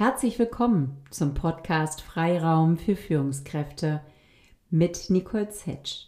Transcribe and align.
Herzlich 0.00 0.38
willkommen 0.38 0.96
zum 1.10 1.34
Podcast 1.34 2.00
Freiraum 2.00 2.78
für 2.78 2.96
Führungskräfte 2.96 4.00
mit 4.70 5.10
Nicole 5.10 5.50
Zetsch. 5.50 6.06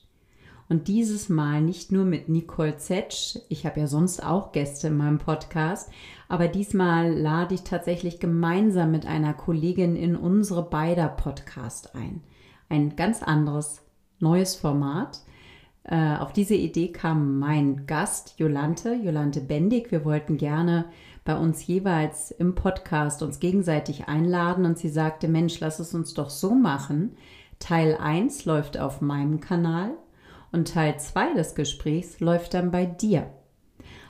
Und 0.71 0.89
dieses 0.89 1.29
Mal 1.29 1.61
nicht 1.61 1.93
nur 1.93 2.07
mit 2.07 2.27
Nicole 2.31 2.79
Zetsch, 2.79 3.37
ich 3.51 3.67
habe 3.67 3.81
ja 3.81 3.87
sonst 3.87 4.25
auch 4.25 4.53
Gäste 4.53 4.87
in 4.87 4.97
meinem 4.97 5.19
Podcast, 5.19 5.91
aber 6.31 6.49
diesmal 6.49 7.13
lade 7.13 7.55
ich 7.55 7.65
tatsächlich 7.65 8.19
gemeinsam 8.19 8.93
mit 8.93 9.05
einer 9.05 9.35
Kollegin 9.35 9.95
in 9.95 10.17
unsere 10.17 10.63
beider 10.63 11.09
Podcast 11.09 11.95
ein. 11.95 12.23
Ein 12.71 12.97
ganz 12.97 13.23
anderes, 13.23 13.83
neues 14.21 14.55
Format. 14.55 15.21
Äh, 15.85 16.17
auf 16.17 16.33
diese 16.33 16.55
Idee 16.55 16.93
kam 16.93 17.39
mein 17.39 17.87
Gast 17.87 18.39
Jolante, 18.39 18.95
Jolante 18.95 19.43
Bendig. 19.43 19.91
Wir 19.91 20.07
wollten 20.07 20.39
gerne 20.39 20.87
bei 21.25 21.37
uns 21.37 21.67
jeweils 21.67 22.31
im 22.31 22.55
Podcast 22.55 23.23
uns 23.23 23.39
gegenseitig 23.39 24.09
einladen 24.09 24.65
und 24.65 24.79
sie 24.79 24.89
sagte, 24.89 25.29
Mensch, 25.29 25.61
lass 25.61 25.79
es 25.79 25.95
uns 25.95 26.15
doch 26.15 26.31
so 26.31 26.55
machen. 26.55 27.17
Teil 27.59 27.97
1 27.97 28.45
läuft 28.45 28.79
auf 28.79 29.01
meinem 29.01 29.41
Kanal 29.41 29.93
und 30.51 30.73
Teil 30.73 30.99
2 30.99 31.35
des 31.35 31.55
Gesprächs 31.55 32.19
läuft 32.21 32.55
dann 32.55 32.71
bei 32.71 32.87
dir. 32.87 33.31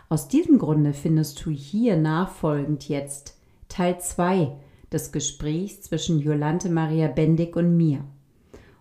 Aus 0.09 0.29
diesem 0.29 0.59
Grunde 0.59 0.93
findest 0.93 1.45
du 1.45 1.51
hier 1.51 1.97
nachfolgend 1.97 2.89
jetzt 2.89 3.39
Teil 3.69 3.99
2 3.99 4.57
des 4.91 5.13
Gesprächs 5.13 5.83
zwischen 5.83 6.19
Jolante 6.19 6.69
Maria 6.69 7.09
Bendig 7.09 7.57
und 7.57 7.77
mir. 7.77 8.05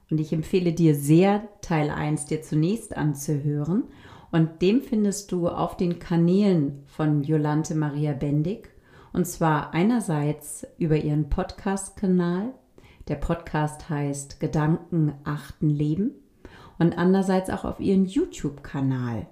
Und 0.10 0.20
ich 0.20 0.34
empfehle 0.34 0.74
dir 0.74 0.96
sehr, 0.96 1.48
Teil 1.62 1.90
1 1.90 2.26
dir 2.26 2.42
zunächst 2.42 2.98
anzuhören 2.98 3.84
und 4.32 4.62
den 4.62 4.82
findest 4.82 5.32
du 5.32 5.50
auf 5.50 5.76
den 5.76 6.00
Kanälen 6.00 6.84
von 6.88 7.24
Jolante 7.24 7.76
Maria 7.76 8.14
Bendig. 8.14 8.70
Und 9.12 9.28
zwar 9.28 9.74
einerseits 9.74 10.66
über 10.78 10.96
ihren 10.96 11.30
Podcast-Kanal. 11.30 12.54
Der 13.10 13.16
Podcast 13.16 13.90
heißt 13.90 14.40
Gedanken 14.40 15.14
achten 15.26 15.70
Leben. 15.70 16.12
Und 16.80 16.98
andererseits 16.98 17.50
auch 17.50 17.66
auf 17.66 17.82
ihren 17.82 18.06
YouTube-Kanal. 18.06 19.28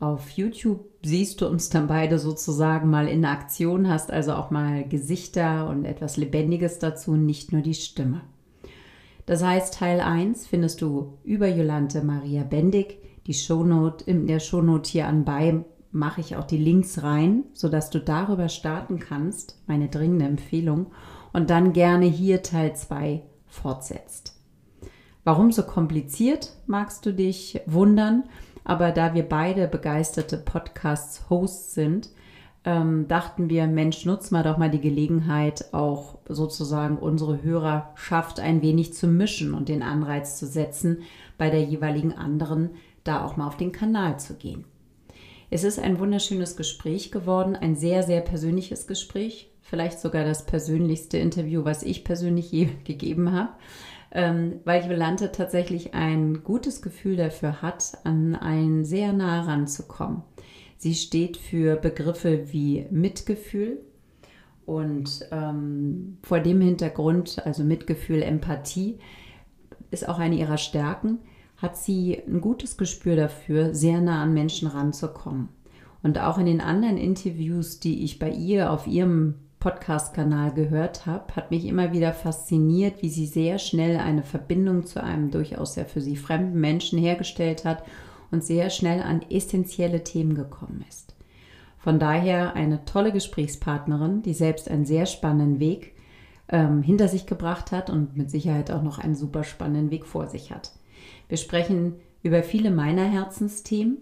Auf 0.00 0.30
YouTube 0.30 0.86
siehst 1.04 1.40
du 1.40 1.46
uns 1.46 1.68
dann 1.68 1.86
beide 1.86 2.18
sozusagen 2.18 2.88
mal 2.88 3.06
in 3.06 3.24
Aktion, 3.24 3.88
hast 3.88 4.10
also 4.10 4.32
auch 4.32 4.50
mal 4.50 4.88
Gesichter 4.88 5.68
und 5.68 5.84
etwas 5.84 6.16
Lebendiges 6.16 6.78
dazu, 6.78 7.16
nicht 7.16 7.52
nur 7.52 7.60
die 7.60 7.74
Stimme. 7.74 8.22
Das 9.26 9.44
heißt, 9.44 9.74
Teil 9.74 10.00
1 10.00 10.46
findest 10.46 10.80
du 10.80 11.18
über 11.22 11.46
Jolante 11.46 12.02
Maria 12.02 12.42
Bendig 12.42 13.01
die 13.26 13.34
Shownote, 13.34 14.04
in 14.04 14.26
der 14.26 14.40
Shownote 14.40 14.90
hier 14.90 15.06
anbei 15.06 15.64
mache 15.92 16.20
ich 16.20 16.36
auch 16.36 16.44
die 16.44 16.56
Links 16.56 17.02
rein, 17.02 17.44
sodass 17.52 17.90
du 17.90 18.00
darüber 18.00 18.48
starten 18.48 18.98
kannst, 18.98 19.62
meine 19.66 19.88
dringende 19.88 20.24
Empfehlung, 20.24 20.86
und 21.32 21.50
dann 21.50 21.72
gerne 21.72 22.06
hier 22.06 22.42
Teil 22.42 22.74
2 22.74 23.22
fortsetzt. 23.46 24.34
Warum 25.24 25.52
so 25.52 25.62
kompliziert, 25.62 26.56
magst 26.66 27.06
du 27.06 27.12
dich 27.12 27.60
wundern, 27.66 28.24
aber 28.64 28.90
da 28.90 29.14
wir 29.14 29.28
beide 29.28 29.68
begeisterte 29.68 30.38
Podcasts-Hosts 30.38 31.74
sind, 31.74 32.10
ähm, 32.64 33.08
dachten 33.08 33.50
wir, 33.50 33.66
Mensch, 33.66 34.04
nutz 34.04 34.30
mal 34.30 34.42
doch 34.42 34.56
mal 34.56 34.70
die 34.70 34.80
Gelegenheit, 34.80 35.72
auch 35.72 36.18
sozusagen 36.28 36.96
unsere 36.96 37.42
Hörerschaft 37.42 38.40
ein 38.40 38.62
wenig 38.62 38.94
zu 38.94 39.08
mischen 39.08 39.52
und 39.52 39.68
den 39.68 39.82
Anreiz 39.82 40.38
zu 40.38 40.46
setzen, 40.46 40.98
bei 41.38 41.50
der 41.50 41.64
jeweiligen 41.64 42.12
anderen 42.12 42.70
da 43.04 43.24
auch 43.24 43.36
mal 43.36 43.46
auf 43.46 43.56
den 43.56 43.72
Kanal 43.72 44.18
zu 44.18 44.34
gehen. 44.34 44.64
Es 45.50 45.64
ist 45.64 45.78
ein 45.78 45.98
wunderschönes 45.98 46.56
Gespräch 46.56 47.10
geworden, 47.10 47.56
ein 47.56 47.76
sehr, 47.76 48.02
sehr 48.02 48.22
persönliches 48.22 48.86
Gespräch, 48.86 49.50
vielleicht 49.60 50.00
sogar 50.00 50.24
das 50.24 50.46
persönlichste 50.46 51.18
Interview, 51.18 51.64
was 51.64 51.82
ich 51.82 52.04
persönlich 52.04 52.50
je 52.50 52.68
gegeben 52.84 53.32
habe, 53.32 53.50
ähm, 54.12 54.60
weil 54.64 54.88
Jolante 54.90 55.30
tatsächlich 55.30 55.94
ein 55.94 56.42
gutes 56.42 56.80
Gefühl 56.80 57.16
dafür 57.16 57.60
hat, 57.60 57.98
an 58.04 58.34
einen 58.34 58.84
sehr 58.84 59.12
nah 59.12 59.42
ranzukommen. 59.42 60.22
Sie 60.78 60.94
steht 60.94 61.36
für 61.36 61.76
Begriffe 61.76 62.50
wie 62.52 62.86
Mitgefühl 62.90 63.78
und 64.64 65.28
ähm, 65.32 66.16
vor 66.22 66.40
dem 66.40 66.60
Hintergrund, 66.60 67.44
also 67.44 67.62
Mitgefühl, 67.62 68.22
Empathie, 68.22 68.98
ist 69.90 70.08
auch 70.08 70.18
eine 70.18 70.36
ihrer 70.36 70.58
Stärken 70.58 71.18
hat 71.62 71.76
sie 71.76 72.20
ein 72.26 72.40
gutes 72.40 72.76
Gespür 72.76 73.14
dafür, 73.14 73.72
sehr 73.72 74.00
nah 74.00 74.20
an 74.20 74.34
Menschen 74.34 74.66
ranzukommen. 74.66 75.48
Und 76.02 76.18
auch 76.18 76.36
in 76.36 76.46
den 76.46 76.60
anderen 76.60 76.98
Interviews, 76.98 77.78
die 77.78 78.02
ich 78.02 78.18
bei 78.18 78.30
ihr 78.30 78.72
auf 78.72 78.88
ihrem 78.88 79.36
Podcast-Kanal 79.60 80.52
gehört 80.54 81.06
habe, 81.06 81.36
hat 81.36 81.52
mich 81.52 81.64
immer 81.64 81.92
wieder 81.92 82.12
fasziniert, 82.12 83.00
wie 83.00 83.08
sie 83.08 83.26
sehr 83.26 83.60
schnell 83.60 83.98
eine 83.98 84.24
Verbindung 84.24 84.86
zu 84.86 85.00
einem 85.00 85.30
durchaus 85.30 85.74
sehr 85.74 85.86
für 85.86 86.00
sie 86.00 86.16
fremden 86.16 86.58
Menschen 86.58 86.98
hergestellt 86.98 87.64
hat 87.64 87.84
und 88.32 88.42
sehr 88.42 88.68
schnell 88.68 89.00
an 89.00 89.22
essentielle 89.30 90.02
Themen 90.02 90.34
gekommen 90.34 90.84
ist. 90.88 91.14
Von 91.78 92.00
daher 92.00 92.54
eine 92.54 92.84
tolle 92.84 93.12
Gesprächspartnerin, 93.12 94.22
die 94.22 94.34
selbst 94.34 94.68
einen 94.68 94.84
sehr 94.84 95.06
spannenden 95.06 95.60
Weg 95.60 95.94
ähm, 96.48 96.82
hinter 96.82 97.06
sich 97.06 97.26
gebracht 97.26 97.70
hat 97.70 97.88
und 97.88 98.16
mit 98.16 98.30
Sicherheit 98.32 98.72
auch 98.72 98.82
noch 98.82 98.98
einen 98.98 99.14
super 99.14 99.44
spannenden 99.44 99.92
Weg 99.92 100.06
vor 100.06 100.26
sich 100.26 100.50
hat. 100.50 100.72
Wir 101.28 101.36
sprechen 101.38 101.94
über 102.22 102.42
viele 102.42 102.70
meiner 102.70 103.04
Herzensthemen, 103.04 103.98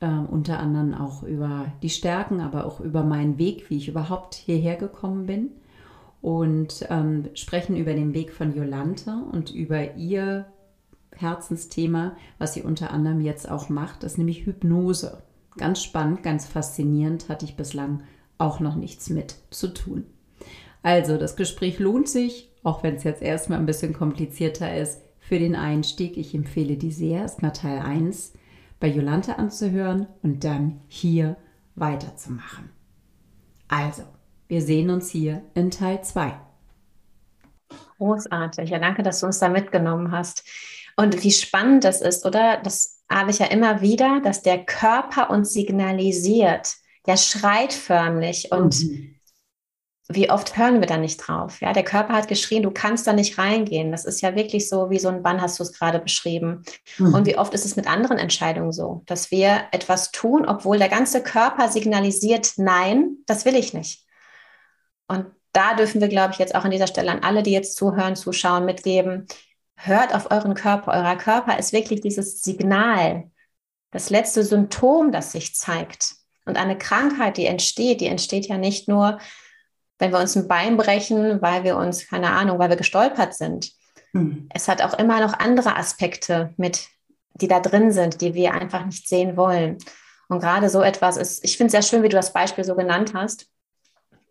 äh, 0.00 0.06
unter 0.08 0.58
anderem 0.58 0.94
auch 0.94 1.22
über 1.22 1.72
die 1.82 1.90
Stärken, 1.90 2.40
aber 2.40 2.64
auch 2.64 2.80
über 2.80 3.02
meinen 3.02 3.38
Weg, 3.38 3.70
wie 3.70 3.76
ich 3.76 3.88
überhaupt 3.88 4.34
hierher 4.34 4.76
gekommen 4.76 5.26
bin. 5.26 5.50
Und 6.22 6.86
ähm, 6.90 7.30
sprechen 7.34 7.76
über 7.76 7.94
den 7.94 8.12
Weg 8.12 8.32
von 8.32 8.54
Jolante 8.54 9.14
und 9.32 9.50
über 9.54 9.94
ihr 9.94 10.46
Herzensthema, 11.16 12.14
was 12.38 12.54
sie 12.54 12.62
unter 12.62 12.90
anderem 12.90 13.20
jetzt 13.20 13.50
auch 13.50 13.68
macht, 13.68 14.02
das 14.02 14.12
ist 14.12 14.18
nämlich 14.18 14.44
Hypnose. 14.44 15.22
Ganz 15.56 15.82
spannend, 15.82 16.22
ganz 16.22 16.46
faszinierend, 16.46 17.28
hatte 17.28 17.44
ich 17.44 17.56
bislang 17.56 18.02
auch 18.38 18.60
noch 18.60 18.76
nichts 18.76 19.10
mit 19.10 19.36
zu 19.50 19.68
tun. 19.68 20.04
Also, 20.82 21.16
das 21.16 21.36
Gespräch 21.36 21.78
lohnt 21.78 22.08
sich, 22.08 22.50
auch 22.62 22.82
wenn 22.82 22.96
es 22.96 23.04
jetzt 23.04 23.22
erstmal 23.22 23.58
ein 23.58 23.66
bisschen 23.66 23.92
komplizierter 23.92 24.76
ist 24.76 25.00
für 25.30 25.38
den 25.38 25.54
Einstieg. 25.54 26.16
Ich 26.16 26.34
empfehle 26.34 26.76
dir 26.76 26.90
sehr, 26.90 27.20
erstmal 27.20 27.52
Teil 27.52 27.78
1 27.78 28.32
bei 28.80 28.88
Jolante 28.88 29.38
anzuhören 29.38 30.08
und 30.24 30.42
dann 30.42 30.80
hier 30.88 31.36
weiterzumachen. 31.76 32.70
Also, 33.68 34.02
wir 34.48 34.60
sehen 34.60 34.90
uns 34.90 35.08
hier 35.08 35.42
in 35.54 35.70
Teil 35.70 36.02
2. 36.02 36.32
Großartig. 37.98 38.70
Ja, 38.70 38.80
danke, 38.80 39.04
dass 39.04 39.20
du 39.20 39.26
uns 39.26 39.38
da 39.38 39.48
mitgenommen 39.48 40.10
hast. 40.10 40.42
Und 40.96 41.22
wie 41.22 41.30
spannend 41.30 41.84
das 41.84 42.00
ist, 42.00 42.26
oder? 42.26 42.60
Das 42.64 43.04
habe 43.08 43.30
ich 43.30 43.38
ja 43.38 43.46
immer 43.46 43.82
wieder, 43.82 44.20
dass 44.24 44.42
der 44.42 44.64
Körper 44.64 45.30
uns 45.30 45.52
signalisiert. 45.52 46.74
Der 47.06 47.16
schreit 47.16 47.72
förmlich 47.72 48.50
und 48.50 48.82
mhm 48.82 49.09
wie 50.12 50.28
oft 50.28 50.56
hören 50.56 50.80
wir 50.80 50.86
da 50.86 50.96
nicht 50.96 51.18
drauf? 51.18 51.60
Ja, 51.60 51.72
der 51.72 51.84
Körper 51.84 52.14
hat 52.14 52.26
geschrien, 52.26 52.64
du 52.64 52.72
kannst 52.72 53.06
da 53.06 53.12
nicht 53.12 53.38
reingehen. 53.38 53.92
Das 53.92 54.04
ist 54.04 54.20
ja 54.20 54.34
wirklich 54.34 54.68
so, 54.68 54.90
wie 54.90 54.98
so 54.98 55.08
ein 55.08 55.22
Bann 55.22 55.40
hast 55.40 55.58
du 55.58 55.62
es 55.62 55.72
gerade 55.72 56.00
beschrieben. 56.00 56.64
Mhm. 56.98 57.14
Und 57.14 57.26
wie 57.26 57.38
oft 57.38 57.54
ist 57.54 57.64
es 57.64 57.76
mit 57.76 57.86
anderen 57.86 58.18
Entscheidungen 58.18 58.72
so, 58.72 59.02
dass 59.06 59.30
wir 59.30 59.62
etwas 59.70 60.10
tun, 60.10 60.46
obwohl 60.46 60.78
der 60.78 60.88
ganze 60.88 61.22
Körper 61.22 61.68
signalisiert, 61.68 62.54
nein, 62.56 63.18
das 63.26 63.44
will 63.44 63.54
ich 63.54 63.72
nicht. 63.72 64.04
Und 65.06 65.26
da 65.52 65.74
dürfen 65.74 66.00
wir, 66.00 66.08
glaube 66.08 66.32
ich, 66.32 66.38
jetzt 66.38 66.54
auch 66.54 66.64
an 66.64 66.70
dieser 66.70 66.88
Stelle 66.88 67.10
an 67.10 67.22
alle, 67.22 67.42
die 67.42 67.52
jetzt 67.52 67.76
zuhören, 67.76 68.16
zuschauen, 68.16 68.64
mitgeben, 68.64 69.26
hört 69.76 70.14
auf 70.14 70.30
euren 70.30 70.54
Körper. 70.54 70.92
Euer 70.92 71.16
Körper 71.16 71.58
ist 71.58 71.72
wirklich 71.72 72.00
dieses 72.00 72.42
Signal, 72.42 73.30
das 73.92 74.10
letzte 74.10 74.42
Symptom, 74.42 75.12
das 75.12 75.32
sich 75.32 75.54
zeigt. 75.54 76.14
Und 76.46 76.56
eine 76.56 76.76
Krankheit, 76.76 77.36
die 77.36 77.46
entsteht, 77.46 78.00
die 78.00 78.06
entsteht 78.06 78.46
ja 78.46 78.58
nicht 78.58 78.88
nur, 78.88 79.18
wenn 80.00 80.10
wir 80.10 80.18
uns 80.18 80.34
ein 80.36 80.48
Bein 80.48 80.76
brechen, 80.76 81.40
weil 81.40 81.62
wir 81.62 81.76
uns, 81.76 82.08
keine 82.08 82.30
Ahnung, 82.30 82.58
weil 82.58 82.70
wir 82.70 82.76
gestolpert 82.76 83.34
sind. 83.34 83.70
Mhm. 84.12 84.48
Es 84.52 84.66
hat 84.66 84.82
auch 84.82 84.98
immer 84.98 85.20
noch 85.20 85.38
andere 85.38 85.76
Aspekte 85.76 86.52
mit, 86.56 86.88
die 87.34 87.48
da 87.48 87.60
drin 87.60 87.92
sind, 87.92 88.20
die 88.20 88.34
wir 88.34 88.54
einfach 88.54 88.84
nicht 88.84 89.08
sehen 89.08 89.36
wollen. 89.36 89.78
Und 90.28 90.40
gerade 90.40 90.68
so 90.68 90.82
etwas 90.82 91.16
ist, 91.16 91.44
ich 91.44 91.56
finde 91.56 91.66
es 91.66 91.72
sehr 91.72 91.82
schön, 91.82 92.02
wie 92.02 92.08
du 92.08 92.16
das 92.16 92.32
Beispiel 92.32 92.64
so 92.64 92.74
genannt 92.74 93.12
hast, 93.14 93.46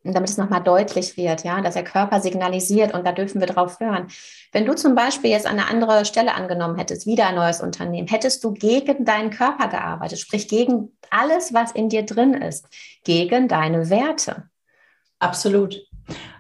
damit 0.03 0.29
es 0.29 0.37
nochmal 0.37 0.63
deutlich 0.63 1.17
wird, 1.17 1.43
ja, 1.43 1.61
dass 1.61 1.73
der 1.73 1.83
Körper 1.83 2.21
signalisiert 2.21 2.93
und 2.93 3.05
da 3.05 3.11
dürfen 3.11 3.41
wir 3.41 3.47
drauf 3.47 3.79
hören. 3.79 4.07
Wenn 4.51 4.65
du 4.65 4.73
zum 4.73 4.95
Beispiel 4.95 5.29
jetzt 5.29 5.45
eine 5.45 5.67
andere 5.67 6.05
Stelle 6.05 6.33
angenommen 6.33 6.77
hättest, 6.77 7.05
wieder 7.05 7.27
ein 7.27 7.35
neues 7.35 7.61
Unternehmen, 7.61 8.07
hättest 8.07 8.43
du 8.43 8.53
gegen 8.53 9.05
deinen 9.05 9.29
Körper 9.29 9.67
gearbeitet, 9.67 10.19
sprich 10.19 10.47
gegen 10.47 10.93
alles, 11.11 11.53
was 11.53 11.71
in 11.73 11.89
dir 11.89 12.03
drin 12.03 12.33
ist, 12.33 12.65
gegen 13.03 13.47
deine 13.47 13.89
Werte. 13.89 14.48
Absolut, 15.19 15.81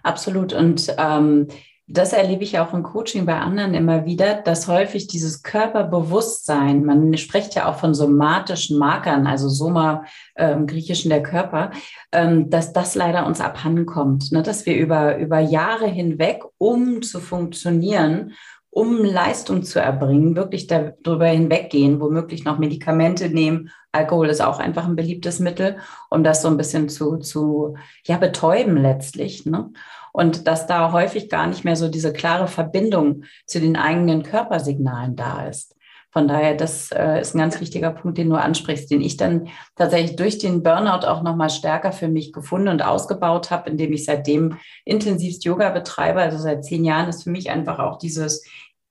absolut. 0.03 0.53
Und 0.53 0.93
ähm, 0.97 1.47
das 1.91 2.13
erlebe 2.13 2.43
ich 2.43 2.59
auch 2.59 2.71
im 2.73 2.83
Coaching 2.83 3.25
bei 3.25 3.35
anderen 3.35 3.73
immer 3.73 4.05
wieder, 4.05 4.35
dass 4.35 4.67
häufig 4.67 5.07
dieses 5.07 5.41
Körperbewusstsein, 5.41 6.85
man 6.85 7.17
spricht 7.17 7.55
ja 7.55 7.67
auch 7.67 7.79
von 7.79 7.95
somatischen 7.95 8.77
Markern, 8.77 9.25
also 9.25 9.49
Soma 9.49 10.05
äh, 10.35 10.51
im 10.51 10.67
Griechischen 10.67 11.09
der 11.09 11.23
Körper, 11.23 11.71
ähm, 12.11 12.51
dass 12.51 12.73
das 12.73 12.93
leider 12.93 13.25
uns 13.25 13.41
abhanden 13.41 13.87
kommt, 13.87 14.31
ne? 14.31 14.43
dass 14.43 14.67
wir 14.67 14.77
über, 14.77 15.17
über 15.17 15.39
Jahre 15.39 15.87
hinweg, 15.87 16.43
um 16.59 17.01
zu 17.01 17.19
funktionieren, 17.19 18.33
um 18.69 19.03
Leistung 19.03 19.63
zu 19.63 19.81
erbringen, 19.81 20.35
wirklich 20.35 20.67
darüber 20.67 21.25
hinweggehen, 21.25 21.99
womöglich 21.99 22.45
noch 22.45 22.59
Medikamente 22.59 23.29
nehmen. 23.29 23.71
Alkohol 23.91 24.29
ist 24.29 24.41
auch 24.41 24.59
einfach 24.59 24.85
ein 24.85 24.95
beliebtes 24.95 25.39
Mittel, 25.39 25.77
um 26.09 26.23
das 26.23 26.41
so 26.41 26.47
ein 26.47 26.57
bisschen 26.57 26.89
zu, 26.89 27.17
zu 27.17 27.75
ja, 28.05 28.17
betäuben 28.17 28.77
letztlich. 28.77 29.45
Ne? 29.45 29.71
Und 30.13 30.47
dass 30.47 30.67
da 30.67 30.91
häufig 30.91 31.29
gar 31.29 31.47
nicht 31.47 31.63
mehr 31.63 31.75
so 31.75 31.89
diese 31.89 32.13
klare 32.13 32.47
Verbindung 32.47 33.23
zu 33.45 33.59
den 33.59 33.75
eigenen 33.75 34.23
Körpersignalen 34.23 35.15
da 35.15 35.47
ist. 35.47 35.75
Von 36.11 36.27
daher, 36.27 36.55
das 36.55 36.91
äh, 36.91 37.21
ist 37.21 37.35
ein 37.35 37.39
ganz 37.39 37.61
wichtiger 37.61 37.91
Punkt, 37.91 38.17
den 38.17 38.29
du 38.29 38.35
ansprichst, 38.35 38.89
den 38.89 39.01
ich 39.01 39.15
dann 39.15 39.47
tatsächlich 39.75 40.15
durch 40.15 40.39
den 40.39 40.63
Burnout 40.63 41.05
auch 41.05 41.21
nochmal 41.21 41.51
stärker 41.51 41.91
für 41.91 42.07
mich 42.07 42.33
gefunden 42.33 42.69
und 42.69 42.81
ausgebaut 42.81 43.51
habe, 43.51 43.69
indem 43.69 43.93
ich 43.93 44.05
seitdem 44.05 44.57
intensivst 44.85 45.45
Yoga 45.45 45.69
betreibe. 45.69 46.19
Also 46.19 46.39
seit 46.39 46.65
zehn 46.65 46.83
Jahren 46.83 47.09
ist 47.09 47.23
für 47.23 47.29
mich 47.29 47.51
einfach 47.51 47.77
auch 47.77 47.99
dieses 47.99 48.43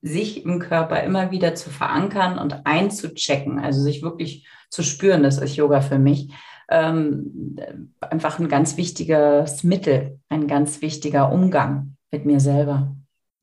sich 0.03 0.45
im 0.45 0.59
Körper 0.61 1.03
immer 1.03 1.31
wieder 1.31 1.55
zu 1.55 1.71
verankern 1.71 2.39
und 2.39 2.67
einzuchecken, 2.67 3.59
also 3.59 3.81
sich 3.81 4.03
wirklich 4.03 4.49
zu 4.71 4.83
spüren, 4.83 5.23
das 5.23 5.39
ist 5.39 5.57
Yoga 5.57 5.81
für 5.81 5.99
mich, 5.99 6.33
ähm, 6.71 7.57
einfach 8.01 8.39
ein 8.39 8.49
ganz 8.49 8.77
wichtiges 8.77 9.65
Mittel, 9.65 10.21
ein 10.29 10.47
ganz 10.47 10.83
wichtiger 10.83 11.33
Umgang 11.33 11.97
mit 12.11 12.27
mir 12.27 12.41
selber. 12.41 12.95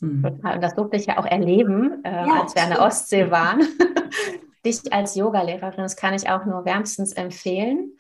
Hm. 0.01 0.23
Total. 0.23 0.55
Und 0.55 0.61
das 0.63 0.75
durfte 0.75 0.97
ich 0.97 1.07
ja 1.07 1.17
auch 1.17 1.25
erleben, 1.25 2.03
äh, 2.03 2.27
ja, 2.27 2.41
als 2.41 2.55
wir 2.55 2.63
an 2.63 2.69
der 2.69 2.81
Ostsee 2.81 3.31
waren. 3.31 3.61
Dich 4.65 4.91
als 4.91 5.15
Yogalehrerin, 5.15 5.83
das 5.83 5.95
kann 5.95 6.13
ich 6.13 6.29
auch 6.29 6.45
nur 6.45 6.65
wärmstens 6.65 7.13
empfehlen. 7.13 7.97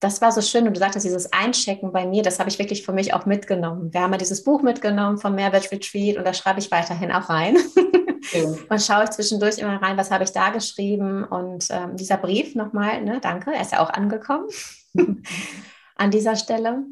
Das 0.00 0.22
war 0.22 0.32
so 0.32 0.40
schön 0.40 0.66
und 0.66 0.74
du 0.74 0.80
sagtest, 0.80 1.04
dieses 1.04 1.30
Einchecken 1.30 1.92
bei 1.92 2.06
mir, 2.06 2.22
das 2.22 2.38
habe 2.38 2.48
ich 2.48 2.58
wirklich 2.58 2.84
für 2.84 2.92
mich 2.92 3.12
auch 3.12 3.26
mitgenommen. 3.26 3.92
Wir 3.92 4.00
haben 4.00 4.12
ja 4.12 4.18
dieses 4.18 4.42
Buch 4.42 4.62
mitgenommen 4.62 5.18
vom 5.18 5.34
Mehrwert 5.34 5.70
Retreat 5.70 6.16
und 6.16 6.26
da 6.26 6.32
schreibe 6.32 6.58
ich 6.58 6.70
weiterhin 6.70 7.12
auch 7.12 7.28
rein. 7.28 7.58
und 8.68 8.82
schaue 8.82 9.04
ich 9.04 9.10
zwischendurch 9.10 9.58
immer 9.58 9.80
rein, 9.80 9.98
was 9.98 10.10
habe 10.10 10.24
ich 10.24 10.32
da 10.32 10.50
geschrieben. 10.50 11.24
Und 11.24 11.66
ähm, 11.70 11.96
dieser 11.96 12.16
Brief 12.16 12.54
nochmal, 12.54 13.02
ne, 13.02 13.18
danke, 13.20 13.52
er 13.52 13.60
ist 13.60 13.72
ja 13.72 13.80
auch 13.80 13.90
angekommen 13.90 14.48
an 15.96 16.10
dieser 16.10 16.36
Stelle 16.36 16.84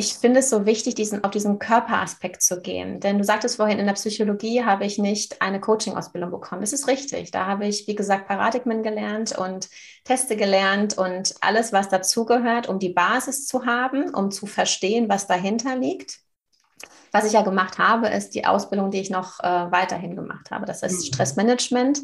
ich 0.00 0.14
finde 0.14 0.40
es 0.40 0.48
so 0.48 0.64
wichtig, 0.64 0.94
diesen, 0.94 1.24
auf 1.24 1.32
diesen 1.32 1.58
Körperaspekt 1.58 2.40
zu 2.40 2.60
gehen. 2.60 3.00
Denn 3.00 3.18
du 3.18 3.24
sagtest 3.24 3.56
vorhin, 3.56 3.80
in 3.80 3.86
der 3.86 3.94
Psychologie 3.94 4.64
habe 4.64 4.84
ich 4.86 4.96
nicht 4.96 5.42
eine 5.42 5.60
Coaching-Ausbildung 5.60 6.30
bekommen. 6.30 6.60
Das 6.60 6.72
ist 6.72 6.86
richtig. 6.86 7.32
Da 7.32 7.46
habe 7.46 7.66
ich, 7.66 7.88
wie 7.88 7.96
gesagt, 7.96 8.28
Paradigmen 8.28 8.84
gelernt 8.84 9.36
und 9.36 9.68
Teste 10.04 10.36
gelernt 10.36 10.96
und 10.96 11.34
alles, 11.40 11.72
was 11.72 11.88
dazugehört, 11.88 12.68
um 12.68 12.78
die 12.78 12.90
Basis 12.90 13.48
zu 13.48 13.66
haben, 13.66 14.14
um 14.14 14.30
zu 14.30 14.46
verstehen, 14.46 15.08
was 15.08 15.26
dahinter 15.26 15.74
liegt. 15.74 16.20
Was 17.10 17.24
ich 17.24 17.32
ja 17.32 17.42
gemacht 17.42 17.78
habe, 17.78 18.06
ist 18.06 18.36
die 18.36 18.46
Ausbildung, 18.46 18.92
die 18.92 19.00
ich 19.00 19.10
noch 19.10 19.40
äh, 19.40 19.72
weiterhin 19.72 20.14
gemacht 20.14 20.52
habe. 20.52 20.64
Das 20.64 20.84
ist 20.84 21.00
mhm. 21.00 21.06
Stressmanagement 21.06 21.98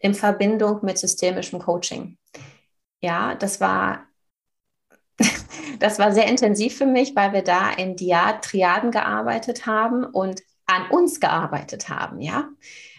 in 0.00 0.14
Verbindung 0.14 0.80
mit 0.82 0.98
systemischem 0.98 1.60
Coaching. 1.60 2.18
Ja, 3.00 3.36
das 3.36 3.60
war 3.60 4.05
das 5.78 5.98
war 5.98 6.12
sehr 6.12 6.26
intensiv 6.26 6.76
für 6.76 6.86
mich, 6.86 7.14
weil 7.16 7.32
wir 7.32 7.42
da 7.42 7.70
in 7.70 7.96
Triaden 7.96 8.90
gearbeitet 8.90 9.66
haben 9.66 10.04
und 10.04 10.42
an 10.66 10.90
uns 10.90 11.20
gearbeitet 11.20 11.88
haben, 11.88 12.20
ja. 12.20 12.48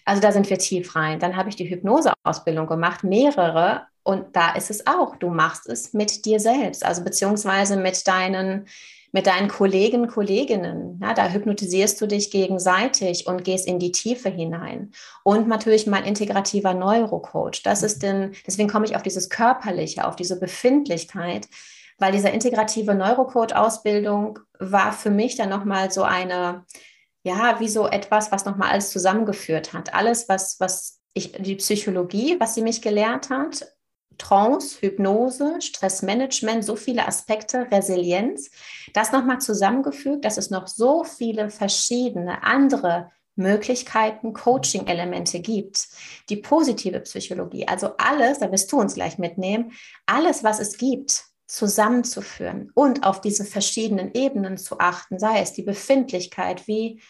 Also 0.05 0.21
da 0.21 0.31
sind 0.31 0.49
wir 0.49 0.57
tief 0.57 0.95
rein. 0.95 1.19
Dann 1.19 1.35
habe 1.35 1.49
ich 1.49 1.57
die 1.57 1.69
Hypnoseausbildung 1.69 2.65
gemacht, 2.65 3.03
mehrere. 3.03 3.87
Und 4.03 4.37
da 4.37 4.53
ist 4.53 4.69
es 4.69 4.87
auch, 4.87 5.17
du 5.17 5.29
machst 5.29 5.67
es 5.67 5.93
mit 5.93 6.23
dir 6.25 6.39
selbst, 6.39 6.85
also 6.85 7.03
beziehungsweise 7.03 7.75
mit 7.75 8.07
deinen, 8.07 8.67
mit 9.11 9.27
deinen 9.27 9.49
Kollegen, 9.49 10.07
Kolleginnen. 10.07 10.97
Ja, 11.03 11.13
da 11.13 11.27
hypnotisierst 11.27 11.99
du 11.99 12.07
dich 12.07 12.31
gegenseitig 12.31 13.27
und 13.27 13.43
gehst 13.43 13.67
in 13.67 13.79
die 13.79 13.91
Tiefe 13.91 14.29
hinein. 14.29 14.93
Und 15.23 15.49
natürlich 15.49 15.87
mein 15.87 16.05
integrativer 16.05 16.73
Neurocoach. 16.73 17.63
Das 17.63 17.83
ist 17.83 18.01
denn, 18.01 18.31
deswegen 18.47 18.69
komme 18.69 18.85
ich 18.85 18.95
auf 18.95 19.03
dieses 19.03 19.29
Körperliche, 19.29 20.07
auf 20.07 20.15
diese 20.15 20.39
Befindlichkeit, 20.39 21.49
weil 21.97 22.11
diese 22.11 22.29
integrative 22.29 22.93
Neurocode-Ausbildung 22.93 24.39
war 24.59 24.91
für 24.91 25.09
mich 25.09 25.35
dann 25.35 25.49
nochmal 25.49 25.91
so 25.91 26.03
eine, 26.03 26.65
ja, 27.23 27.59
wie 27.59 27.69
so 27.69 27.87
etwas, 27.87 28.31
was 28.31 28.45
nochmal 28.45 28.71
alles 28.71 28.91
zusammengeführt 28.91 29.73
hat. 29.73 29.93
Alles, 29.93 30.29
was, 30.29 30.59
was 30.59 30.99
ich, 31.13 31.33
die 31.33 31.55
Psychologie, 31.55 32.39
was 32.39 32.55
sie 32.55 32.61
mich 32.61 32.81
gelehrt 32.81 33.29
hat, 33.29 33.65
Trance, 34.17 34.79
Hypnose, 34.81 35.61
Stressmanagement, 35.61 36.63
so 36.63 36.75
viele 36.75 37.07
Aspekte, 37.07 37.67
Resilienz, 37.71 38.49
das 38.93 39.11
nochmal 39.11 39.39
zusammengefügt, 39.39 40.25
dass 40.25 40.37
es 40.37 40.49
noch 40.49 40.67
so 40.67 41.03
viele 41.03 41.49
verschiedene 41.49 42.43
andere 42.43 43.11
Möglichkeiten, 43.35 44.33
Coaching-Elemente 44.33 45.39
gibt. 45.39 45.87
Die 46.29 46.37
positive 46.37 46.99
Psychologie, 47.01 47.67
also 47.67 47.91
alles, 47.97 48.39
da 48.39 48.51
wirst 48.51 48.71
du 48.71 48.79
uns 48.79 48.95
gleich 48.95 49.19
mitnehmen, 49.19 49.73
alles, 50.07 50.43
was 50.43 50.59
es 50.59 50.77
gibt, 50.77 51.26
zusammenzuführen 51.47 52.71
und 52.73 53.05
auf 53.05 53.21
diese 53.21 53.45
verschiedenen 53.45 54.13
Ebenen 54.13 54.57
zu 54.57 54.79
achten, 54.79 55.17
sei 55.17 55.41
es 55.41 55.53
die 55.53 55.63
Befindlichkeit, 55.63 56.67
wie, 56.67 57.01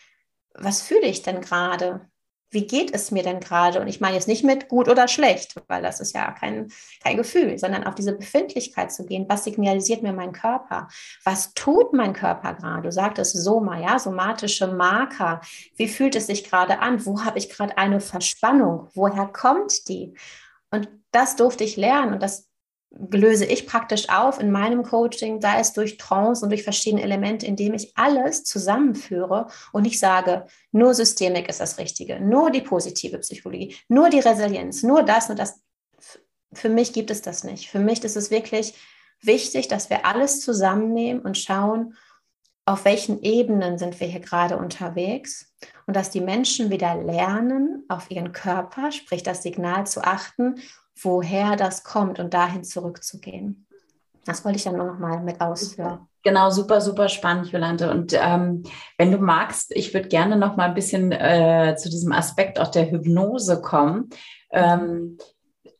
was 0.53 0.81
fühle 0.81 1.07
ich 1.07 1.23
denn 1.23 1.41
gerade? 1.41 2.07
Wie 2.49 2.65
geht 2.65 2.95
es 2.95 3.11
mir 3.11 3.23
denn 3.23 3.41
gerade? 3.41 3.81
Und 3.81 3.87
ich 3.87 3.99
meine 3.99 4.15
jetzt 4.15 4.27
nicht 4.29 4.45
mit 4.45 4.69
gut 4.69 4.87
oder 4.87 5.09
schlecht, 5.09 5.55
weil 5.67 5.81
das 5.81 5.99
ist 5.99 6.15
ja 6.15 6.31
kein, 6.31 6.71
kein 7.03 7.17
Gefühl, 7.17 7.57
sondern 7.57 7.83
auf 7.83 7.95
diese 7.95 8.13
Befindlichkeit 8.13 8.93
zu 8.93 9.05
gehen. 9.05 9.25
Was 9.27 9.43
signalisiert 9.43 10.01
mir 10.01 10.13
mein 10.13 10.31
Körper? 10.31 10.87
Was 11.25 11.53
tut 11.55 11.91
mein 11.91 12.13
Körper 12.13 12.53
gerade? 12.53 12.83
Du 12.83 12.91
sagtest 12.91 13.35
Soma, 13.35 13.81
ja, 13.81 13.99
somatische 13.99 14.67
Marker. 14.67 15.41
Wie 15.75 15.89
fühlt 15.89 16.15
es 16.15 16.27
sich 16.27 16.45
gerade 16.49 16.79
an? 16.79 17.05
Wo 17.05 17.25
habe 17.25 17.37
ich 17.37 17.49
gerade 17.49 17.77
eine 17.77 17.99
Verspannung? 17.99 18.87
Woher 18.93 19.25
kommt 19.27 19.89
die? 19.89 20.13
Und 20.71 20.87
das 21.11 21.35
durfte 21.35 21.65
ich 21.65 21.75
lernen 21.75 22.13
und 22.13 22.23
das 22.23 22.47
löse 22.91 23.45
ich 23.45 23.67
praktisch 23.67 24.09
auf 24.09 24.39
in 24.39 24.51
meinem 24.51 24.83
Coaching, 24.83 25.41
sei 25.41 25.59
es 25.59 25.73
durch 25.73 25.97
Trance 25.97 26.43
und 26.43 26.49
durch 26.49 26.63
verschiedene 26.63 27.03
Elemente, 27.03 27.45
indem 27.45 27.73
ich 27.73 27.91
alles 27.95 28.43
zusammenführe 28.43 29.47
und 29.73 29.85
ich 29.85 29.99
sage, 29.99 30.45
nur 30.71 30.93
Systemik 30.93 31.49
ist 31.49 31.59
das 31.59 31.77
Richtige, 31.77 32.19
nur 32.19 32.49
die 32.49 32.61
positive 32.61 33.19
Psychologie, 33.19 33.75
nur 33.87 34.09
die 34.09 34.19
Resilienz, 34.19 34.83
nur 34.83 35.03
das 35.03 35.29
und 35.29 35.37
das. 35.37 35.61
Für 36.53 36.69
mich 36.69 36.93
gibt 36.93 37.11
es 37.11 37.21
das 37.21 37.43
nicht. 37.43 37.69
Für 37.69 37.79
mich 37.79 38.03
ist 38.03 38.15
es 38.15 38.31
wirklich 38.31 38.73
wichtig, 39.21 39.67
dass 39.67 39.89
wir 39.89 40.05
alles 40.05 40.39
zusammennehmen 40.41 41.21
und 41.21 41.37
schauen, 41.37 41.95
auf 42.65 42.83
welchen 42.83 43.21
Ebenen 43.21 43.77
sind 43.77 43.99
wir 43.99 44.07
hier 44.07 44.19
gerade 44.19 44.57
unterwegs 44.57 45.53
und 45.87 45.95
dass 45.95 46.09
die 46.09 46.21
Menschen 46.21 46.69
wieder 46.69 46.95
lernen, 46.95 47.85
auf 47.87 48.11
ihren 48.11 48.33
Körper, 48.33 48.91
sprich 48.91 49.23
das 49.23 49.43
Signal 49.43 49.87
zu 49.87 50.03
achten 50.03 50.55
woher 51.01 51.55
das 51.55 51.83
kommt 51.83 52.19
und 52.19 52.33
dahin 52.33 52.63
zurückzugehen. 52.63 53.67
Das 54.25 54.43
wollte 54.43 54.57
ich 54.57 54.63
dann 54.63 54.75
nur 54.75 54.87
noch 54.87 54.99
mal 54.99 55.21
mit 55.23 55.39
ausführen. 55.39 56.07
Genau, 56.23 56.49
super, 56.49 56.81
super 56.81 57.07
spannend, 57.07 57.51
Jolante. 57.51 57.89
Und 57.89 58.13
ähm, 58.13 58.63
wenn 58.97 59.11
du 59.13 59.17
magst, 59.17 59.71
ich 59.73 59.93
würde 59.93 60.09
gerne 60.09 60.35
noch 60.35 60.57
mal 60.57 60.65
ein 60.65 60.73
bisschen 60.73 61.13
äh, 61.13 61.75
zu 61.77 61.89
diesem 61.89 62.11
Aspekt 62.11 62.59
auch 62.59 62.67
der 62.67 62.91
Hypnose 62.91 63.61
kommen. 63.61 64.09
Ähm, 64.51 65.17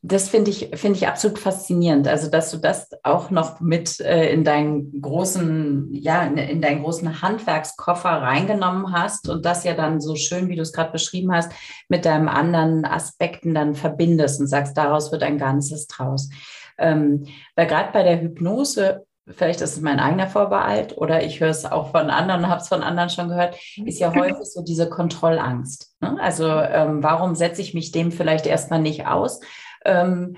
das 0.08 0.28
finde 0.28 0.50
ich, 0.50 0.70
finde 0.74 0.96
ich 0.96 1.06
absolut 1.06 1.38
faszinierend. 1.38 2.08
Also, 2.08 2.30
dass 2.30 2.50
du 2.50 2.56
das 2.56 2.88
auch 3.02 3.30
noch 3.30 3.60
mit 3.60 4.00
äh, 4.00 4.32
in 4.32 4.42
deinen 4.42 5.00
großen, 5.00 5.88
ja, 5.92 6.24
in, 6.24 6.38
in, 6.38 6.62
deinen 6.62 6.82
großen 6.82 7.20
Handwerkskoffer 7.20 8.08
reingenommen 8.08 8.92
hast 8.92 9.28
und 9.28 9.44
das 9.44 9.64
ja 9.64 9.74
dann 9.74 10.00
so 10.00 10.16
schön, 10.16 10.48
wie 10.48 10.56
du 10.56 10.62
es 10.62 10.72
gerade 10.72 10.92
beschrieben 10.92 11.32
hast, 11.32 11.52
mit 11.88 12.04
deinen 12.04 12.28
anderen 12.28 12.84
Aspekten 12.84 13.54
dann 13.54 13.74
verbindest 13.74 14.40
und 14.40 14.46
sagst, 14.46 14.76
daraus 14.76 15.12
wird 15.12 15.22
ein 15.22 15.38
Ganzes 15.38 15.86
draus. 15.86 16.30
Ähm, 16.78 17.26
weil 17.54 17.66
gerade 17.66 17.92
bei 17.92 18.02
der 18.02 18.20
Hypnose 18.20 19.04
vielleicht 19.36 19.60
ist 19.60 19.76
es 19.76 19.82
mein 19.82 20.00
eigener 20.00 20.26
Vorbehalt 20.26 20.96
oder 20.96 21.22
ich 21.22 21.40
höre 21.40 21.50
es 21.50 21.66
auch 21.66 21.90
von 21.90 22.08
anderen 22.08 22.48
habe 22.48 22.62
es 22.62 22.68
von 22.68 22.82
anderen 22.82 23.10
schon 23.10 23.28
gehört, 23.28 23.56
ist 23.84 24.00
ja 24.00 24.14
häufig 24.14 24.50
so 24.50 24.62
diese 24.62 24.88
Kontrollangst. 24.88 25.94
Ne? 26.00 26.16
Also 26.20 26.48
ähm, 26.48 27.02
warum 27.02 27.34
setze 27.34 27.60
ich 27.60 27.74
mich 27.74 27.92
dem 27.92 28.10
vielleicht 28.10 28.46
erstmal 28.46 28.80
nicht 28.80 29.06
aus? 29.06 29.40
Ähm, 29.84 30.36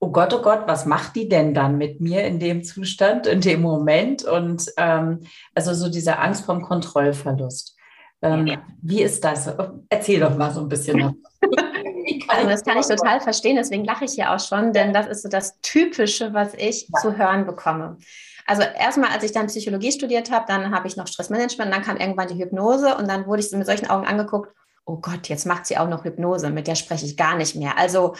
oh 0.00 0.10
Gott, 0.10 0.34
oh 0.34 0.42
Gott, 0.42 0.64
was 0.66 0.86
macht 0.86 1.16
die 1.16 1.28
denn 1.28 1.54
dann 1.54 1.78
mit 1.78 2.00
mir 2.00 2.24
in 2.24 2.38
dem 2.38 2.62
Zustand, 2.62 3.26
in 3.26 3.40
dem 3.40 3.62
Moment? 3.62 4.24
Und 4.24 4.70
ähm, 4.76 5.20
also 5.54 5.72
so 5.72 5.88
diese 5.88 6.18
Angst 6.18 6.44
vom 6.44 6.62
Kontrollverlust. 6.62 7.76
Ähm, 8.22 8.46
ja. 8.46 8.62
Wie 8.82 9.02
ist 9.02 9.24
das? 9.24 9.50
Erzähl 9.88 10.20
doch 10.20 10.36
mal 10.36 10.50
so 10.50 10.60
ein 10.60 10.68
bisschen. 10.68 11.24
also 12.28 12.48
das 12.48 12.64
kann 12.64 12.78
ich 12.78 12.86
total 12.86 13.20
verstehen, 13.20 13.56
deswegen 13.56 13.84
lache 13.84 14.04
ich 14.04 14.16
ja 14.16 14.34
auch 14.34 14.40
schon, 14.40 14.72
denn 14.72 14.92
das 14.92 15.06
ist 15.06 15.22
so 15.22 15.28
das 15.28 15.60
Typische, 15.60 16.32
was 16.32 16.54
ich 16.54 16.88
ja. 16.88 17.00
zu 17.00 17.16
hören 17.16 17.46
bekomme. 17.46 17.98
Also 18.46 18.62
erstmal, 18.62 19.10
als 19.10 19.24
ich 19.24 19.32
dann 19.32 19.46
Psychologie 19.46 19.92
studiert 19.92 20.30
habe, 20.30 20.44
dann 20.46 20.74
habe 20.74 20.86
ich 20.86 20.96
noch 20.96 21.06
Stressmanagement, 21.06 21.72
dann 21.72 21.82
kam 21.82 21.96
irgendwann 21.96 22.28
die 22.28 22.42
Hypnose 22.42 22.94
und 22.96 23.08
dann 23.08 23.26
wurde 23.26 23.42
ich 23.42 23.50
mit 23.52 23.66
solchen 23.66 23.88
Augen 23.88 24.06
angeguckt, 24.06 24.54
oh 24.84 24.96
Gott, 24.96 25.28
jetzt 25.28 25.46
macht 25.46 25.64
sie 25.66 25.78
auch 25.78 25.88
noch 25.88 26.04
Hypnose, 26.04 26.50
mit 26.50 26.66
der 26.66 26.74
spreche 26.74 27.06
ich 27.06 27.16
gar 27.16 27.36
nicht 27.36 27.56
mehr. 27.56 27.78
Also, 27.78 28.14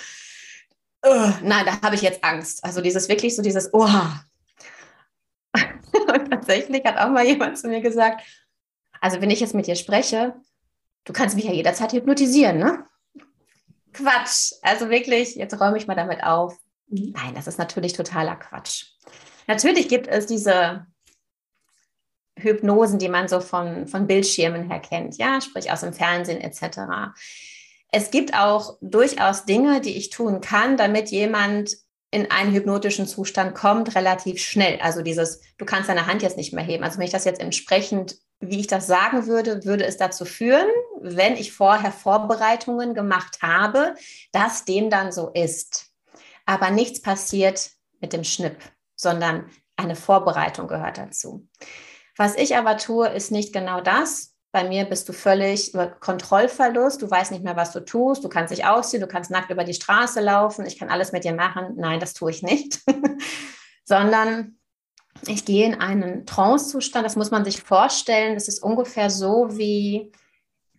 nein, 1.43 1.67
da 1.67 1.81
habe 1.83 1.95
ich 1.95 2.03
jetzt 2.03 2.25
Angst. 2.25 2.65
Also 2.65 2.81
dieses 2.81 3.09
wirklich 3.09 3.37
so 3.37 3.43
dieses, 3.43 3.73
oh. 3.73 3.89
und 5.93 6.31
tatsächlich 6.31 6.85
hat 6.85 6.97
auch 6.99 7.11
mal 7.11 7.27
jemand 7.27 7.59
zu 7.59 7.69
mir 7.69 7.81
gesagt, 7.81 8.23
also 9.01 9.21
wenn 9.21 9.31
ich 9.31 9.41
jetzt 9.41 9.55
mit 9.55 9.67
dir 9.67 9.77
spreche, 9.77 10.35
du 11.05 11.13
kannst 11.13 11.37
mich 11.37 11.45
ja 11.45 11.53
jederzeit 11.53 11.93
hypnotisieren, 11.93 12.59
ne? 12.59 12.87
Quatsch. 13.93 14.53
Also 14.63 14.91
wirklich, 14.91 15.37
jetzt 15.37 15.59
räume 15.61 15.77
ich 15.77 15.87
mal 15.87 15.95
damit 15.95 16.23
auf. 16.25 16.57
Mhm. 16.89 17.13
Nein, 17.15 17.35
das 17.35 17.47
ist 17.47 17.59
natürlich 17.59 17.93
totaler 17.93 18.37
Quatsch. 18.37 18.87
Natürlich 19.47 19.89
gibt 19.89 20.09
es 20.09 20.27
diese 20.27 20.87
Hypnosen, 22.37 22.99
die 22.99 23.09
man 23.09 23.29
so 23.29 23.41
von, 23.41 23.87
von 23.87 24.07
Bildschirmen 24.07 24.69
her 24.71 24.81
kennt, 24.81 25.17
ja, 25.19 25.41
sprich 25.41 25.71
aus 25.71 25.81
dem 25.81 25.93
Fernsehen 25.93 26.41
etc. 26.41 27.15
Es 27.97 28.11
gibt 28.11 28.35
auch 28.35 28.77
durchaus 28.81 29.45
Dinge, 29.45 29.81
die 29.81 29.97
ich 29.97 30.11
tun 30.11 30.41
kann, 30.41 30.77
damit 30.77 31.11
jemand 31.11 31.77
in 32.11 32.29
einen 32.29 32.53
hypnotischen 32.53 33.07
Zustand 33.07 33.55
kommt, 33.55 33.95
relativ 33.95 34.43
schnell. 34.43 34.81
Also 34.81 35.03
dieses, 35.03 35.43
du 35.59 35.65
kannst 35.65 35.89
deine 35.89 36.09
Hand 36.09 36.21
jetzt 36.21 36.37
nicht 36.37 36.53
mehr 36.53 36.65
heben. 36.65 36.83
Also 36.83 36.99
wenn 36.99 37.07
ich 37.07 37.13
das 37.13 37.25
jetzt 37.25 37.41
entsprechend, 37.41 38.17
wie 38.41 38.59
ich 38.59 38.67
das 38.67 38.89
sagen 38.89 39.29
würde, 39.29 39.65
würde 39.65 39.85
es 39.85 39.97
dazu 39.97 40.25
führen, 40.25 40.67
wenn 41.03 41.37
ich 41.37 41.53
vorher 41.53 41.93
Vorbereitungen 41.93 42.95
gemacht 42.95 43.43
habe, 43.43 43.95
dass 44.33 44.65
dem 44.65 44.91
dann 44.91 45.13
so 45.13 45.31
ist. 45.33 45.93
Aber 46.47 46.71
nichts 46.71 47.01
passiert 47.01 47.71
mit 48.01 48.13
dem 48.13 48.25
Schnipp, 48.25 48.57
sondern 48.97 49.49
eine 49.77 49.95
Vorbereitung 49.95 50.67
gehört 50.67 50.99
dazu. 50.99 51.47
Was 52.17 52.35
ich 52.35 52.57
aber 52.57 52.77
tue, 52.77 53.09
ist 53.09 53.31
nicht 53.31 53.53
genau 53.53 53.81
das. 53.81 54.34
Bei 54.55 54.63
mir 54.63 54.85
bist 54.85 55.09
du 55.09 55.13
völlig 55.13 55.75
über 55.75 55.89
Kontrollverlust. 55.89 57.03
Du 57.03 57.11
weißt 57.11 57.33
nicht 57.33 57.43
mehr, 57.43 57.57
was 57.57 57.73
du 57.73 57.81
tust. 57.81 58.23
Du 58.23 58.29
kannst 58.29 58.57
dich 58.57 58.65
ausziehen, 58.65 59.01
du 59.01 59.09
kannst 59.09 59.33
nackt 59.33 59.51
über 59.51 59.65
die 59.65 59.75
Straße 59.75 60.21
laufen. 60.21 60.65
Ich 60.65 60.79
kann 60.79 60.91
alles 60.91 61.11
mit 61.11 61.25
dir 61.25 61.35
machen. 61.35 61.73
Nein, 61.75 61.99
das 61.99 62.15
tue 62.15 62.31
ich 62.31 62.45
nicht. 62.45 62.79
Sondern 63.85 64.61
ich 65.27 65.45
gehe 65.45 65.67
in 65.67 65.81
einen 65.81 66.25
Trance-Zustand. 66.25 67.05
Das 67.05 67.17
muss 67.17 67.33
man 67.33 67.45
sich 67.45 67.63
vorstellen. 67.63 68.35
Das 68.35 68.47
ist 68.47 68.63
ungefähr 68.63 69.11
so 69.11 69.49
wie 69.59 70.13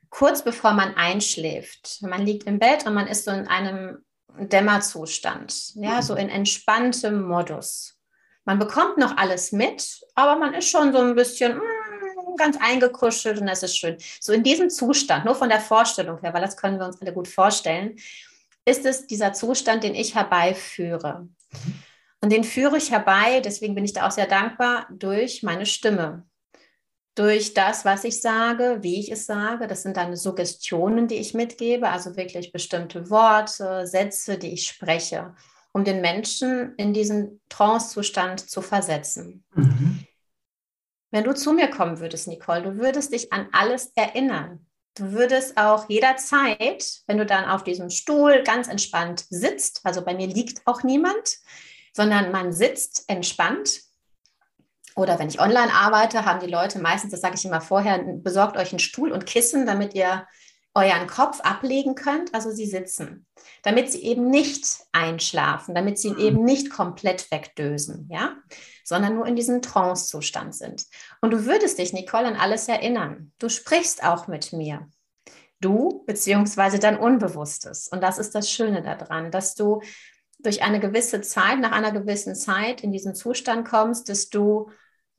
kurz 0.10 0.42
bevor 0.42 0.72
man 0.72 0.96
einschläft. 0.96 2.02
Man 2.02 2.26
liegt 2.26 2.48
im 2.48 2.60
Bett 2.60 2.86
und 2.86 2.94
man 2.94 3.08
ist 3.08 3.26
so 3.26 3.32
in 3.32 3.50
einem 3.50 4.06
Dämmerzustand, 4.40 5.76
ja, 5.76 6.02
so 6.02 6.16
in 6.16 6.30
entspanntem 6.30 7.24
Modus. 7.24 8.00
Man 8.46 8.58
bekommt 8.58 8.98
noch 8.98 9.18
alles 9.18 9.52
mit, 9.52 10.00
aber 10.14 10.40
man 10.40 10.54
ist 10.54 10.70
schon 10.70 10.94
so 10.94 11.00
ein 11.00 11.16
bisschen 11.16 11.58
mm, 11.58 11.75
ganz 12.38 12.58
eingekuschelt 12.60 13.40
und 13.40 13.48
das 13.48 13.64
ist 13.64 13.78
schön. 13.78 13.98
So 14.20 14.34
in 14.34 14.44
diesem 14.44 14.70
Zustand, 14.70 15.26
nur 15.26 15.36
von 15.36 15.50
der 15.50 15.60
Vorstellung 15.60 16.20
her, 16.22 16.34
weil 16.34 16.42
das 16.42 16.58
können 16.58 16.80
wir 16.80 16.86
uns 16.86 17.02
alle 17.02 17.14
gut 17.14 17.28
vorstellen, 17.28 17.98
ist 18.66 18.86
es 18.86 19.08
dieser 19.08 19.34
Zustand, 19.34 19.84
den 19.84 19.96
ich 19.96 20.16
herbeiführe. 20.16 21.28
Und 22.22 22.32
den 22.32 22.44
führe 22.44 22.78
ich 22.78 22.92
herbei, 22.92 23.42
deswegen 23.42 23.76
bin 23.76 23.86
ich 23.86 23.94
da 23.94 24.08
auch 24.08 24.12
sehr 24.12 24.28
dankbar, 24.28 24.88
durch 24.90 25.44
meine 25.44 25.66
Stimme 25.66 26.26
durch 27.16 27.54
das, 27.54 27.86
was 27.86 28.04
ich 28.04 28.22
sage, 28.22 28.80
wie 28.82 29.00
ich 29.00 29.12
es 29.12 29.26
sage. 29.26 29.68
Das 29.68 29.84
sind 29.84 29.98
dann 29.98 30.16
Suggestionen, 30.16 31.08
die 31.08 31.16
ich 31.16 31.34
mitgebe, 31.34 31.90
also 31.90 32.18
wirklich 32.18 32.52
bestimmte 32.52 33.10
Worte, 33.10 33.88
Sätze, 33.88 34.38
die 34.38 34.54
ich 34.54 34.68
spreche, 34.68 35.34
um 35.72 35.86
den 35.86 36.02
Menschen 36.02 36.76
in 36.76 36.94
diesen 36.94 37.42
Trance-Zustand 37.48 38.50
zu 38.50 38.62
versetzen. 38.62 39.46
Mhm. 39.56 40.06
Wenn 41.16 41.24
du 41.24 41.34
zu 41.34 41.54
mir 41.54 41.70
kommen 41.70 42.02
würdest, 42.02 42.28
Nicole, 42.28 42.62
du 42.62 42.78
würdest 42.78 43.14
dich 43.14 43.32
an 43.32 43.48
alles 43.54 43.94
erinnern. 43.96 44.66
Du 44.96 45.14
würdest 45.14 45.56
auch 45.56 45.88
jederzeit, 45.88 46.86
wenn 47.08 47.18
du 47.18 47.26
dann 47.26 47.46
auf 47.46 47.64
diesem 47.64 47.90
Stuhl 47.90 48.44
ganz 48.44 48.68
entspannt 48.68 49.24
sitzt, 49.30 49.80
also 49.86 50.04
bei 50.04 50.14
mir 50.14 50.28
liegt 50.28 50.68
auch 50.68 50.84
niemand, 50.84 51.38
sondern 51.94 52.34
man 52.34 52.52
sitzt 52.52 53.06
entspannt, 53.08 53.80
oder 54.98 55.18
wenn 55.18 55.30
ich 55.30 55.40
online 55.40 55.74
arbeite, 55.74 56.26
haben 56.26 56.42
die 56.42 56.52
Leute 56.52 56.80
meistens, 56.80 57.12
das 57.12 57.22
sage 57.22 57.36
ich 57.36 57.46
immer 57.46 57.62
vorher, 57.62 57.98
besorgt 57.98 58.58
euch 58.58 58.74
einen 58.74 58.80
Stuhl 58.80 59.14
und 59.14 59.26
Kissen, 59.26 59.66
damit 59.66 59.94
ihr 59.94 60.28
euren 60.76 61.08
Kopf 61.08 61.40
ablegen 61.40 61.96
könnt, 61.96 62.34
also 62.34 62.52
sie 62.52 62.66
sitzen, 62.66 63.26
damit 63.64 63.92
sie 63.92 64.04
eben 64.04 64.30
nicht 64.30 64.66
einschlafen, 64.92 65.74
damit 65.74 65.98
sie 65.98 66.12
mhm. 66.12 66.20
eben 66.20 66.44
nicht 66.44 66.70
komplett 66.70 67.32
wegdösen, 67.32 68.10
ja, 68.12 68.36
sondern 68.84 69.16
nur 69.16 69.26
in 69.26 69.38
diesem 69.38 69.62
Trance-Zustand 69.62 70.54
sind. 70.54 70.86
Und 71.22 71.32
du 71.32 71.46
würdest 71.46 71.80
dich, 71.80 71.94
Nicole, 71.94 72.28
an 72.28 72.36
alles 72.36 72.68
erinnern. 72.68 73.32
Du 73.40 73.48
sprichst 73.48 74.04
auch 74.04 74.28
mit 74.28 74.52
mir. 74.52 74.88
Du, 75.62 76.04
beziehungsweise 76.06 76.78
dein 76.78 77.00
Unbewusstes. 77.00 77.88
Und 77.88 78.02
das 78.04 78.20
ist 78.20 78.36
das 78.36 78.52
Schöne 78.52 78.84
daran, 78.84 79.32
dass 79.32 79.56
du 79.56 79.82
durch 80.40 80.62
eine 80.62 80.82
gewisse 80.82 81.22
Zeit, 81.22 81.60
nach 81.60 81.72
einer 81.72 81.94
gewissen 81.94 82.36
Zeit 82.36 82.82
in 82.82 82.92
diesen 82.92 83.16
Zustand 83.16 83.68
kommst, 83.68 84.10
dass 84.10 84.30
du 84.30 84.70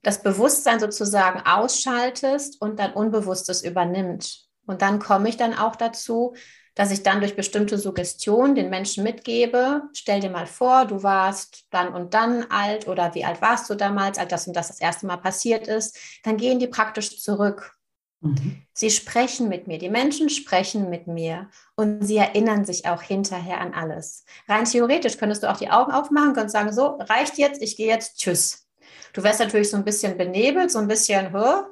das 0.03 0.23
Bewusstsein 0.23 0.79
sozusagen 0.79 1.41
ausschaltest 1.41 2.61
und 2.61 2.79
dein 2.79 2.93
Unbewusstes 2.93 3.65
übernimmt. 3.65 4.46
Und 4.67 4.83
dann 4.83 4.99
komme 4.99 5.29
ich 5.29 5.37
dann 5.37 5.55
auch 5.55 5.77
dazu, 5.77 6.35
dass 6.77 6.91
ich 6.91 7.03
dann 7.03 7.21
durch 7.21 7.35
bestimmte 7.35 7.79
Suggestionen 7.79 8.55
den 8.55 8.69
Menschen 8.69 9.03
mitgebe, 9.03 9.83
stell 9.95 10.21
dir 10.21 10.31
mal 10.31 10.47
vor, 10.47 10.85
du 10.85 11.03
warst 11.03 11.65
dann 11.71 11.89
und 11.89 12.13
dann 12.13 12.45
alt 12.51 12.87
oder 12.87 13.15
wie 13.15 13.25
alt 13.25 13.41
warst 13.41 13.71
du 13.71 13.75
damals, 13.75 14.19
als 14.19 14.29
das 14.29 14.47
und 14.47 14.55
das 14.55 14.69
das 14.69 14.81
erste 14.81 15.07
Mal 15.07 15.17
passiert 15.17 15.67
ist, 15.67 15.99
dann 16.23 16.37
gehen 16.37 16.59
die 16.59 16.67
praktisch 16.67 17.19
zurück. 17.19 17.77
Mhm. 18.21 18.63
Sie 18.75 18.91
sprechen 18.91 19.49
mit 19.49 19.67
mir, 19.67 19.79
die 19.79 19.89
Menschen 19.89 20.29
sprechen 20.29 20.91
mit 20.91 21.07
mir 21.07 21.49
und 21.77 22.03
sie 22.07 22.19
erinnern 22.19 22.67
sich 22.67 22.87
auch 22.87 23.01
hinterher 23.01 23.59
an 23.59 23.73
alles. 23.73 24.27
Rein 24.47 24.67
theoretisch 24.67 25.17
könntest 25.17 25.43
du 25.43 25.51
auch 25.51 25.57
die 25.57 25.71
Augen 25.71 25.93
aufmachen 25.93 26.37
und 26.37 26.51
sagen, 26.51 26.75
so, 26.75 26.99
reicht 26.99 27.39
jetzt, 27.39 27.63
ich 27.63 27.79
gehe 27.79 27.89
jetzt, 27.89 28.19
tschüss. 28.19 28.69
Du 29.15 29.23
wärst 29.23 29.41
natürlich 29.41 29.71
so 29.71 29.79
ein 29.79 29.85
bisschen 29.85 30.19
benebelt, 30.19 30.71
so 30.71 30.79
ein 30.79 30.89
bisschen 30.89 31.33
huh, 31.33 31.65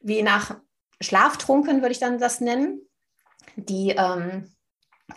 wie 0.00 0.22
nach 0.22 0.56
Schlaftrunken, 1.02 1.82
würde 1.82 1.92
ich 1.92 1.98
dann 1.98 2.18
das 2.18 2.40
nennen. 2.40 2.80
Die, 3.56 3.90
ähm, 3.90 4.51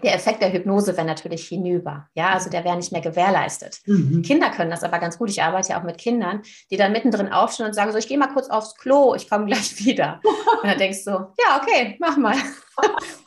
der 0.04 0.16
Effekt 0.16 0.42
der 0.42 0.52
Hypnose 0.52 0.96
wäre 0.96 1.06
natürlich 1.06 1.48
hinüber. 1.48 2.08
Ja, 2.14 2.30
also 2.30 2.50
der 2.50 2.64
wäre 2.64 2.75
nicht 2.75 2.92
mehr 2.92 3.02
gewährleistet. 3.02 3.80
Mhm. 3.86 4.22
Kinder 4.22 4.50
können 4.50 4.72
das 4.72 4.84
aber 4.84 5.00
ganz 5.00 5.18
gut. 5.18 5.30
Ich 5.30 5.42
arbeite 5.42 5.70
ja 5.70 5.80
auch 5.80 5.84
mit 5.84 5.98
Kindern, 5.98 6.42
die 6.72 6.78
dann 6.78 6.92
mittendrin 6.92 7.32
aufstehen 7.32 7.68
und 7.68 7.74
sagen 7.74 7.92
so, 7.92 7.98
ich 7.98 8.08
gehe 8.08 8.18
mal 8.18 8.28
kurz 8.28 8.50
aufs 8.50 8.75
Klo, 8.75 9.16
ich 9.16 9.30
komme 9.30 9.46
gleich 9.46 9.78
wieder. 9.86 10.20
Und 10.62 10.70
dann 10.70 10.78
denkst 10.78 11.06
du, 11.06 11.12
ja, 11.12 11.62
okay, 11.62 11.98
mach 12.00 12.18
mal. 12.18 12.36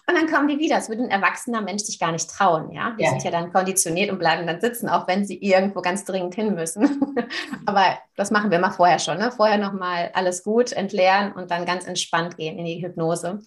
Und 0.09 0.15
dann 0.15 0.27
kommen 0.27 0.49
die 0.49 0.59
wieder. 0.59 0.77
Das 0.77 0.89
würde 0.89 1.03
ein 1.03 1.11
erwachsener 1.11 1.61
Mensch 1.61 1.83
sich 1.83 1.99
gar 1.99 2.13
nicht 2.13 2.31
trauen. 2.31 2.71
Ja, 2.73 2.95
die 2.99 3.05
ja. 3.05 3.11
sind 3.11 3.25
ja 3.25 3.31
dann 3.31 3.53
konditioniert 3.53 4.11
und 4.11 4.19
bleiben 4.19 4.47
dann 4.47 4.61
sitzen, 4.61 4.89
auch 4.89 5.07
wenn 5.07 5.27
sie 5.27 5.39
irgendwo 5.39 5.83
ganz 5.83 6.05
dringend 6.05 6.35
hin 6.35 6.55
müssen. 6.55 7.15
Aber 7.67 7.99
das 8.17 8.31
machen 8.31 8.51
wir 8.51 8.59
mal 8.59 8.71
vorher 8.71 8.99
schon. 8.99 9.19
Ne? 9.19 9.31
Vorher 9.31 9.59
nochmal 9.59 10.11
alles 10.15 10.43
gut 10.43 10.73
entleeren 10.73 11.33
und 11.33 11.51
dann 11.51 11.67
ganz 11.67 11.87
entspannt 11.87 12.37
gehen 12.37 12.59
in 12.59 12.65
die 12.65 12.83
Hypnose 12.83 13.41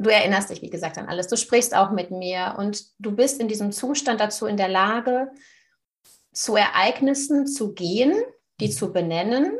du 0.00 0.10
erinnerst 0.10 0.50
dich, 0.50 0.62
wie 0.62 0.70
gesagt, 0.70 0.98
an 0.98 1.08
alles. 1.08 1.28
Du 1.28 1.36
sprichst 1.36 1.74
auch 1.74 1.90
mit 1.90 2.10
mir 2.10 2.54
und 2.58 2.84
du 2.98 3.12
bist 3.12 3.38
in 3.40 3.48
diesem 3.48 3.70
Zustand 3.70 4.20
dazu 4.20 4.46
in 4.46 4.56
der 4.56 4.68
Lage, 4.68 5.30
zu 6.32 6.56
Ereignissen 6.56 7.46
zu 7.46 7.74
gehen, 7.74 8.14
die 8.60 8.70
zu 8.70 8.92
benennen, 8.92 9.58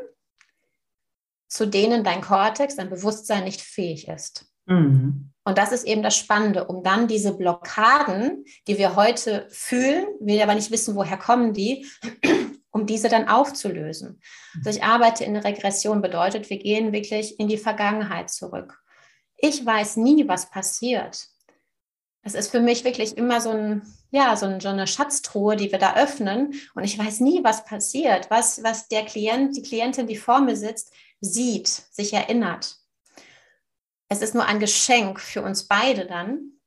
zu 1.47 1.67
denen 1.67 2.03
dein 2.03 2.21
Kortex, 2.21 2.75
dein 2.75 2.89
Bewusstsein 2.89 3.43
nicht 3.43 3.61
fähig 3.61 4.07
ist. 4.07 4.45
Mhm. 4.65 5.31
Und 5.43 5.57
das 5.57 5.71
ist 5.71 5.85
eben 5.85 6.01
das 6.01 6.17
Spannende, 6.17 6.65
um 6.65 6.83
dann 6.83 7.07
diese 7.07 7.35
Blockaden, 7.35 8.45
die 8.67 8.77
wir 8.77 8.95
heute 8.95 9.47
fühlen, 9.49 10.05
wir 10.19 10.41
aber 10.43 10.55
nicht 10.55 10.71
wissen, 10.71 10.95
woher 10.95 11.17
kommen 11.17 11.53
die, 11.53 11.85
um 12.71 12.85
diese 12.85 13.09
dann 13.09 13.27
aufzulösen. 13.27 14.21
Also 14.55 14.69
ich 14.69 14.83
arbeite 14.83 15.23
in 15.23 15.33
der 15.33 15.43
Regression, 15.43 16.01
bedeutet, 16.01 16.49
wir 16.49 16.57
gehen 16.57 16.93
wirklich 16.93 17.39
in 17.39 17.47
die 17.47 17.57
Vergangenheit 17.57 18.29
zurück. 18.29 18.80
Ich 19.41 19.65
weiß 19.65 19.97
nie, 19.97 20.27
was 20.27 20.49
passiert. 20.49 21.27
Das 22.23 22.35
ist 22.35 22.51
für 22.51 22.59
mich 22.59 22.83
wirklich 22.83 23.17
immer 23.17 23.41
so, 23.41 23.49
ein, 23.49 23.81
ja, 24.11 24.35
so, 24.37 24.45
ein, 24.45 24.59
so 24.59 24.69
eine 24.69 24.85
Schatztruhe, 24.85 25.55
die 25.55 25.71
wir 25.71 25.79
da 25.79 25.95
öffnen. 25.95 26.53
Und 26.75 26.83
ich 26.83 26.97
weiß 26.97 27.19
nie, 27.21 27.43
was 27.43 27.65
passiert, 27.65 28.29
was, 28.29 28.63
was 28.63 28.87
der 28.87 29.03
Klient, 29.03 29.57
die 29.57 29.63
Klientin, 29.63 30.05
die 30.05 30.15
vor 30.15 30.39
mir 30.39 30.55
sitzt, 30.55 30.93
sieht, 31.19 31.67
sich 31.67 32.13
erinnert. 32.13 32.77
Es 34.07 34.21
ist 34.21 34.35
nur 34.35 34.45
ein 34.45 34.59
Geschenk 34.59 35.19
für 35.19 35.41
uns 35.41 35.67
beide 35.67 36.05
dann, 36.05 36.59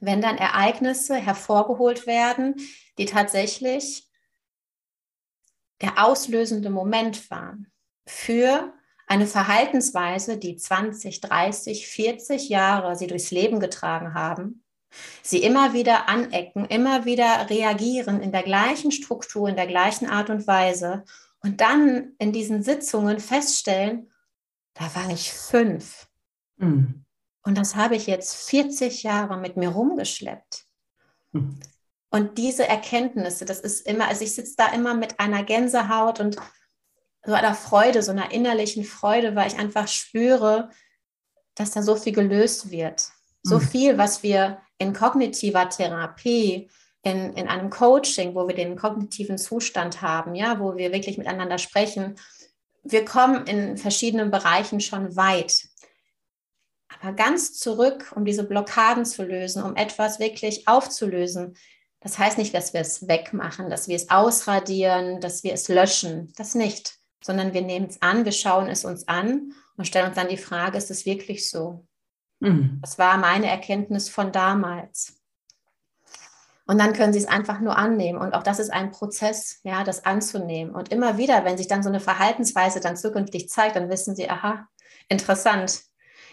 wenn 0.00 0.20
dann 0.20 0.36
Ereignisse 0.36 1.14
hervorgeholt 1.14 2.08
werden, 2.08 2.56
die 2.98 3.06
tatsächlich 3.06 4.08
der 5.80 6.04
auslösende 6.04 6.70
Moment 6.70 7.30
waren 7.30 7.70
für 8.04 8.74
eine 9.12 9.26
Verhaltensweise, 9.26 10.38
die 10.38 10.56
20, 10.56 11.20
30, 11.20 11.86
40 11.86 12.48
Jahre 12.48 12.96
sie 12.96 13.06
durchs 13.06 13.30
Leben 13.30 13.60
getragen 13.60 14.14
haben, 14.14 14.64
sie 15.22 15.42
immer 15.42 15.74
wieder 15.74 16.08
anecken, 16.08 16.64
immer 16.64 17.04
wieder 17.04 17.50
reagieren 17.50 18.22
in 18.22 18.32
der 18.32 18.42
gleichen 18.42 18.90
Struktur, 18.90 19.50
in 19.50 19.56
der 19.56 19.66
gleichen 19.66 20.08
Art 20.08 20.30
und 20.30 20.46
Weise. 20.46 21.04
Und 21.42 21.60
dann 21.60 22.14
in 22.18 22.32
diesen 22.32 22.62
Sitzungen 22.62 23.20
feststellen, 23.20 24.10
da 24.72 24.84
war 24.94 25.10
ich 25.10 25.30
fünf. 25.30 26.08
Mhm. 26.56 27.04
Und 27.42 27.58
das 27.58 27.76
habe 27.76 27.96
ich 27.96 28.06
jetzt 28.06 28.34
40 28.48 29.02
Jahre 29.02 29.36
mit 29.36 29.58
mir 29.58 29.68
rumgeschleppt. 29.68 30.64
Mhm. 31.32 31.60
Und 32.08 32.38
diese 32.38 32.66
Erkenntnisse, 32.66 33.44
das 33.44 33.60
ist 33.60 33.86
immer, 33.86 34.08
also 34.08 34.24
ich 34.24 34.34
sitze 34.34 34.54
da 34.56 34.68
immer 34.68 34.94
mit 34.94 35.20
einer 35.20 35.42
Gänsehaut 35.42 36.18
und 36.18 36.38
so 37.24 37.32
einer 37.32 37.54
Freude, 37.54 38.02
so 38.02 38.10
einer 38.10 38.32
innerlichen 38.32 38.84
Freude, 38.84 39.34
weil 39.34 39.48
ich 39.48 39.58
einfach 39.58 39.88
spüre, 39.88 40.70
dass 41.54 41.70
da 41.70 41.82
so 41.82 41.96
viel 41.96 42.12
gelöst 42.12 42.70
wird. 42.70 43.08
So 43.42 43.58
mhm. 43.58 43.62
viel, 43.62 43.98
was 43.98 44.22
wir 44.22 44.58
in 44.78 44.92
kognitiver 44.92 45.68
Therapie, 45.68 46.68
in, 47.02 47.34
in 47.34 47.48
einem 47.48 47.70
Coaching, 47.70 48.34
wo 48.34 48.46
wir 48.46 48.54
den 48.54 48.76
kognitiven 48.76 49.38
Zustand 49.38 50.02
haben, 50.02 50.34
ja, 50.34 50.60
wo 50.60 50.76
wir 50.76 50.92
wirklich 50.92 51.18
miteinander 51.18 51.58
sprechen. 51.58 52.16
Wir 52.84 53.04
kommen 53.04 53.46
in 53.46 53.76
verschiedenen 53.76 54.30
Bereichen 54.30 54.80
schon 54.80 55.16
weit. 55.16 55.68
Aber 57.00 57.12
ganz 57.12 57.54
zurück, 57.58 58.12
um 58.14 58.24
diese 58.24 58.44
Blockaden 58.44 59.04
zu 59.04 59.24
lösen, 59.24 59.62
um 59.62 59.76
etwas 59.76 60.20
wirklich 60.20 60.68
aufzulösen, 60.68 61.56
das 62.00 62.18
heißt 62.18 62.38
nicht, 62.38 62.54
dass 62.54 62.72
wir 62.72 62.80
es 62.80 63.06
wegmachen, 63.06 63.70
dass 63.70 63.88
wir 63.88 63.96
es 63.96 64.10
ausradieren, 64.10 65.20
dass 65.20 65.44
wir 65.44 65.52
es 65.52 65.68
löschen. 65.68 66.32
Das 66.36 66.54
nicht. 66.54 67.01
Sondern 67.22 67.54
wir 67.54 67.62
nehmen 67.62 67.86
es 67.86 68.02
an, 68.02 68.24
wir 68.24 68.32
schauen 68.32 68.68
es 68.68 68.84
uns 68.84 69.08
an 69.08 69.52
und 69.76 69.86
stellen 69.86 70.08
uns 70.08 70.16
dann 70.16 70.28
die 70.28 70.36
Frage, 70.36 70.76
ist 70.76 70.90
es 70.90 71.06
wirklich 71.06 71.48
so? 71.48 71.86
Mhm. 72.40 72.78
Das 72.82 72.98
war 72.98 73.16
meine 73.16 73.48
Erkenntnis 73.48 74.08
von 74.08 74.32
damals. 74.32 75.22
Und 76.66 76.78
dann 76.78 76.92
können 76.92 77.12
sie 77.12 77.18
es 77.18 77.26
einfach 77.26 77.60
nur 77.60 77.76
annehmen. 77.76 78.18
Und 78.18 78.34
auch 78.34 78.42
das 78.42 78.58
ist 78.58 78.70
ein 78.72 78.92
Prozess, 78.92 79.60
ja, 79.64 79.84
das 79.84 80.04
anzunehmen. 80.04 80.74
Und 80.74 80.90
immer 80.90 81.18
wieder, 81.18 81.44
wenn 81.44 81.58
sich 81.58 81.68
dann 81.68 81.82
so 81.82 81.88
eine 81.88 82.00
Verhaltensweise 82.00 82.80
dann 82.80 82.96
zukünftig 82.96 83.48
zeigt, 83.48 83.76
dann 83.76 83.90
wissen 83.90 84.14
sie, 84.14 84.30
aha, 84.30 84.68
interessant. 85.08 85.82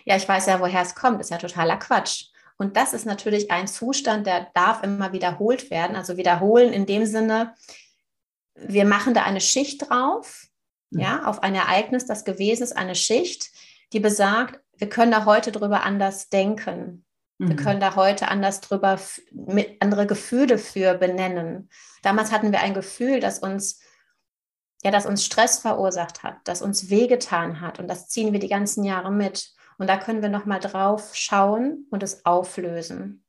Ja, 0.06 0.16
ich 0.16 0.28
weiß 0.28 0.46
ja, 0.46 0.60
woher 0.60 0.82
es 0.82 0.96
kommt. 0.96 1.20
Ist 1.20 1.32
ja 1.32 1.38
totaler 1.38 1.78
Quatsch. 1.78 2.26
Und 2.58 2.76
das 2.78 2.94
ist 2.94 3.06
natürlich 3.06 3.52
ein 3.52 3.68
Zustand, 3.68 4.28
der 4.28 4.48
darf 4.54 4.84
immer 4.84 5.14
wiederholt 5.14 5.72
werden. 5.72 5.96
Also 5.96 6.18
wiederholen 6.18 6.74
in 6.74 6.86
dem 6.86 7.06
Sinne, 7.06 7.56
wir 8.56 8.86
machen 8.86 9.14
da 9.14 9.24
eine 9.24 9.42
Schicht 9.42 9.90
drauf. 9.90 10.48
Ja, 10.92 11.26
auf 11.26 11.44
ein 11.44 11.56
Ereignis, 11.56 12.06
das 12.06 12.26
gewesen 12.26 12.64
ist, 12.64 12.76
eine 12.76 12.96
Schicht, 12.96 13.52
die 13.94 14.00
besagt, 14.00 14.60
wir 14.78 14.90
können 14.90 15.12
da 15.12 15.26
heute 15.26 15.52
drüber 15.52 15.84
anders 15.84 16.30
denken. 16.30 17.06
Wir 17.38 17.50
mhm. 17.50 17.56
können 17.56 17.80
da 17.80 17.96
heute 17.96 18.28
anders 18.28 18.60
drüber, 18.62 19.00
mit 19.32 19.82
andere 19.82 20.08
Gefühle 20.08 20.58
für 20.58 20.96
benennen. 20.96 21.70
Damals 22.02 22.32
hatten 22.32 22.52
wir 22.52 22.60
ein 22.60 22.74
Gefühl, 22.74 23.20
das 23.20 23.40
uns, 23.40 23.80
ja, 24.84 24.92
das 24.92 25.06
uns 25.06 25.26
Stress 25.26 25.60
verursacht 25.60 26.24
hat, 26.24 26.36
das 26.44 26.62
uns 26.62 26.90
wehgetan 26.90 27.62
hat. 27.62 27.80
Und 27.80 27.88
das 27.88 28.10
ziehen 28.10 28.34
wir 28.34 28.40
die 28.40 28.50
ganzen 28.50 28.84
Jahre 28.84 29.12
mit. 29.12 29.54
Und 29.78 29.88
da 29.88 29.98
können 29.98 30.22
wir 30.22 30.30
nochmal 30.30 30.60
drauf 30.60 31.16
schauen 31.16 31.88
und 31.90 32.04
es 32.04 32.26
auflösen. 32.26 33.24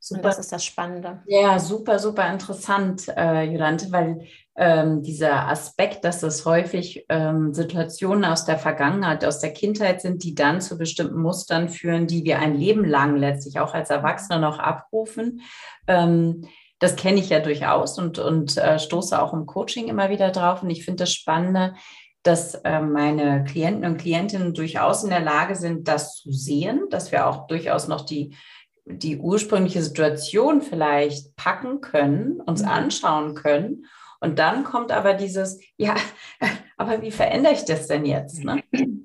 Super. 0.00 0.18
Und 0.18 0.24
das 0.24 0.38
ist 0.38 0.50
das 0.50 0.64
Spannende. 0.64 1.22
Ja, 1.26 1.60
super, 1.60 2.00
super 2.00 2.28
interessant, 2.28 3.06
äh, 3.08 3.44
Jolante, 3.44 3.92
weil 3.92 4.26
ähm, 4.54 5.02
dieser 5.02 5.48
Aspekt, 5.48 6.04
dass 6.04 6.22
es 6.22 6.44
häufig 6.44 7.06
ähm, 7.08 7.54
Situationen 7.54 8.24
aus 8.24 8.44
der 8.44 8.58
Vergangenheit, 8.58 9.24
aus 9.24 9.38
der 9.38 9.52
Kindheit 9.52 10.02
sind, 10.02 10.24
die 10.24 10.34
dann 10.34 10.60
zu 10.60 10.76
bestimmten 10.76 11.20
Mustern 11.20 11.68
führen, 11.68 12.06
die 12.06 12.24
wir 12.24 12.38
ein 12.38 12.54
Leben 12.54 12.84
lang 12.84 13.16
letztlich 13.16 13.60
auch 13.60 13.72
als 13.72 13.88
Erwachsene 13.90 14.38
noch 14.40 14.58
abrufen. 14.58 15.40
Ähm, 15.86 16.46
das 16.80 16.96
kenne 16.96 17.20
ich 17.20 17.30
ja 17.30 17.40
durchaus 17.40 17.98
und, 17.98 18.18
und 18.18 18.58
äh, 18.58 18.78
stoße 18.78 19.20
auch 19.22 19.32
im 19.32 19.46
Coaching 19.46 19.88
immer 19.88 20.10
wieder 20.10 20.30
drauf. 20.30 20.62
Und 20.62 20.70
ich 20.70 20.84
finde 20.84 21.04
das 21.04 21.14
Spannende, 21.14 21.74
dass 22.22 22.54
äh, 22.56 22.80
meine 22.80 23.44
Klienten 23.44 23.84
und 23.84 23.98
Klientinnen 23.98 24.52
durchaus 24.52 25.02
in 25.02 25.10
der 25.10 25.20
Lage 25.20 25.54
sind, 25.54 25.88
das 25.88 26.16
zu 26.16 26.32
sehen, 26.32 26.86
dass 26.90 27.10
wir 27.10 27.26
auch 27.26 27.46
durchaus 27.46 27.88
noch 27.88 28.02
die, 28.02 28.36
die 28.84 29.16
ursprüngliche 29.16 29.82
Situation 29.82 30.60
vielleicht 30.60 31.36
packen 31.36 31.80
können, 31.80 32.40
uns 32.40 32.62
mhm. 32.62 32.68
anschauen 32.68 33.34
können. 33.34 33.86
Und 34.22 34.38
dann 34.38 34.62
kommt 34.62 34.92
aber 34.92 35.14
dieses, 35.14 35.60
ja, 35.76 35.96
aber 36.76 37.02
wie 37.02 37.10
verändere 37.10 37.54
ich 37.54 37.64
das 37.64 37.88
denn 37.88 38.04
jetzt? 38.04 38.44
Ne? 38.44 38.62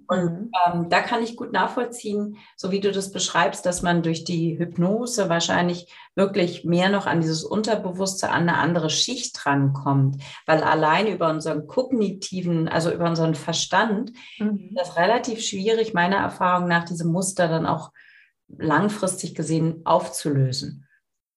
Und 0.07 0.23
mhm. 0.23 0.51
ähm, 0.67 0.89
da 0.89 1.01
kann 1.01 1.23
ich 1.23 1.35
gut 1.35 1.51
nachvollziehen, 1.51 2.37
so 2.55 2.71
wie 2.71 2.79
du 2.79 2.91
das 2.91 3.11
beschreibst, 3.11 3.65
dass 3.65 3.81
man 3.81 4.03
durch 4.03 4.25
die 4.25 4.59
Hypnose 4.59 5.27
wahrscheinlich 5.27 5.91
wirklich 6.15 6.65
mehr 6.65 6.89
noch 6.89 7.07
an 7.07 7.19
dieses 7.19 7.43
Unterbewusste, 7.43 8.29
an 8.29 8.43
eine 8.43 8.59
andere 8.59 8.91
Schicht 8.91 9.43
drankommt, 9.43 10.21
weil 10.45 10.63
allein 10.63 11.07
über 11.07 11.31
unseren 11.31 11.65
kognitiven, 11.65 12.67
also 12.67 12.91
über 12.91 13.05
unseren 13.05 13.33
Verstand, 13.33 14.11
mhm. 14.37 14.69
das 14.75 14.97
relativ 14.97 15.41
schwierig, 15.41 15.95
meiner 15.95 16.17
Erfahrung 16.17 16.67
nach, 16.67 16.85
diese 16.85 17.07
Muster 17.07 17.47
dann 17.47 17.65
auch 17.65 17.91
langfristig 18.47 19.33
gesehen 19.33 19.81
aufzulösen. 19.83 20.87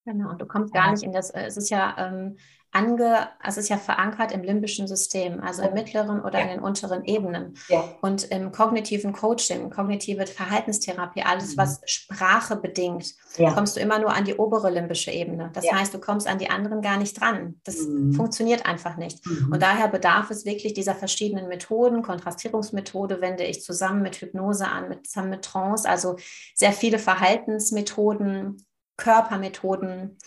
Genau, 0.05 0.35
du 0.35 0.47
kommst 0.47 0.75
gar 0.75 0.91
nicht 0.91 1.03
in 1.03 1.13
das, 1.13 1.31
äh, 1.31 1.45
es 1.47 1.57
ist 1.57 1.71
ja 1.71 1.95
ähm, 1.99 2.37
ange, 2.73 3.29
also 3.41 3.59
es 3.59 3.65
ist 3.65 3.69
ja 3.69 3.79
verankert 3.79 4.33
im 4.33 4.43
limbischen 4.43 4.87
System, 4.87 5.41
also 5.41 5.63
im 5.63 5.75
mittleren 5.75 6.21
oder 6.21 6.39
ja. 6.39 6.45
in 6.45 6.51
den 6.51 6.61
unteren 6.61 7.05
Ebenen. 7.05 7.55
Ja. 7.69 7.85
Und 8.01 8.25
im 8.31 8.53
kognitiven 8.53 9.13
Coaching, 9.13 9.71
kognitive 9.71 10.27
Verhaltenstherapie, 10.27 11.23
alles, 11.23 11.57
mhm. 11.57 11.59
was 11.59 11.81
Sprache 11.87 12.57
bedingt, 12.57 13.15
ja. 13.37 13.53
kommst 13.53 13.77
du 13.77 13.81
immer 13.81 13.99
nur 13.99 14.13
an 14.13 14.25
die 14.25 14.37
obere 14.37 14.71
limbische 14.71 15.11
Ebene. 15.11 15.51
Das 15.53 15.71
heißt, 15.71 15.93
du 15.93 15.99
kommst 15.99 16.29
an 16.29 16.39
die 16.39 16.49
anderen 16.49 16.81
gar 16.81 16.97
nicht 16.97 17.21
dran. 17.21 17.61
Das 17.65 17.79
mhm. 17.79 18.13
funktioniert 18.13 18.67
einfach 18.67 18.97
nicht. 18.97 19.27
Mhm. 19.27 19.53
Und 19.53 19.63
daher 19.63 19.89
bedarf 19.89 20.31
es 20.31 20.45
wirklich 20.45 20.73
dieser 20.73 20.95
verschiedenen 20.95 21.49
Methoden. 21.49 22.03
Kontrastierungsmethode 22.03 23.21
wende 23.21 23.45
ich 23.45 23.63
zusammen 23.63 24.03
mit 24.03 24.17
Hypnose 24.21 24.69
an, 24.69 24.89
mit, 24.89 25.09
zusammen 25.09 25.31
mit 25.31 25.45
Trance, 25.45 25.89
also 25.89 26.17
sehr 26.55 26.73
viele 26.73 27.01
Verhaltensmethoden, 27.01 28.65
Körpermethoden 28.97 30.19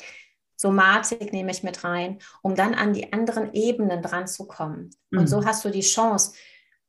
Somatik 0.64 1.34
nehme 1.34 1.52
ich 1.52 1.62
mit 1.62 1.84
rein, 1.84 2.20
um 2.42 2.56
dann 2.56 2.74
an 2.74 2.94
die 2.94 3.12
anderen 3.12 3.54
Ebenen 3.54 4.02
dran 4.02 4.28
zu 4.28 4.48
kommen. 4.48 4.92
Mhm. 5.12 5.20
Und 5.20 5.28
so 5.28 5.44
hast 5.44 5.66
du 5.66 5.70
die 5.70 5.82
Chance. 5.82 6.34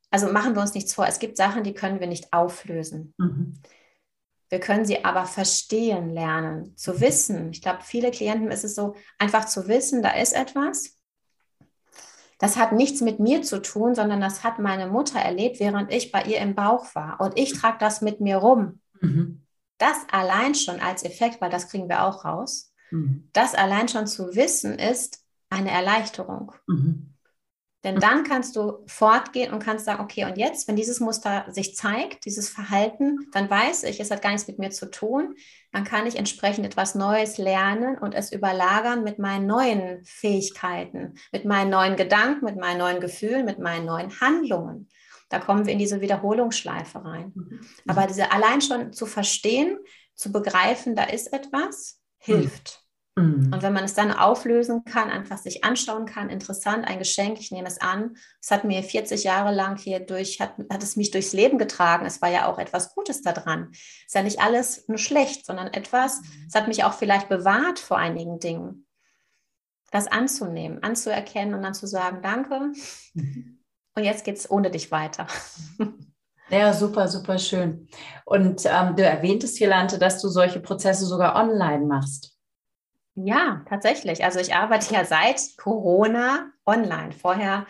Also 0.09 0.31
machen 0.31 0.55
wir 0.55 0.61
uns 0.61 0.73
nichts 0.73 0.93
vor, 0.93 1.05
es 1.05 1.19
gibt 1.19 1.35
Sachen, 1.35 1.65
die 1.65 1.73
können 1.73 1.99
wir 1.99 2.07
nicht 2.07 2.31
auflösen. 2.31 3.13
Mhm. 3.17 3.59
Wir 4.47 4.61
können 4.61 4.85
sie 4.85 5.03
aber 5.03 5.25
verstehen 5.25 6.09
lernen, 6.09 6.77
zu 6.77 7.01
wissen. 7.01 7.51
Ich 7.51 7.61
glaube, 7.61 7.79
viele 7.81 8.11
Klienten 8.11 8.49
ist 8.49 8.63
es 8.63 8.75
so, 8.75 8.95
einfach 9.17 9.43
zu 9.43 9.67
wissen, 9.67 10.01
da 10.01 10.11
ist 10.11 10.33
etwas. 10.33 10.97
Das 12.39 12.55
hat 12.55 12.71
nichts 12.71 13.01
mit 13.01 13.19
mir 13.19 13.41
zu 13.41 13.61
tun, 13.61 13.93
sondern 13.93 14.21
das 14.21 14.45
hat 14.45 14.57
meine 14.57 14.87
Mutter 14.87 15.19
erlebt, 15.19 15.59
während 15.59 15.91
ich 15.91 16.13
bei 16.13 16.23
ihr 16.23 16.39
im 16.39 16.55
Bauch 16.55 16.95
war. 16.95 17.19
Und 17.19 17.37
ich 17.37 17.59
trage 17.59 17.77
das 17.79 17.99
mit 17.99 18.21
mir 18.21 18.37
rum. 18.37 18.79
Mhm. 19.01 19.45
Das 19.77 19.97
allein 20.13 20.55
schon 20.55 20.79
als 20.79 21.03
Effekt, 21.03 21.41
weil 21.41 21.49
das 21.49 21.67
kriegen 21.67 21.89
wir 21.89 22.05
auch 22.05 22.23
raus, 22.23 22.71
Mhm. 22.91 23.29
Das 23.33 23.55
allein 23.55 23.87
schon 23.87 24.07
zu 24.07 24.35
wissen, 24.35 24.77
ist 24.77 25.23
eine 25.49 25.71
Erleichterung. 25.71 26.51
Mhm. 26.67 27.15
Denn 27.85 27.99
dann 27.99 28.23
kannst 28.23 28.55
du 28.55 28.83
fortgehen 28.87 29.53
und 29.53 29.59
kannst 29.59 29.85
sagen, 29.85 30.03
okay, 30.03 30.25
und 30.25 30.39
jetzt, 30.39 30.67
wenn 30.67 30.75
dieses 30.75 30.99
Muster 30.99 31.45
sich 31.49 31.75
zeigt, 31.75 32.25
dieses 32.25 32.49
Verhalten, 32.49 33.29
dann 33.31 33.47
weiß 33.47 33.83
ich, 33.83 33.99
es 33.99 34.09
hat 34.09 34.23
gar 34.23 34.31
nichts 34.31 34.47
mit 34.47 34.57
mir 34.57 34.71
zu 34.71 34.89
tun. 34.89 35.35
Dann 35.71 35.83
kann 35.83 36.07
ich 36.07 36.15
entsprechend 36.15 36.65
etwas 36.65 36.95
Neues 36.95 37.37
lernen 37.37 37.99
und 37.99 38.15
es 38.15 38.31
überlagern 38.31 39.03
mit 39.03 39.19
meinen 39.19 39.45
neuen 39.45 40.03
Fähigkeiten, 40.03 41.13
mit 41.31 41.45
meinen 41.45 41.69
neuen 41.69 41.95
Gedanken, 41.95 42.45
mit 42.45 42.57
meinen 42.57 42.79
neuen 42.79 42.99
Gefühlen, 42.99 43.45
mit 43.45 43.59
meinen 43.59 43.85
neuen 43.85 44.19
Handlungen. 44.19 44.89
Da 45.29 45.37
kommen 45.37 45.67
wir 45.67 45.73
in 45.73 45.79
diese 45.79 46.01
Wiederholungsschleife 46.01 47.05
rein. 47.05 47.33
Mhm. 47.35 47.59
Aber 47.87 48.07
diese 48.07 48.31
allein 48.31 48.61
schon 48.61 48.93
zu 48.93 49.05
verstehen, 49.05 49.77
zu 50.15 50.31
begreifen, 50.31 50.95
da 50.95 51.03
ist 51.03 51.31
etwas, 51.31 52.01
hilft. 52.17 52.85
Mhm. 53.17 53.51
Und 53.53 53.63
wenn 53.63 53.73
man 53.73 53.85
es 53.85 53.93
dann 53.93 54.11
auflösen 54.11 54.83
kann, 54.83 55.09
einfach 55.09 55.37
sich 55.37 55.63
anschauen 55.63 56.05
kann, 56.05 56.29
interessant, 56.29 56.85
ein 56.85 56.99
Geschenk, 56.99 57.39
ich 57.39 57.51
nehme 57.51 57.67
es 57.67 57.79
an. 57.79 58.17
Es 58.41 58.51
hat 58.51 58.65
mir 58.65 58.83
40 58.83 59.23
Jahre 59.23 59.53
lang 59.53 59.77
hier 59.77 60.01
durch, 60.01 60.41
hat, 60.41 60.55
hat 60.71 60.83
es 60.83 60.97
mich 60.97 61.11
durchs 61.11 61.31
Leben 61.31 61.57
getragen. 61.57 62.05
Es 62.05 62.21
war 62.21 62.29
ja 62.29 62.47
auch 62.47 62.59
etwas 62.59 62.93
Gutes 62.93 63.21
daran. 63.21 63.69
Es 63.71 64.07
ist 64.07 64.15
ja 64.15 64.23
nicht 64.23 64.41
alles 64.41 64.87
nur 64.89 64.97
schlecht, 64.97 65.45
sondern 65.45 65.67
etwas, 65.67 66.21
mhm. 66.21 66.45
es 66.47 66.55
hat 66.55 66.67
mich 66.67 66.83
auch 66.83 66.93
vielleicht 66.93 67.29
bewahrt 67.29 67.79
vor 67.79 67.97
einigen 67.97 68.39
Dingen. 68.39 68.85
Das 69.91 70.07
anzunehmen, 70.07 70.83
anzuerkennen 70.83 71.53
und 71.53 71.61
dann 71.61 71.73
zu 71.73 71.87
sagen, 71.87 72.21
danke. 72.21 72.73
Mhm. 73.13 73.63
Und 73.97 74.03
jetzt 74.03 74.25
geht 74.25 74.35
es 74.35 74.51
ohne 74.51 74.69
dich 74.71 74.91
weiter. 74.91 75.27
Ja, 76.49 76.73
super, 76.73 77.07
super 77.07 77.39
schön. 77.39 77.87
Und 78.23 78.65
ähm, 78.65 78.95
du 78.95 79.03
erwähntest, 79.03 79.59
Jolante, 79.59 79.97
dass 79.97 80.21
du 80.21 80.29
solche 80.29 80.59
Prozesse 80.59 81.05
sogar 81.05 81.35
online 81.35 81.85
machst. 81.85 82.35
Ja, 83.15 83.63
tatsächlich. 83.67 84.23
Also 84.23 84.39
ich 84.39 84.53
arbeite 84.53 84.93
ja 84.93 85.05
seit 85.05 85.57
Corona 85.57 86.51
online. 86.65 87.13
Vorher 87.13 87.65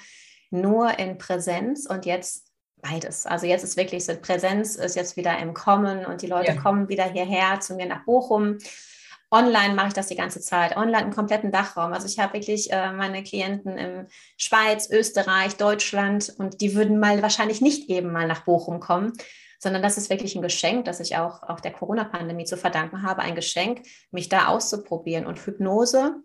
nur 0.50 0.98
in 1.00 1.18
Präsenz 1.18 1.86
und 1.86 2.06
jetzt 2.06 2.48
beides. 2.82 3.26
Also 3.26 3.46
jetzt 3.46 3.64
ist 3.64 3.78
wirklich 3.78 4.06
so, 4.06 4.16
Präsenz 4.16 4.76
ist 4.76 4.96
jetzt 4.96 5.18
wieder 5.18 5.38
im 5.40 5.54
Kommen 5.54 6.06
und 6.06 6.22
die 6.22 6.28
Leute 6.28 6.54
ja. 6.54 6.62
kommen 6.62 6.90
wieder 6.90 7.06
hierher 7.06 7.60
zu 7.60 7.76
mir 7.76 7.86
nach 7.86 8.06
Bochum. 8.06 8.58
Online 9.32 9.74
mache 9.74 9.88
ich 9.90 9.94
das 9.94 10.08
die 10.08 10.16
ganze 10.16 10.40
Zeit. 10.40 10.78
Online 10.78 11.06
einen 11.06 11.14
kompletten 11.14 11.52
Dachraum. 11.52 11.94
Also 11.94 12.08
ich 12.08 12.20
habe 12.20 12.34
wirklich 12.34 12.72
äh, 12.72 12.92
meine 12.92 13.24
Klienten 13.24 13.78
in 13.78 14.08
Schweiz, 14.38 14.90
Österreich, 14.90 15.58
Deutschland 15.58 16.34
und 16.38 16.62
die 16.62 16.76
würden 16.76 17.00
mal 17.00 17.22
wahrscheinlich 17.22 17.62
nicht 17.62 17.90
eben 17.90 18.12
mal 18.12 18.28
nach 18.28 18.44
Bochum 18.44 18.80
kommen, 18.80 19.14
sondern 19.60 19.82
das 19.82 19.98
ist 19.98 20.10
wirklich 20.10 20.36
ein 20.36 20.42
Geschenk, 20.42 20.86
das 20.86 21.00
ich 21.00 21.18
auch, 21.18 21.44
auch 21.44 21.60
der 21.60 21.72
Corona-Pandemie 21.72 22.46
zu 22.46 22.58
verdanken 22.58 23.02
habe. 23.02 23.22
Ein 23.22 23.36
Geschenk, 23.36 23.82
mich 24.12 24.30
da 24.30 24.48
auszuprobieren. 24.48 25.26
Und 25.26 25.40
Hypnose, 25.40 26.22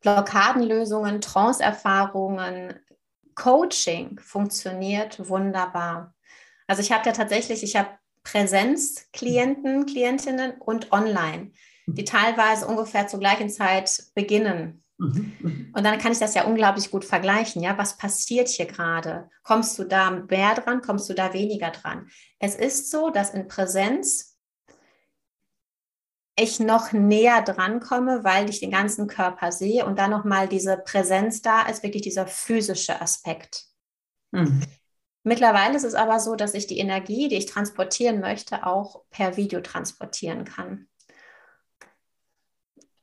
Blockadenlösungen, 0.00 1.20
Trance-Erfahrungen, 1.20 2.80
Coaching 3.34 4.18
funktioniert 4.18 5.28
wunderbar. 5.28 6.14
Also 6.66 6.82
ich 6.82 6.92
habe 6.92 7.06
ja 7.06 7.12
tatsächlich, 7.12 7.62
ich 7.62 7.76
habe 7.76 7.90
Präsenzklienten, 8.22 9.86
Klientinnen 9.86 10.52
und 10.60 10.92
online, 10.92 11.52
die 11.86 12.04
teilweise 12.04 12.66
ungefähr 12.66 13.06
zur 13.06 13.20
gleichen 13.20 13.48
Zeit 13.48 14.04
beginnen. 14.14 14.84
Mhm, 14.98 15.32
mhm. 15.40 15.72
Und 15.74 15.84
dann 15.84 15.98
kann 15.98 16.12
ich 16.12 16.18
das 16.18 16.34
ja 16.34 16.44
unglaublich 16.44 16.90
gut 16.90 17.04
vergleichen. 17.04 17.62
Ja, 17.62 17.78
was 17.78 17.96
passiert 17.96 18.48
hier 18.48 18.66
gerade? 18.66 19.30
Kommst 19.42 19.78
du 19.78 19.84
da 19.84 20.10
mehr 20.10 20.54
dran? 20.54 20.82
Kommst 20.82 21.08
du 21.08 21.14
da 21.14 21.32
weniger 21.32 21.70
dran? 21.70 22.08
Es 22.38 22.54
ist 22.54 22.90
so, 22.90 23.10
dass 23.10 23.30
in 23.30 23.48
Präsenz 23.48 24.38
ich 26.36 26.60
noch 26.60 26.92
näher 26.92 27.42
dran 27.42 27.80
komme, 27.80 28.24
weil 28.24 28.48
ich 28.48 28.60
den 28.60 28.70
ganzen 28.70 29.06
Körper 29.06 29.52
sehe 29.52 29.84
und 29.84 29.98
dann 29.98 30.10
nochmal 30.10 30.48
diese 30.48 30.76
Präsenz 30.76 31.42
da 31.42 31.62
ist, 31.62 31.82
wirklich 31.82 32.02
dieser 32.02 32.26
physische 32.26 33.00
Aspekt. 33.00 33.64
Mhm. 34.32 34.62
Mittlerweile 35.22 35.76
ist 35.76 35.84
es 35.84 35.94
aber 35.94 36.18
so, 36.18 36.34
dass 36.34 36.54
ich 36.54 36.66
die 36.66 36.78
Energie, 36.78 37.28
die 37.28 37.36
ich 37.36 37.46
transportieren 37.46 38.20
möchte, 38.20 38.66
auch 38.66 39.02
per 39.10 39.36
Video 39.36 39.60
transportieren 39.60 40.44
kann. 40.44 40.88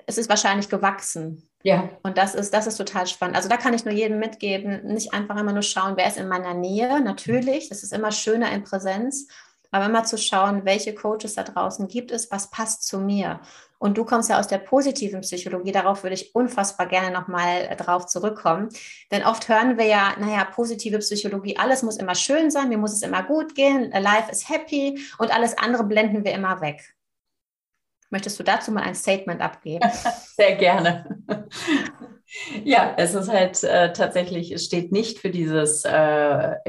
Es 0.08 0.17
ist 0.17 0.30
wahrscheinlich 0.30 0.69
gewachsen. 0.69 1.47
Ja. 1.63 1.89
Und 2.01 2.17
das 2.17 2.34
ist, 2.34 2.53
das 2.53 2.65
ist 2.65 2.77
total 2.77 3.08
spannend. 3.08 3.36
Also 3.36 3.49
da 3.49 3.58
kann 3.58 3.73
ich 3.73 3.84
nur 3.84 3.93
jedem 3.93 4.19
mitgeben, 4.19 4.86
nicht 4.86 5.13
einfach 5.13 5.38
immer 5.38 5.53
nur 5.53 5.63
schauen, 5.63 5.97
wer 5.97 6.08
ist 6.08 6.17
in 6.17 6.27
meiner 6.27 6.53
Nähe. 6.53 7.01
Natürlich, 7.01 7.69
das 7.69 7.84
ist 7.84 7.93
immer 7.93 8.12
schöner 8.12 8.51
in 8.51 8.63
Präsenz, 8.63 9.27
aber 9.69 9.86
immer 9.86 10.06
zu 10.06 10.17
schauen, 10.17 10.65
welche 10.65 10.95
Coaches 10.95 11.36
da 11.36 11.43
draußen 11.43 11.88
gibt 11.88 12.12
es, 12.12 12.32
was 12.32 12.49
passt 12.49 12.88
zu 12.88 12.99
mir. 12.99 13.41
Und 13.79 13.97
du 13.97 14.05
kommst 14.05 14.29
ja 14.29 14.39
aus 14.39 14.47
der 14.47 14.57
positiven 14.57 15.21
Psychologie, 15.21 15.71
darauf 15.71 16.03
würde 16.03 16.15
ich 16.15 16.33
unfassbar 16.33 16.87
gerne 16.87 17.11
nochmal 17.11 17.67
äh, 17.69 17.75
drauf 17.75 18.07
zurückkommen. 18.07 18.69
Denn 19.11 19.23
oft 19.23 19.47
hören 19.49 19.77
wir 19.77 19.85
ja, 19.85 20.15
naja, 20.19 20.45
positive 20.45 20.99
Psychologie, 20.99 21.57
alles 21.57 21.83
muss 21.83 21.97
immer 21.97 22.15
schön 22.15 22.49
sein, 22.49 22.69
mir 22.69 22.77
muss 22.77 22.93
es 22.93 23.03
immer 23.03 23.23
gut 23.23 23.55
gehen, 23.55 23.91
life 23.91 24.31
is 24.31 24.49
happy 24.49 24.99
und 25.19 25.33
alles 25.33 25.57
andere 25.57 25.83
blenden 25.83 26.23
wir 26.23 26.33
immer 26.33 26.61
weg. 26.61 26.95
Möchtest 28.09 28.39
du 28.39 28.43
dazu 28.43 28.71
mal 28.71 28.83
ein 28.83 28.95
Statement 28.95 29.41
abgeben? 29.41 29.89
Sehr 30.35 30.55
gerne. 30.55 31.19
Ja, 32.65 32.93
es 32.97 33.15
ist 33.15 33.31
halt 33.31 33.63
äh, 33.63 33.93
tatsächlich, 33.93 34.51
es 34.51 34.65
steht 34.65 34.91
nicht 34.91 35.19
für 35.19 35.29
dieses 35.29 35.85
äh, 35.85 35.91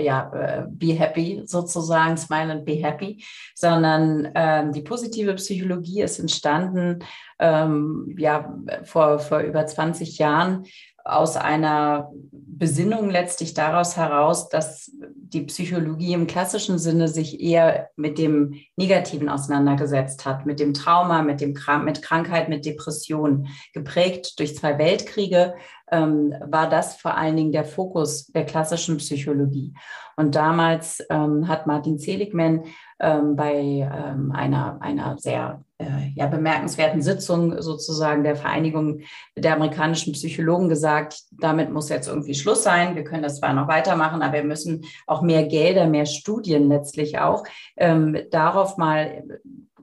ja, 0.02 0.30
äh, 0.32 0.64
Be 0.68 0.92
Happy 0.94 1.42
sozusagen, 1.46 2.16
Smile 2.16 2.52
and 2.52 2.64
Be 2.64 2.74
Happy, 2.74 3.24
sondern 3.56 4.30
ähm, 4.34 4.72
die 4.72 4.82
positive 4.82 5.34
Psychologie 5.34 6.02
ist 6.02 6.20
entstanden 6.20 7.00
ähm, 7.40 8.14
ja, 8.16 8.54
vor, 8.84 9.18
vor 9.18 9.40
über 9.40 9.66
20 9.66 10.18
Jahren 10.18 10.64
aus 11.08 11.36
einer 11.36 12.10
Besinnung 12.58 13.08
letztlich 13.08 13.54
daraus 13.54 13.96
heraus, 13.96 14.48
dass 14.48 14.90
die 15.00 15.42
Psychologie 15.42 16.12
im 16.12 16.26
klassischen 16.26 16.78
Sinne 16.78 17.06
sich 17.06 17.40
eher 17.40 17.90
mit 17.96 18.18
dem 18.18 18.54
Negativen 18.76 19.28
auseinandergesetzt 19.28 20.24
hat, 20.24 20.44
mit 20.44 20.58
dem 20.58 20.74
Trauma, 20.74 21.22
mit 21.22 21.40
dem 21.40 21.54
mit 21.84 22.02
Krankheit, 22.02 22.48
mit 22.48 22.64
Depression. 22.64 23.46
Geprägt 23.72 24.38
durch 24.40 24.56
zwei 24.56 24.76
Weltkriege 24.78 25.54
ähm, 25.90 26.34
war 26.46 26.68
das 26.68 26.96
vor 26.96 27.16
allen 27.16 27.36
Dingen 27.36 27.52
der 27.52 27.64
Fokus 27.64 28.26
der 28.28 28.44
klassischen 28.44 28.96
Psychologie. 28.96 29.74
Und 30.16 30.34
damals 30.34 31.00
ähm, 31.10 31.46
hat 31.46 31.66
Martin 31.66 31.98
Seligman 31.98 32.64
ähm, 32.98 33.36
bei 33.36 33.54
ähm, 33.56 34.32
einer, 34.32 34.80
einer 34.80 35.16
sehr 35.18 35.62
äh, 35.78 36.10
ja, 36.14 36.26
bemerkenswerten 36.26 37.02
Sitzung 37.02 37.62
sozusagen 37.62 38.24
der 38.24 38.36
Vereinigung 38.36 39.00
der 39.36 39.54
amerikanischen 39.54 40.12
Psychologen 40.12 40.68
gesagt, 40.68 41.20
damit 41.30 41.70
muss 41.70 41.88
jetzt 41.88 42.08
irgendwie 42.08 42.34
Schluss 42.34 42.64
sein. 42.64 42.96
Wir 42.96 43.04
können 43.04 43.22
das 43.22 43.38
zwar 43.38 43.52
noch 43.52 43.68
weitermachen, 43.68 44.22
aber 44.22 44.34
wir 44.34 44.44
müssen 44.44 44.84
auch 45.06 45.22
mehr 45.22 45.44
Gelder, 45.46 45.86
mehr 45.86 46.06
Studien 46.06 46.68
letztlich 46.68 47.18
auch 47.18 47.44
ähm, 47.76 48.18
darauf 48.30 48.76
mal 48.76 49.22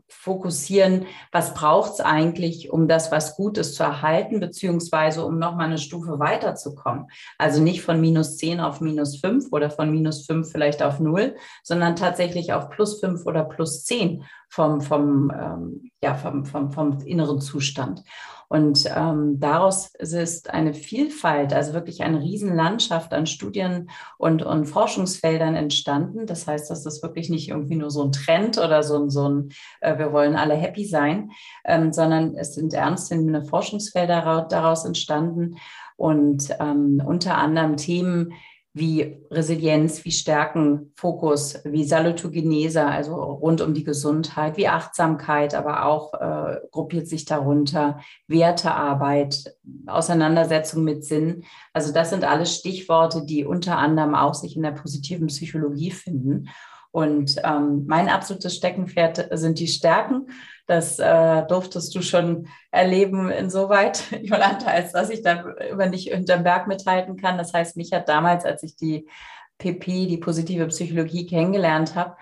fokussieren, 0.08 1.05
was 1.31 1.53
braucht 1.53 1.93
es 1.93 1.99
eigentlich, 1.99 2.71
um 2.71 2.88
das, 2.88 3.12
was 3.12 3.36
gut 3.36 3.58
ist, 3.58 3.75
zu 3.75 3.84
erhalten, 3.84 4.39
beziehungsweise 4.39 5.23
um 5.23 5.38
nochmal 5.38 5.67
eine 5.67 5.77
Stufe 5.77 6.19
weiterzukommen. 6.19 7.08
Also 7.38 7.62
nicht 7.62 7.84
von 7.84 8.01
minus 8.01 8.38
10 8.38 8.60
auf 8.60 8.81
minus 8.81 9.19
5 9.19 9.51
oder 9.51 9.69
von 9.69 9.91
minus 9.91 10.25
5 10.25 10.51
vielleicht 10.51 10.81
auf 10.81 10.99
0, 10.99 11.36
sondern 11.63 11.95
tatsächlich 11.95 12.53
auf 12.53 12.69
plus 12.69 12.99
5 12.99 13.25
oder 13.25 13.43
plus 13.43 13.84
10 13.84 14.23
vom, 14.56 14.80
vom, 14.80 15.32
ähm, 15.38 15.91
ja, 16.02 16.15
vom, 16.15 16.46
vom, 16.46 16.72
vom 16.72 17.00
inneren 17.02 17.41
Zustand. 17.41 18.04
Und 18.48 18.86
ähm, 18.96 19.38
daraus 19.39 19.94
ist 19.96 20.50
eine 20.50 20.74
Vielfalt, 20.74 21.52
also 21.52 21.74
wirklich 21.74 22.04
eine 22.04 22.22
Riesenlandschaft 22.22 23.12
an 23.13 23.26
Studien 23.26 23.89
und, 24.18 24.44
und 24.44 24.65
Forschungsfeldern 24.65 25.56
entstanden. 25.56 26.26
Das 26.26 26.48
heißt, 26.48 26.70
das 26.70 26.86
ist 26.86 27.04
wirklich 27.04 27.30
nicht 27.30 27.50
irgendwie 27.50 27.76
nur 27.76 27.91
so 27.91 28.06
ein 28.06 28.13
Trend 28.13 28.58
oder 28.58 28.82
so 28.82 28.98
ein, 28.98 29.10
so 29.10 29.28
ein 29.28 29.50
äh, 29.82 29.98
wir 29.98 30.13
wollen 30.13 30.38
alle 30.38 30.54
happy 30.54 30.86
sein, 30.86 31.32
ähm, 31.65 31.91
sondern 31.91 32.36
es 32.36 32.56
sind 32.56 32.74
ernsthafte 32.74 33.44
Forschungsfelder 33.44 34.48
daraus 34.50 34.86
entstanden 34.86 35.58
und 35.98 36.50
ähm, 36.60 37.04
unter 37.06 37.38
anderem 37.38 37.76
Themen, 37.76 38.34
wie 38.75 39.15
Resilienz, 39.31 40.03
wie 40.03 40.11
Stärken, 40.11 40.91
Fokus, 40.97 41.61
wie 41.63 41.85
Salutogenese, 41.85 42.85
also 42.85 43.15
rund 43.15 43.61
um 43.61 43.73
die 43.73 43.85
Gesundheit, 43.85 44.57
wie 44.57 44.67
Achtsamkeit, 44.67 45.55
aber 45.55 45.85
auch 45.85 46.13
äh, 46.13 46.59
gruppiert 46.71 47.07
sich 47.07 47.23
darunter 47.23 48.01
Wertearbeit, 48.27 49.55
Auseinandersetzung 49.88 50.83
mit 50.83 51.05
Sinn. 51.05 51.45
Also 51.71 51.93
das 51.93 52.09
sind 52.09 52.25
alles 52.25 52.53
Stichworte, 52.53 53.23
die 53.25 53.45
unter 53.45 53.77
anderem 53.77 54.13
auch 54.13 54.33
sich 54.33 54.57
in 54.57 54.63
der 54.63 54.71
positiven 54.71 55.27
Psychologie 55.27 55.91
finden. 55.91 56.49
Und 56.95 57.36
ähm, 57.43 57.84
mein 57.88 58.08
absolutes 58.08 58.55
Steckenpferd 58.55 59.27
sind 59.31 59.60
die 59.60 59.67
Stärken. 59.67 60.27
Das 60.65 60.97
äh, 60.97 61.45
durftest 61.45 61.93
du 61.93 62.01
schon 62.01 62.47
erleben 62.71 63.29
insoweit, 63.29 64.05
Jolanta, 64.23 64.67
als 64.67 64.93
dass 64.93 65.10
ich 65.10 65.21
da 65.21 65.43
über 65.69 65.88
nicht 65.88 66.08
hinterm 66.08 66.45
Berg 66.45 66.67
mithalten 66.67 67.17
kann. 67.17 67.38
Das 67.38 67.51
heißt, 67.51 67.75
mich 67.75 67.91
hat 67.91 68.08
damals, 68.08 68.45
als 68.45 68.63
ich 68.63 68.77
die 68.77 69.10
PP, 69.58 70.08
die 70.08 70.19
positive 70.19 70.67
Psychologie 70.67 71.25
kennengelernt 71.25 71.95
habe, 71.95 72.15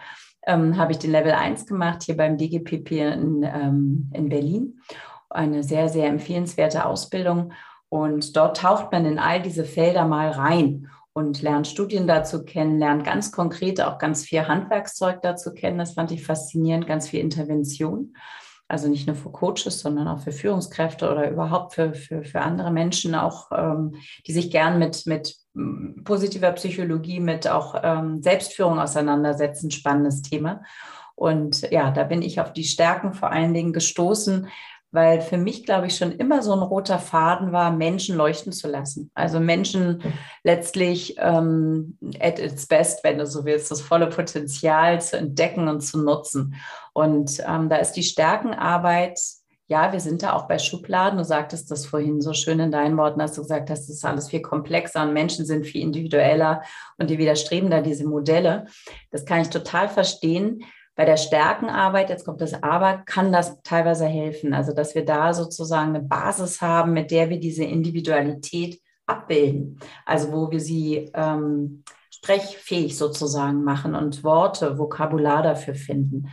ähm, 0.47 0.75
habe 0.75 0.93
ich 0.93 0.97
den 0.97 1.11
Level 1.11 1.33
1 1.33 1.67
gemacht 1.67 2.01
hier 2.01 2.17
beim 2.17 2.39
DGPP 2.39 2.93
in, 2.93 3.43
ähm, 3.43 4.09
in 4.11 4.27
Berlin. 4.27 4.81
Eine 5.29 5.61
sehr, 5.61 5.87
sehr 5.87 6.07
empfehlenswerte 6.07 6.87
Ausbildung. 6.87 7.53
Und 7.89 8.35
dort 8.35 8.57
taucht 8.57 8.91
man 8.91 9.05
in 9.05 9.19
all 9.19 9.39
diese 9.39 9.65
Felder 9.65 10.05
mal 10.05 10.31
rein 10.31 10.89
und 11.13 11.41
lernt 11.41 11.67
Studien 11.67 12.07
dazu 12.07 12.43
kennen, 12.43 12.79
lernt 12.79 13.05
ganz 13.05 13.31
konkret 13.31 13.79
auch 13.81 13.99
ganz 13.99 14.25
viel 14.25 14.47
Handwerkszeug 14.47 15.21
dazu 15.21 15.53
kennen. 15.53 15.77
Das 15.77 15.93
fand 15.93 16.11
ich 16.11 16.25
faszinierend, 16.25 16.87
ganz 16.87 17.07
viel 17.07 17.19
Intervention. 17.19 18.15
Also 18.67 18.87
nicht 18.87 19.05
nur 19.05 19.15
für 19.15 19.29
Coaches, 19.29 19.79
sondern 19.79 20.07
auch 20.07 20.19
für 20.19 20.31
Führungskräfte 20.31 21.11
oder 21.11 21.29
überhaupt 21.29 21.75
für, 21.75 21.93
für, 21.93 22.23
für 22.23 22.41
andere 22.41 22.71
Menschen, 22.71 23.13
auch 23.13 23.51
ähm, 23.51 23.95
die 24.25 24.33
sich 24.33 24.49
gern 24.49 24.79
mit, 24.79 25.05
mit 25.05 25.35
mm, 25.53 26.03
positiver 26.03 26.51
Psychologie, 26.53 27.19
mit 27.19 27.47
auch 27.47 27.75
ähm, 27.83 28.23
Selbstführung 28.23 28.79
auseinandersetzen. 28.79 29.69
Spannendes 29.69 30.23
Thema. 30.23 30.63
Und 31.15 31.69
ja, 31.71 31.91
da 31.91 32.03
bin 32.03 32.23
ich 32.23 32.39
auf 32.39 32.53
die 32.53 32.63
Stärken 32.63 33.13
vor 33.13 33.31
allen 33.31 33.53
Dingen 33.53 33.73
gestoßen, 33.73 34.47
weil 34.93 35.21
für 35.21 35.37
mich, 35.37 35.65
glaube 35.65 35.87
ich, 35.87 35.97
schon 35.97 36.11
immer 36.13 36.43
so 36.43 36.53
ein 36.53 36.59
roter 36.59 36.99
Faden 36.99 37.51
war, 37.51 37.71
Menschen 37.71 38.15
leuchten 38.15 38.53
zu 38.53 38.69
lassen. 38.69 39.09
Also 39.15 39.39
Menschen 39.39 40.01
letztlich 40.43 41.15
ähm, 41.17 41.97
at 42.19 42.39
its 42.39 42.67
best, 42.67 43.03
wenn 43.03 43.17
du 43.17 43.25
so 43.25 43.43
willst, 43.43 43.71
das 43.71 43.81
volle 43.81 44.07
Potenzial 44.07 45.01
zu 45.01 45.17
entdecken 45.17 45.67
und 45.67 45.81
zu 45.81 46.01
nutzen. 46.01 46.55
Und 46.93 47.43
ähm, 47.45 47.69
da 47.69 47.77
ist 47.77 47.93
die 47.93 48.03
Stärkenarbeit 48.03 49.19
ja, 49.67 49.93
wir 49.93 50.01
sind 50.01 50.21
da 50.21 50.33
auch 50.33 50.47
bei 50.47 50.59
Schubladen. 50.59 51.17
Du 51.17 51.23
sagtest 51.23 51.71
das 51.71 51.85
vorhin 51.85 52.21
so 52.21 52.33
schön 52.33 52.59
in 52.59 52.71
deinen 52.71 52.97
Worten, 52.97 53.19
dass 53.19 53.33
du 53.33 53.41
gesagt 53.41 53.69
hast, 53.69 53.87
das 53.87 53.95
ist 53.95 54.05
alles 54.05 54.29
viel 54.29 54.41
komplexer 54.41 55.01
und 55.01 55.13
Menschen 55.13 55.45
sind 55.45 55.65
viel 55.65 55.81
individueller 55.81 56.61
und 56.97 57.09
die 57.09 57.17
widerstreben 57.17 57.71
da 57.71 57.81
diese 57.81 58.05
Modelle. 58.05 58.65
Das 59.09 59.25
kann 59.25 59.41
ich 59.41 59.49
total 59.49 59.87
verstehen. 59.87 60.63
Bei 60.95 61.05
der 61.05 61.17
Stärkenarbeit, 61.17 62.09
jetzt 62.09 62.25
kommt 62.25 62.41
das 62.41 62.61
Aber, 62.61 62.99
kann 63.05 63.31
das 63.31 63.61
teilweise 63.63 64.05
helfen. 64.05 64.53
Also, 64.53 64.73
dass 64.73 64.93
wir 64.93 65.05
da 65.05 65.33
sozusagen 65.33 65.89
eine 65.89 66.01
Basis 66.01 66.61
haben, 66.61 66.93
mit 66.93 67.09
der 67.09 67.29
wir 67.29 67.39
diese 67.39 67.63
Individualität 67.63 68.79
abbilden. 69.07 69.79
Also, 70.05 70.31
wo 70.31 70.51
wir 70.51 70.59
sie 70.59 71.11
ähm, 71.13 71.83
sprechfähig 72.11 72.97
sozusagen 72.97 73.63
machen 73.63 73.95
und 73.95 74.23
Worte, 74.23 74.77
Vokabular 74.77 75.41
dafür 75.41 75.75
finden. 75.75 76.29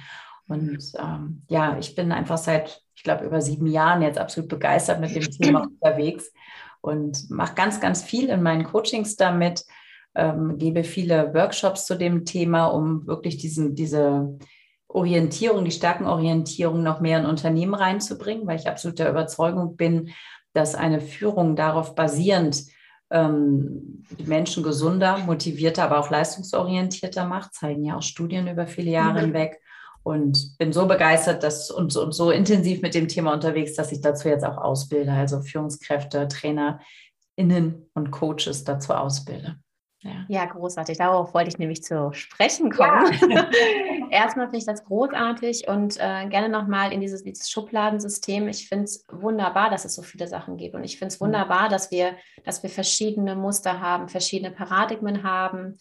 Und 0.47 0.93
ähm, 0.99 1.43
ja, 1.49 1.79
ich 1.79 1.95
bin 1.95 2.13
einfach 2.13 2.39
seit, 2.39 2.83
ich 2.95 3.03
glaube, 3.03 3.25
über 3.25 3.41
sieben 3.41 3.67
Jahren 3.67 4.03
jetzt 4.03 4.19
absolut 4.19 4.49
begeistert 4.51 5.01
mit 5.01 5.15
dem 5.15 5.31
Thema 5.31 5.63
unterwegs 5.83 6.33
und 6.81 7.31
mache 7.31 7.55
ganz, 7.55 7.81
ganz 7.81 8.03
viel 8.03 8.29
in 8.29 8.43
meinen 8.43 8.65
Coachings 8.65 9.17
damit, 9.17 9.65
ähm, 10.15 10.59
gebe 10.59 10.85
viele 10.85 11.33
Workshops 11.35 11.87
zu 11.87 11.97
dem 11.97 12.25
Thema, 12.25 12.67
um 12.67 13.07
wirklich 13.07 13.37
diesen, 13.37 13.75
diese 13.75 14.39
Orientierung, 14.89 15.65
die 15.65 15.71
Stärkenorientierung 15.71 16.83
noch 16.83 17.01
mehr 17.01 17.21
in 17.21 17.27
Unternehmen 17.27 17.75
reinzubringen, 17.75 18.47
weil 18.47 18.59
ich 18.59 18.69
absolut 18.69 18.99
der 18.99 19.11
Überzeugung 19.11 19.77
bin, 19.77 20.11
dass 20.53 20.75
eine 20.75 21.01
Führung 21.01 21.55
darauf 21.55 21.95
basierend 21.95 22.65
ähm, 23.11 24.05
die 24.19 24.25
Menschen 24.25 24.63
gesunder, 24.63 25.19
motivierter, 25.19 25.85
aber 25.85 25.99
auch 25.99 26.11
leistungsorientierter 26.11 27.25
macht, 27.25 27.55
zeigen 27.55 27.85
ja 27.85 27.97
auch 27.97 28.03
Studien 28.03 28.49
über 28.49 28.67
viele 28.67 28.91
Jahre 28.91 29.21
mhm. 29.21 29.27
hinweg. 29.27 29.61
Und 30.03 30.57
bin 30.57 30.73
so 30.73 30.87
begeistert 30.87 31.43
dass, 31.43 31.71
und, 31.71 31.95
und 31.95 32.13
so 32.13 32.31
intensiv 32.31 32.81
mit 32.81 32.95
dem 32.95 33.07
Thema 33.07 33.35
unterwegs, 33.35 33.75
dass 33.75 33.93
ich 33.93 34.01
dazu 34.01 34.29
jetzt 34.29 34.47
auch 34.47 34.57
ausbilde, 34.57 35.13
also 35.13 35.43
Führungskräfte, 35.43 36.27
TrainerInnen 36.27 37.91
und 37.93 38.11
Coaches 38.11 38.65
dazu 38.65 38.95
ausbilde. 38.95 39.57
Ja. 40.03 40.25
ja. 40.29 40.45
großartig. 40.47 40.99
Darauf 40.99 41.35
wollte 41.35 41.49
ich 41.49 41.59
nämlich 41.59 41.83
zu 41.83 42.13
sprechen 42.13 42.71
kommen. 42.71 43.13
Ja. 43.31 43.51
Erstmal 44.11 44.47
finde 44.47 44.59
ich 44.59 44.67
das 44.67 44.85
großartig 44.85 45.69
und 45.69 45.97
äh, 45.99 46.27
gerne 46.29 46.49
nochmal 46.49 46.93
in 46.93 47.01
dieses, 47.01 47.23
dieses 47.23 47.51
Schubladensystem. 47.51 48.49
Ich 48.49 48.69
finde 48.69 48.85
es 48.85 49.07
wunderbar, 49.11 49.71
dass 49.71 49.85
es 49.85 49.95
so 49.95 50.03
viele 50.03 50.27
Sachen 50.27 50.57
gibt. 50.57 50.75
Und 50.75 50.85
ich 50.85 50.99
finde 50.99 51.13
es 51.13 51.21
mhm. 51.21 51.27
wunderbar, 51.27 51.69
dass 51.69 51.91
wir, 51.91 52.17
dass 52.45 52.63
wir 52.63 52.71
verschiedene 52.71 53.37
Muster 53.37 53.81
haben, 53.81 54.09
verschiedene 54.09 54.51
Paradigmen 54.51 55.23
haben, 55.23 55.77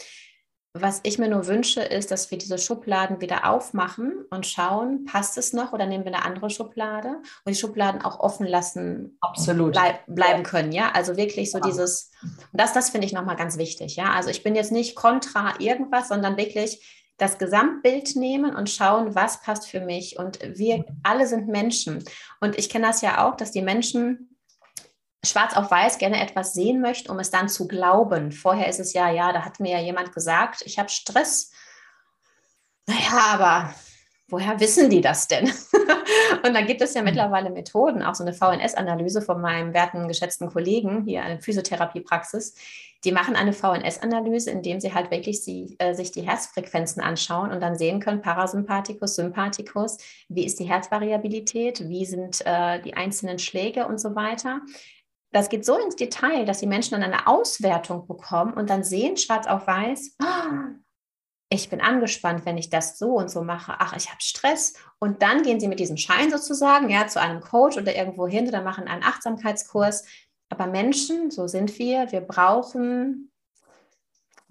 was 0.74 1.00
ich 1.04 1.18
mir 1.18 1.28
nur 1.28 1.48
wünsche, 1.48 1.82
ist, 1.82 2.12
dass 2.12 2.30
wir 2.30 2.38
diese 2.38 2.60
Schubladen 2.60 3.22
wieder 3.22 3.50
aufmachen 3.50 4.26
und 4.30 4.46
schauen, 4.46 5.06
passt 5.06 5.38
es 5.38 5.52
noch 5.52 5.74
oder 5.74 5.88
nehmen 5.88 6.06
wir 6.06 6.14
eine 6.14 6.24
andere 6.24 6.52
Schublade 6.52 7.16
und 7.44 7.56
die 7.56 7.60
Schubladen 7.60 8.04
auch 8.04 8.20
offen 8.20 8.46
lassen, 8.46 9.18
absolut 9.20 9.74
bleib, 9.74 10.06
bleiben 10.06 10.44
können. 10.44 10.72
Ja, 10.72 10.92
also 10.92 11.18
wirklich 11.18 11.50
so 11.50 11.58
ja. 11.58 11.64
dieses, 11.64 12.12
und 12.22 12.62
das, 12.62 12.74
das 12.74 12.92
finde 12.92 13.08
ich 13.08 13.14
nochmal 13.14 13.36
ganz 13.36 13.58
wichtig. 13.58 13.96
Ja, 13.96 14.14
also 14.14 14.30
ich 14.30 14.44
bin 14.44 14.56
jetzt 14.56 14.72
nicht 14.72 14.96
kontra 14.96 15.60
irgendwas, 15.60 16.10
sondern 16.10 16.38
wirklich 16.38 17.08
das 17.18 17.38
Gesamtbild 17.38 18.16
nehmen 18.16 18.56
und 18.56 18.70
schauen, 18.70 19.16
was 19.16 19.42
passt 19.42 19.68
für 19.68 19.82
mich. 19.82 20.18
Und 20.18 20.40
wir 20.58 20.86
alle 21.04 21.28
sind 21.28 21.48
Menschen. 21.48 22.04
Und 22.40 22.58
ich 22.58 22.70
kenne 22.70 22.88
das 22.88 23.02
ja 23.02 23.28
auch, 23.28 23.36
dass 23.36 23.52
die 23.52 23.62
Menschen 23.62 24.38
schwarz 25.26 25.56
auf 25.56 25.70
weiß 25.70 25.98
gerne 25.98 26.22
etwas 26.22 26.54
sehen 26.54 26.82
möchte, 26.82 27.12
um 27.12 27.20
es 27.20 27.32
dann 27.32 27.50
zu 27.50 27.68
glauben. 27.68 28.32
Vorher 28.32 28.68
ist 28.68 28.80
es 28.80 28.94
ja, 28.94 29.10
ja, 29.10 29.34
da 29.34 29.44
hat 29.44 29.60
mir 29.60 29.72
ja 29.72 29.80
jemand 29.80 30.14
gesagt, 30.14 30.62
ich 30.66 30.80
habe 30.80 30.90
Stress. 30.90 31.52
Naja, 32.88 33.34
aber 33.34 33.74
woher 34.30 34.60
wissen 34.60 34.90
die 34.90 35.02
das 35.02 35.28
denn? 35.28 35.46
und 36.46 36.54
dann 36.54 36.66
gibt 36.66 36.82
es 36.82 36.94
ja 36.94 37.02
mittlerweile 37.02 37.50
Methoden, 37.50 38.02
auch 38.02 38.16
so 38.16 38.24
eine 38.24 38.34
VNS-Analyse 38.34 39.22
von 39.22 39.42
meinem 39.42 39.74
werten, 39.74 40.08
geschätzten 40.08 40.50
Kollegen 40.50 41.04
hier, 41.04 41.24
eine 41.24 41.42
Physiotherapiepraxis. 41.42 42.56
Die 43.06 43.12
machen 43.12 43.36
eine 43.36 43.54
VNS-Analyse, 43.54 44.52
indem 44.52 44.80
sie 44.80 44.94
halt 44.94 45.10
wirklich 45.10 45.44
sie, 45.44 45.76
äh, 45.80 45.94
sich 45.94 46.12
die 46.12 46.22
Herzfrequenzen 46.22 47.02
anschauen 47.02 47.52
und 47.52 47.62
dann 47.62 47.78
sehen 47.78 48.00
können, 48.00 48.22
Parasympathikus, 48.22 49.16
Sympathikus, 49.16 49.98
wie 50.28 50.46
ist 50.46 50.60
die 50.60 50.66
Herzvariabilität, 50.66 51.88
wie 51.88 52.06
sind 52.06 52.42
äh, 52.46 52.82
die 52.82 52.96
einzelnen 52.96 53.40
Schläge 53.40 53.88
und 53.88 54.00
so 54.00 54.16
weiter 54.16 54.62
das 55.32 55.50
geht 55.50 55.65
so 55.65 55.78
ins 55.78 55.96
Detail, 55.96 56.46
dass 56.46 56.60
die 56.60 56.68
Menschen 56.68 56.92
dann 56.92 57.04
eine 57.04 57.28
Auswertung 57.28 58.08
bekommen 58.08 58.54
und 58.54 58.70
dann 58.70 58.84
sehen 58.84 59.18
schwarz 59.18 59.48
auf 59.48 59.68
weiß, 59.68 60.18
oh, 60.22 60.80
ich 61.52 61.70
bin 61.70 61.82
angespannt, 61.82 62.46
wenn 62.46 62.58
ich 62.58 62.70
das 62.70 63.00
so 63.00 63.15
und 63.15 63.30
so 63.30 63.44
mache. 63.44 63.74
Ach, 63.80 63.96
ich 63.96 64.10
habe 64.10 64.22
Stress. 64.22 64.74
Und 65.00 65.24
dann 65.24 65.42
gehen 65.42 65.60
sie 65.60 65.68
mit 65.68 65.80
diesem 65.80 65.98
Schein 65.98 66.30
sozusagen 66.30 66.89
ja, 66.89 67.08
zu 67.08 67.20
einem 67.20 67.42
Coach 67.42 67.78
oder 67.78 67.96
irgendwo 67.96 68.28
hin 68.28 68.48
oder 68.48 68.62
machen 68.62 68.88
einen 68.88 69.04
Achtsamkeitskurs. 69.04 70.06
Aber 70.50 70.68
Menschen, 70.68 71.32
so 71.32 71.48
sind 71.48 71.78
wir, 71.80 72.12
wir 72.12 72.22
brauchen 72.22 73.32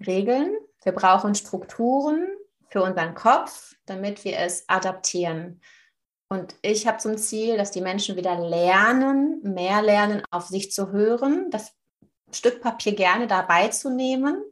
Regeln, 0.05 0.57
wir 0.83 0.91
brauchen 0.91 1.35
Strukturen 1.35 2.27
für 2.69 2.83
unseren 2.83 3.15
Kopf, 3.15 3.75
damit 3.85 4.25
wir 4.25 4.37
es 4.37 4.67
adaptieren. 4.67 5.61
Und 6.29 6.55
ich 6.61 6.85
habe 6.85 6.99
zum 6.99 7.17
Ziel, 7.17 7.57
dass 7.57 7.71
die 7.71 7.81
Menschen 7.81 8.15
wieder 8.15 8.39
lernen, 8.39 9.41
mehr 9.41 9.81
lernen, 9.81 10.21
auf 10.29 10.47
sich 10.47 10.71
zu 10.71 10.91
hören, 10.91 11.49
das 11.49 11.73
Stück 12.31 12.61
Papier 12.61 12.93
gerne 12.93 13.25
dabei 13.25 13.69
zu 13.69 13.89
nehmen, 13.89 14.43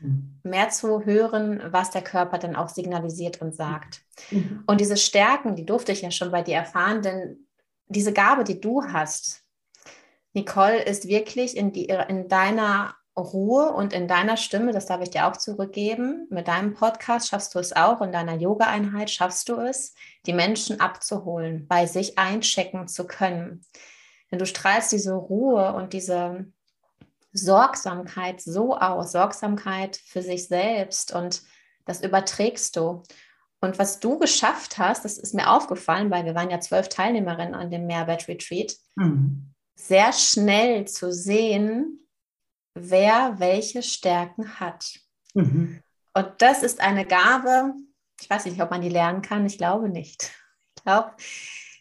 mhm. 0.00 0.40
mehr 0.42 0.70
zu 0.70 1.04
hören, 1.04 1.62
was 1.66 1.92
der 1.92 2.02
Körper 2.02 2.38
dann 2.38 2.56
auch 2.56 2.68
signalisiert 2.68 3.40
und 3.40 3.54
sagt. 3.54 4.02
Mhm. 4.32 4.64
Und 4.66 4.80
diese 4.80 4.96
Stärken, 4.96 5.54
die 5.54 5.64
durfte 5.64 5.92
ich 5.92 6.02
ja 6.02 6.10
schon 6.10 6.32
bei 6.32 6.42
dir 6.42 6.56
erfahren, 6.56 7.02
denn 7.02 7.46
diese 7.86 8.12
Gabe, 8.12 8.42
die 8.42 8.60
du 8.60 8.82
hast, 8.82 9.42
Nicole, 10.32 10.82
ist 10.82 11.06
wirklich 11.06 11.56
in, 11.56 11.72
die, 11.72 11.84
in 11.84 12.28
deiner 12.28 12.96
Ruhe 13.16 13.72
und 13.72 13.92
in 13.92 14.08
deiner 14.08 14.36
Stimme, 14.36 14.72
das 14.72 14.86
darf 14.86 15.00
ich 15.00 15.10
dir 15.10 15.26
auch 15.28 15.36
zurückgeben. 15.36 16.26
Mit 16.30 16.48
deinem 16.48 16.74
Podcast 16.74 17.28
schaffst 17.28 17.54
du 17.54 17.60
es 17.60 17.74
auch, 17.74 18.00
in 18.00 18.10
deiner 18.10 18.34
Yoga-Einheit 18.34 19.10
schaffst 19.10 19.48
du 19.48 19.56
es, 19.56 19.94
die 20.26 20.32
Menschen 20.32 20.80
abzuholen, 20.80 21.66
bei 21.68 21.86
sich 21.86 22.18
einchecken 22.18 22.88
zu 22.88 23.06
können. 23.06 23.64
Denn 24.30 24.38
du 24.40 24.46
strahlst 24.46 24.90
diese 24.90 25.14
Ruhe 25.14 25.74
und 25.74 25.92
diese 25.92 26.46
Sorgsamkeit 27.32 28.40
so 28.40 28.76
aus, 28.76 29.12
Sorgsamkeit 29.12 29.96
für 29.96 30.22
sich 30.22 30.48
selbst 30.48 31.14
und 31.14 31.42
das 31.84 32.02
überträgst 32.02 32.76
du. 32.76 33.02
Und 33.60 33.78
was 33.78 34.00
du 34.00 34.18
geschafft 34.18 34.78
hast, 34.78 35.04
das 35.04 35.18
ist 35.18 35.34
mir 35.34 35.50
aufgefallen, 35.50 36.10
weil 36.10 36.24
wir 36.24 36.34
waren 36.34 36.50
ja 36.50 36.60
zwölf 36.60 36.88
Teilnehmerinnen 36.88 37.54
an 37.54 37.70
dem 37.70 37.86
Mehrwert 37.86 38.28
Retreat, 38.28 38.76
mhm. 38.96 39.54
sehr 39.74 40.12
schnell 40.12 40.86
zu 40.86 41.12
sehen, 41.12 42.03
wer 42.74 43.38
welche 43.38 43.82
Stärken 43.82 44.60
hat. 44.60 44.98
Mhm. 45.34 45.80
Und 46.12 46.28
das 46.38 46.62
ist 46.62 46.80
eine 46.80 47.06
Gabe, 47.06 47.74
ich 48.20 48.30
weiß 48.30 48.44
nicht, 48.46 48.60
ob 48.60 48.70
man 48.70 48.82
die 48.82 48.88
lernen 48.88 49.22
kann, 49.22 49.46
ich 49.46 49.58
glaube 49.58 49.88
nicht. 49.88 50.30
Ich 50.76 50.84
glaube, 50.84 51.12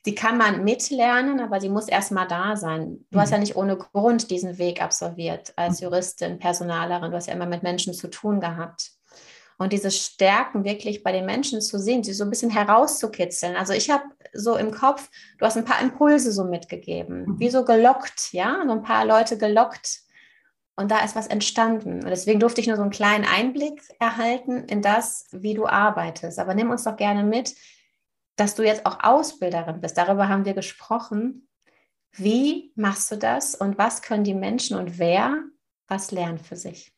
die 0.06 0.16
kann 0.16 0.38
man 0.38 0.64
mitlernen, 0.64 1.40
aber 1.40 1.62
sie 1.62 1.70
muss 1.70 1.88
erstmal 1.88 2.28
da 2.28 2.56
sein. 2.56 3.06
Du 3.10 3.18
mhm. 3.18 3.22
hast 3.22 3.32
ja 3.32 3.38
nicht 3.38 3.56
ohne 3.56 3.78
Grund 3.78 4.32
diesen 4.32 4.58
Weg 4.58 4.82
absolviert 4.82 5.54
als 5.56 5.80
mhm. 5.80 5.86
Juristin, 5.86 6.40
Personalerin. 6.40 7.12
Du 7.12 7.18
hast 7.18 7.28
ja 7.28 7.34
immer 7.34 7.46
mit 7.46 7.64
Menschen 7.64 7.94
zu 7.94 8.10
tun 8.10 8.40
gehabt. 8.40 8.92
Und 9.58 9.72
diese 9.72 9.92
Stärken 9.92 10.66
wirklich 10.66 11.04
bei 11.04 11.12
den 11.12 11.26
Menschen 11.26 11.62
zu 11.62 11.78
sehen, 11.80 12.04
sie 12.04 12.14
so 12.14 12.24
ein 12.24 12.30
bisschen 12.30 12.50
herauszukitzeln. 12.50 13.56
Also 13.56 13.72
ich 13.74 13.90
habe 13.90 14.04
so 14.34 14.58
im 14.58 14.72
Kopf, 14.72 15.10
du 15.38 15.46
hast 15.46 15.56
ein 15.56 15.64
paar 15.64 15.80
Impulse 15.80 16.32
so 16.32 16.44
mitgegeben, 16.44 17.26
mhm. 17.26 17.40
wie 17.40 17.50
so 17.50 17.64
gelockt, 17.64 18.34
ja, 18.34 18.62
so 18.66 18.72
ein 18.72 18.82
paar 18.82 19.06
Leute 19.06 19.38
gelockt 19.38 20.03
und 20.76 20.90
da 20.90 21.04
ist 21.04 21.16
was 21.16 21.28
entstanden. 21.28 22.04
Und 22.04 22.10
deswegen 22.10 22.40
durfte 22.40 22.62
ich 22.62 22.68
nur 22.68 22.78
so 22.78 22.82
einen 22.82 22.92
kleinen 22.92 23.26
Einblick 23.26 23.82
erhalten 24.00 24.64
in 24.66 24.82
das, 24.82 25.28
wie 25.32 25.54
du 25.54 25.68
arbeitest. 25.68 26.40
Aber 26.40 26.56
nimm 26.56 26.72
uns 26.72 26.84
doch 26.84 26.98
gerne 26.98 27.24
mit, 27.24 27.56
dass 28.36 28.56
du 28.56 28.64
jetzt 28.64 28.86
auch 28.86 29.04
Ausbilderin 29.04 29.82
bist. 29.82 29.98
Darüber 29.98 30.28
haben 30.30 30.46
wir 30.46 30.54
gesprochen. 30.54 31.48
Wie 32.12 32.72
machst 32.76 33.12
du 33.12 33.18
das 33.18 33.56
und 33.56 33.78
was 33.78 34.02
können 34.02 34.24
die 34.24 34.34
Menschen 34.34 34.78
und 34.78 34.98
wer 35.00 35.44
was 35.88 36.12
lernen 36.12 36.40
für 36.40 36.56
sich? 36.56 36.93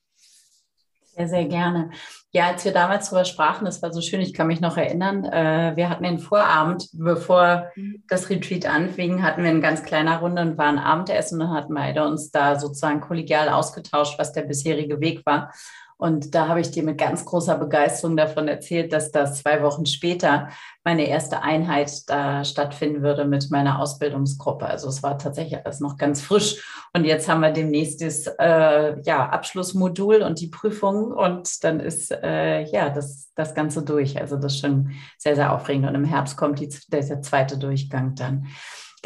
Sehr, 1.16 1.30
sehr 1.30 1.46
gerne. 1.46 1.92
Ja, 2.32 2.48
als 2.48 2.66
wir 2.66 2.74
damals 2.74 3.10
darüber 3.10 3.24
sprachen, 3.24 3.64
das 3.64 3.82
war 3.82 3.94
so 3.94 4.02
schön, 4.02 4.20
ich 4.20 4.34
kann 4.34 4.48
mich 4.48 4.60
noch 4.60 4.76
erinnern, 4.76 5.24
äh, 5.24 5.72
wir 5.76 5.90
hatten 5.90 6.04
den 6.04 6.20
Vorabend, 6.20 6.90
bevor 6.92 7.72
mhm. 7.76 8.04
das 8.10 8.30
Retreat 8.30 8.66
anfing, 8.66 9.24
hatten 9.24 9.42
wir 9.42 9.52
in 9.52 9.62
ganz 9.62 9.84
kleiner 9.84 10.18
Runde 10.18 10.42
und 10.42 10.58
waren 10.58 10.78
Abendessen 10.78 11.42
und 11.42 11.52
hatten 11.52 11.74
beide 11.74 12.06
uns 12.06 12.32
da 12.32 12.60
sozusagen 12.60 13.00
kollegial 13.00 13.48
ausgetauscht, 13.48 14.20
was 14.20 14.34
der 14.34 14.42
bisherige 14.42 15.00
Weg 15.00 15.26
war. 15.26 15.54
Und 15.98 16.36
da 16.36 16.50
habe 16.50 16.60
ich 16.60 16.72
dir 16.72 16.84
mit 16.84 16.98
ganz 16.98 17.24
großer 17.24 17.58
Begeisterung 17.58 18.18
davon 18.18 18.50
erzählt, 18.50 18.92
dass 18.92 19.12
das 19.12 19.42
zwei 19.42 19.64
Wochen 19.64 19.86
später 19.86 20.50
meine 20.84 21.08
erste 21.08 21.42
Einheit 21.42 22.10
da 22.10 22.44
stattfinden 22.44 23.02
würde 23.02 23.26
mit 23.26 23.50
meiner 23.50 23.80
Ausbildungsgruppe. 23.80 24.66
Also 24.66 24.90
es 24.90 25.04
war 25.04 25.18
tatsächlich 25.18 25.66
alles 25.66 25.80
noch 25.80 25.98
ganz 25.98 26.22
frisch. 26.22 26.64
Und 26.94 27.06
jetzt 27.06 27.30
haben 27.30 27.42
wir 27.42 27.52
demnächst 27.52 28.02
das 28.02 28.28
äh, 28.40 29.00
ja, 29.02 29.30
Abschlussmodul 29.30 30.22
und 30.22 30.42
die 30.42 30.48
Prüfung 30.48 31.12
und 31.12 31.64
dann 31.64 31.80
ist 31.80 32.12
äh, 32.12 32.64
ja 32.64 32.90
das, 32.90 33.32
das 33.34 33.56
Ganze 33.56 33.84
durch. 33.84 34.20
Also 34.20 34.36
das 34.36 34.54
ist 34.54 34.60
schon 34.60 34.92
sehr, 35.18 35.36
sehr 35.36 35.54
aufregend. 35.54 35.88
Und 35.88 35.96
im 35.96 36.06
Herbst 36.06 36.36
kommt 36.36 36.60
die, 36.60 36.70
der, 36.90 37.22
zweite 37.22 37.58
Durchgang 37.58 38.16
dann. 38.16 38.48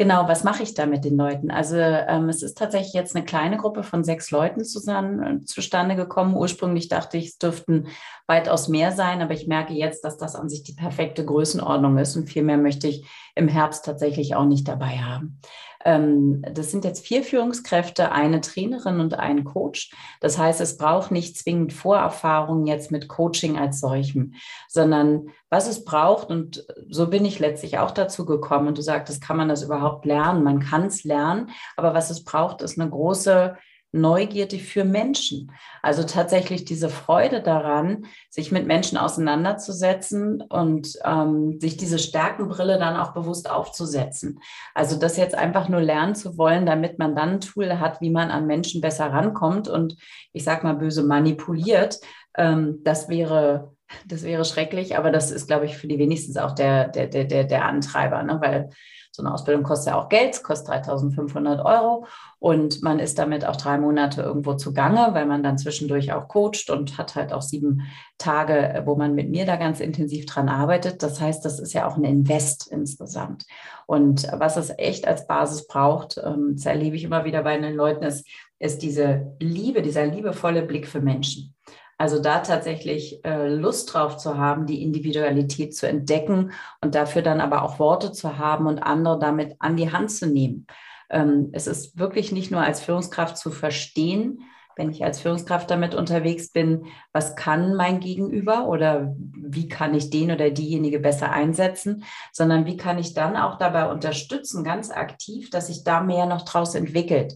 Genau, 0.00 0.26
was 0.28 0.44
mache 0.44 0.62
ich 0.62 0.72
da 0.72 0.86
mit 0.86 1.04
den 1.04 1.18
Leuten? 1.18 1.50
Also 1.50 1.76
ähm, 1.76 2.30
es 2.30 2.42
ist 2.42 2.56
tatsächlich 2.56 2.94
jetzt 2.94 3.14
eine 3.14 3.22
kleine 3.22 3.58
Gruppe 3.58 3.82
von 3.82 4.02
sechs 4.02 4.30
Leuten 4.30 4.64
zusammen, 4.64 5.42
äh, 5.42 5.44
zustande 5.44 5.94
gekommen. 5.94 6.34
Ursprünglich 6.34 6.88
dachte 6.88 7.18
ich, 7.18 7.26
es 7.26 7.36
dürften 7.38 7.86
weitaus 8.26 8.68
mehr 8.68 8.92
sein, 8.92 9.20
aber 9.20 9.34
ich 9.34 9.46
merke 9.46 9.74
jetzt, 9.74 10.02
dass 10.02 10.16
das 10.16 10.36
an 10.36 10.48
sich 10.48 10.62
die 10.62 10.72
perfekte 10.72 11.22
Größenordnung 11.22 11.98
ist 11.98 12.16
und 12.16 12.30
viel 12.30 12.42
mehr 12.42 12.56
möchte 12.56 12.88
ich 12.88 13.04
im 13.34 13.46
Herbst 13.46 13.84
tatsächlich 13.84 14.34
auch 14.34 14.46
nicht 14.46 14.66
dabei 14.66 14.96
haben. 14.96 15.38
Ähm, 15.84 16.42
das 16.42 16.70
sind 16.70 16.84
jetzt 16.84 17.06
vier 17.06 17.22
Führungskräfte, 17.22 18.12
eine 18.12 18.40
Trainerin 18.40 19.00
und 19.00 19.14
ein 19.14 19.44
Coach. 19.44 19.90
Das 20.20 20.38
heißt, 20.38 20.60
es 20.60 20.76
braucht 20.76 21.10
nicht 21.10 21.38
zwingend 21.38 21.72
Vorerfahrungen 21.72 22.66
jetzt 22.66 22.90
mit 22.90 23.08
Coaching 23.08 23.58
als 23.58 23.80
solchem, 23.80 24.34
sondern 24.68 25.28
was 25.48 25.68
es 25.68 25.84
braucht, 25.84 26.30
und 26.30 26.66
so 26.88 27.08
bin 27.08 27.24
ich 27.24 27.38
letztlich 27.38 27.78
auch 27.78 27.90
dazu 27.90 28.26
gekommen, 28.26 28.68
und 28.68 28.78
du 28.78 28.82
sagtest, 28.82 29.22
kann 29.22 29.36
man 29.36 29.48
das 29.48 29.62
überhaupt 29.62 30.04
lernen? 30.04 30.44
Man 30.44 30.60
kann 30.60 30.86
es 30.86 31.04
lernen, 31.04 31.50
aber 31.76 31.94
was 31.94 32.10
es 32.10 32.24
braucht, 32.24 32.62
ist 32.62 32.78
eine 32.78 32.90
große 32.90 33.56
Neugierde 33.92 34.58
für 34.58 34.84
Menschen. 34.84 35.52
Also 35.82 36.04
tatsächlich 36.04 36.64
diese 36.64 36.88
Freude 36.88 37.42
daran, 37.42 38.06
sich 38.28 38.52
mit 38.52 38.66
Menschen 38.66 38.96
auseinanderzusetzen 38.98 40.42
und 40.42 40.98
ähm, 41.04 41.58
sich 41.60 41.76
diese 41.76 41.98
Stärkenbrille 41.98 42.78
dann 42.78 42.96
auch 42.96 43.12
bewusst 43.12 43.50
aufzusetzen. 43.50 44.40
Also 44.74 44.96
das 44.96 45.16
jetzt 45.16 45.34
einfach 45.34 45.68
nur 45.68 45.80
lernen 45.80 46.14
zu 46.14 46.38
wollen, 46.38 46.66
damit 46.66 46.98
man 46.98 47.16
dann 47.16 47.30
ein 47.30 47.40
Tool 47.40 47.80
hat, 47.80 48.00
wie 48.00 48.10
man 48.10 48.30
an 48.30 48.46
Menschen 48.46 48.80
besser 48.80 49.06
rankommt 49.12 49.68
und 49.68 49.96
ich 50.32 50.44
sag 50.44 50.62
mal 50.62 50.74
böse 50.74 51.02
manipuliert, 51.02 51.98
ähm, 52.36 52.80
das 52.84 53.08
wäre 53.08 53.74
das 54.06 54.22
wäre 54.22 54.44
schrecklich, 54.44 54.96
aber 54.96 55.10
das 55.10 55.30
ist, 55.30 55.46
glaube 55.46 55.66
ich, 55.66 55.76
für 55.76 55.88
die 55.88 55.98
wenigstens 55.98 56.36
auch 56.36 56.52
der, 56.52 56.88
der, 56.88 57.06
der, 57.06 57.44
der 57.44 57.64
Antreiber, 57.64 58.22
ne? 58.22 58.38
weil 58.40 58.70
so 59.12 59.22
eine 59.22 59.34
Ausbildung 59.34 59.64
kostet 59.64 59.92
ja 59.92 60.00
auch 60.00 60.08
Geld, 60.08 60.42
kostet 60.44 60.68
3500 60.68 61.64
Euro 61.64 62.06
und 62.38 62.82
man 62.82 63.00
ist 63.00 63.18
damit 63.18 63.44
auch 63.44 63.56
drei 63.56 63.76
Monate 63.76 64.22
irgendwo 64.22 64.54
zugange, 64.54 65.08
weil 65.12 65.26
man 65.26 65.42
dann 65.42 65.58
zwischendurch 65.58 66.12
auch 66.12 66.28
coacht 66.28 66.70
und 66.70 66.96
hat 66.96 67.16
halt 67.16 67.32
auch 67.32 67.42
sieben 67.42 67.82
Tage, 68.18 68.82
wo 68.86 68.94
man 68.94 69.14
mit 69.14 69.28
mir 69.28 69.46
da 69.46 69.56
ganz 69.56 69.80
intensiv 69.80 70.26
dran 70.26 70.48
arbeitet. 70.48 71.02
Das 71.02 71.20
heißt, 71.20 71.44
das 71.44 71.58
ist 71.58 71.72
ja 71.72 71.88
auch 71.88 71.96
ein 71.96 72.04
Invest 72.04 72.68
insgesamt. 72.68 73.46
Und 73.86 74.28
was 74.32 74.56
es 74.56 74.70
echt 74.78 75.08
als 75.08 75.26
Basis 75.26 75.66
braucht, 75.66 76.20
ähm, 76.24 76.52
das 76.54 76.66
erlebe 76.66 76.94
ich 76.94 77.02
immer 77.02 77.24
wieder 77.24 77.42
bei 77.42 77.58
den 77.58 77.74
Leuten, 77.74 78.04
ist, 78.04 78.26
ist 78.60 78.82
diese 78.82 79.34
Liebe, 79.40 79.82
dieser 79.82 80.06
liebevolle 80.06 80.62
Blick 80.62 80.86
für 80.86 81.00
Menschen. 81.00 81.54
Also 82.00 82.18
da 82.18 82.38
tatsächlich 82.38 83.22
äh, 83.26 83.46
Lust 83.46 83.92
drauf 83.92 84.16
zu 84.16 84.38
haben, 84.38 84.64
die 84.64 84.82
Individualität 84.82 85.76
zu 85.76 85.86
entdecken 85.86 86.52
und 86.80 86.94
dafür 86.94 87.20
dann 87.20 87.42
aber 87.42 87.62
auch 87.62 87.78
Worte 87.78 88.10
zu 88.10 88.38
haben 88.38 88.66
und 88.66 88.78
andere 88.78 89.18
damit 89.18 89.56
an 89.58 89.76
die 89.76 89.92
Hand 89.92 90.10
zu 90.10 90.26
nehmen. 90.26 90.66
Ähm, 91.10 91.50
es 91.52 91.66
ist 91.66 91.98
wirklich 91.98 92.32
nicht 92.32 92.50
nur 92.50 92.62
als 92.62 92.80
Führungskraft 92.80 93.36
zu 93.36 93.50
verstehen, 93.50 94.40
wenn 94.76 94.88
ich 94.88 95.04
als 95.04 95.20
Führungskraft 95.20 95.70
damit 95.70 95.94
unterwegs 95.94 96.50
bin, 96.50 96.86
was 97.12 97.36
kann 97.36 97.74
mein 97.74 98.00
Gegenüber 98.00 98.66
oder 98.66 99.14
wie 99.18 99.68
kann 99.68 99.92
ich 99.92 100.08
den 100.08 100.30
oder 100.30 100.50
diejenige 100.50 101.00
besser 101.00 101.30
einsetzen, 101.30 102.04
sondern 102.32 102.64
wie 102.64 102.78
kann 102.78 102.96
ich 102.96 103.12
dann 103.12 103.36
auch 103.36 103.58
dabei 103.58 103.90
unterstützen, 103.90 104.64
ganz 104.64 104.90
aktiv, 104.90 105.50
dass 105.50 105.66
sich 105.66 105.84
da 105.84 106.00
mehr 106.00 106.24
noch 106.24 106.46
draus 106.46 106.74
entwickelt 106.74 107.34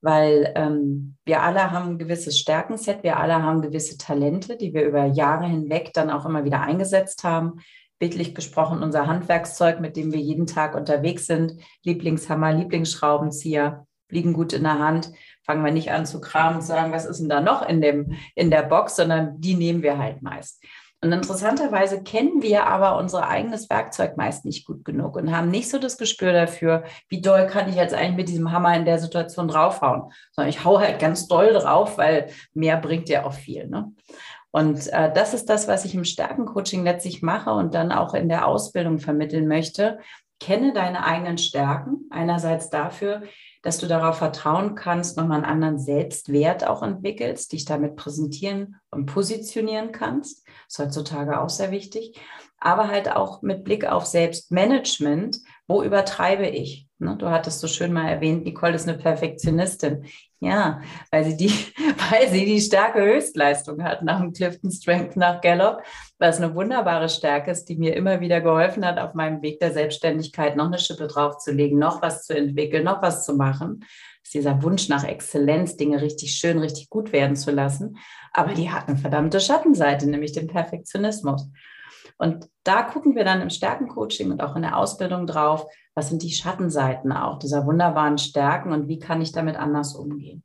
weil 0.00 0.52
ähm, 0.54 1.16
wir 1.24 1.42
alle 1.42 1.70
haben 1.70 1.90
ein 1.90 1.98
gewisses 1.98 2.38
Stärkenset, 2.38 3.02
wir 3.02 3.18
alle 3.18 3.42
haben 3.42 3.62
gewisse 3.62 3.98
Talente, 3.98 4.56
die 4.56 4.72
wir 4.72 4.84
über 4.84 5.06
Jahre 5.06 5.46
hinweg 5.46 5.92
dann 5.92 6.10
auch 6.10 6.24
immer 6.24 6.44
wieder 6.44 6.60
eingesetzt 6.60 7.24
haben. 7.24 7.60
Bildlich 7.98 8.34
gesprochen, 8.34 8.82
unser 8.82 9.08
Handwerkszeug, 9.08 9.80
mit 9.80 9.96
dem 9.96 10.12
wir 10.12 10.20
jeden 10.20 10.46
Tag 10.46 10.76
unterwegs 10.76 11.26
sind, 11.26 11.54
Lieblingshammer, 11.84 12.52
Lieblingsschraubenzieher, 12.52 13.86
liegen 14.08 14.32
gut 14.32 14.52
in 14.52 14.62
der 14.62 14.78
Hand. 14.78 15.12
Fangen 15.42 15.64
wir 15.64 15.72
nicht 15.72 15.90
an 15.90 16.06
zu 16.06 16.20
kramen 16.20 16.56
und 16.56 16.62
sagen, 16.62 16.92
was 16.92 17.04
ist 17.04 17.20
denn 17.20 17.28
da 17.28 17.40
noch 17.40 17.68
in, 17.68 17.80
dem, 17.80 18.12
in 18.34 18.50
der 18.50 18.62
Box, 18.62 18.96
sondern 18.96 19.40
die 19.40 19.54
nehmen 19.54 19.82
wir 19.82 19.98
halt 19.98 20.22
meist. 20.22 20.62
Und 21.00 21.12
interessanterweise 21.12 22.02
kennen 22.02 22.42
wir 22.42 22.66
aber 22.66 22.96
unser 22.98 23.28
eigenes 23.28 23.70
Werkzeug 23.70 24.16
meist 24.16 24.44
nicht 24.44 24.66
gut 24.66 24.84
genug 24.84 25.14
und 25.14 25.34
haben 25.34 25.48
nicht 25.48 25.70
so 25.70 25.78
das 25.78 25.96
Gespür 25.96 26.32
dafür, 26.32 26.82
wie 27.08 27.20
doll 27.20 27.46
kann 27.46 27.68
ich 27.68 27.76
jetzt 27.76 27.94
eigentlich 27.94 28.16
mit 28.16 28.28
diesem 28.28 28.50
Hammer 28.50 28.74
in 28.76 28.84
der 28.84 28.98
Situation 28.98 29.46
draufhauen. 29.46 30.10
Sondern 30.32 30.50
ich 30.50 30.64
hau 30.64 30.80
halt 30.80 30.98
ganz 30.98 31.28
doll 31.28 31.52
drauf, 31.52 31.98
weil 31.98 32.30
mehr 32.52 32.76
bringt 32.78 33.08
ja 33.08 33.24
auch 33.24 33.32
viel. 33.32 33.68
Ne? 33.68 33.92
Und 34.50 34.88
äh, 34.88 35.12
das 35.12 35.34
ist 35.34 35.46
das, 35.46 35.68
was 35.68 35.84
ich 35.84 35.94
im 35.94 36.04
Stärkencoaching 36.04 36.82
letztlich 36.82 37.22
mache 37.22 37.50
und 37.50 37.74
dann 37.74 37.92
auch 37.92 38.14
in 38.14 38.28
der 38.28 38.48
Ausbildung 38.48 38.98
vermitteln 38.98 39.46
möchte. 39.46 39.98
Kenne 40.40 40.72
deine 40.72 41.04
eigenen 41.04 41.38
Stärken. 41.38 42.08
Einerseits 42.10 42.70
dafür, 42.70 43.22
dass 43.62 43.78
du 43.78 43.86
darauf 43.86 44.18
vertrauen 44.18 44.74
kannst, 44.74 45.16
nochmal 45.16 45.38
einen 45.38 45.52
anderen 45.52 45.78
Selbstwert 45.78 46.66
auch 46.66 46.82
entwickelst, 46.82 47.52
dich 47.52 47.64
damit 47.64 47.96
präsentieren 47.96 48.76
und 48.90 49.06
positionieren 49.06 49.92
kannst. 49.92 50.46
Das 50.46 50.54
ist 50.68 50.78
heutzutage 50.78 51.40
auch 51.40 51.48
sehr 51.48 51.70
wichtig. 51.70 52.18
Aber 52.60 52.88
halt 52.88 53.10
auch 53.10 53.42
mit 53.42 53.64
Blick 53.64 53.86
auf 53.86 54.06
Selbstmanagement, 54.06 55.38
wo 55.66 55.82
übertreibe 55.82 56.46
ich? 56.46 56.88
Ne? 56.98 57.16
Du 57.16 57.30
hattest 57.30 57.60
so 57.60 57.68
schön 57.68 57.92
mal 57.92 58.08
erwähnt, 58.08 58.44
Nicole 58.44 58.74
ist 58.74 58.88
eine 58.88 58.98
Perfektionistin. 58.98 60.04
Ja, 60.40 60.82
weil 61.10 61.24
sie 61.24 61.36
die, 61.36 61.50
weil 62.10 62.28
sie 62.28 62.44
die 62.44 62.60
starke 62.60 63.02
Höchstleistung 63.02 63.82
hat 63.82 64.02
nach 64.02 64.20
dem 64.20 64.32
Clifton 64.32 64.70
Strength 64.70 65.16
nach 65.16 65.40
Gallup, 65.40 65.82
was 66.18 66.38
eine 66.38 66.54
wunderbare 66.54 67.08
Stärke 67.08 67.50
ist, 67.50 67.64
die 67.64 67.76
mir 67.76 67.96
immer 67.96 68.20
wieder 68.20 68.40
geholfen 68.40 68.84
hat, 68.86 68.98
auf 68.98 69.14
meinem 69.14 69.42
Weg 69.42 69.58
der 69.58 69.72
Selbstständigkeit 69.72 70.56
noch 70.56 70.66
eine 70.66 70.78
Schippe 70.78 71.08
draufzulegen, 71.08 71.78
noch 71.78 72.02
was 72.02 72.24
zu 72.24 72.36
entwickeln, 72.36 72.84
noch 72.84 73.02
was 73.02 73.24
zu 73.24 73.34
machen. 73.34 73.80
Das 73.80 74.28
ist 74.28 74.34
dieser 74.34 74.62
Wunsch 74.62 74.88
nach 74.88 75.04
Exzellenz, 75.04 75.76
Dinge 75.76 76.00
richtig 76.00 76.34
schön, 76.34 76.58
richtig 76.58 76.88
gut 76.88 77.12
werden 77.12 77.34
zu 77.34 77.50
lassen. 77.50 77.98
Aber 78.32 78.54
die 78.54 78.70
hat 78.70 78.88
eine 78.88 78.96
verdammte 78.96 79.40
Schattenseite, 79.40 80.08
nämlich 80.08 80.32
den 80.32 80.46
Perfektionismus. 80.46 81.48
Und 82.18 82.48
da 82.64 82.82
gucken 82.82 83.14
wir 83.14 83.24
dann 83.24 83.40
im 83.40 83.50
Stärkencoaching 83.50 84.30
und 84.30 84.42
auch 84.42 84.54
in 84.56 84.62
der 84.62 84.76
Ausbildung 84.76 85.26
drauf, 85.26 85.66
was 85.98 86.10
sind 86.10 86.22
die 86.22 86.30
Schattenseiten 86.30 87.10
auch 87.10 87.40
dieser 87.40 87.66
wunderbaren 87.66 88.18
Stärken 88.18 88.70
und 88.70 88.86
wie 88.86 89.00
kann 89.00 89.20
ich 89.20 89.32
damit 89.32 89.56
anders 89.56 89.96
umgehen. 89.96 90.44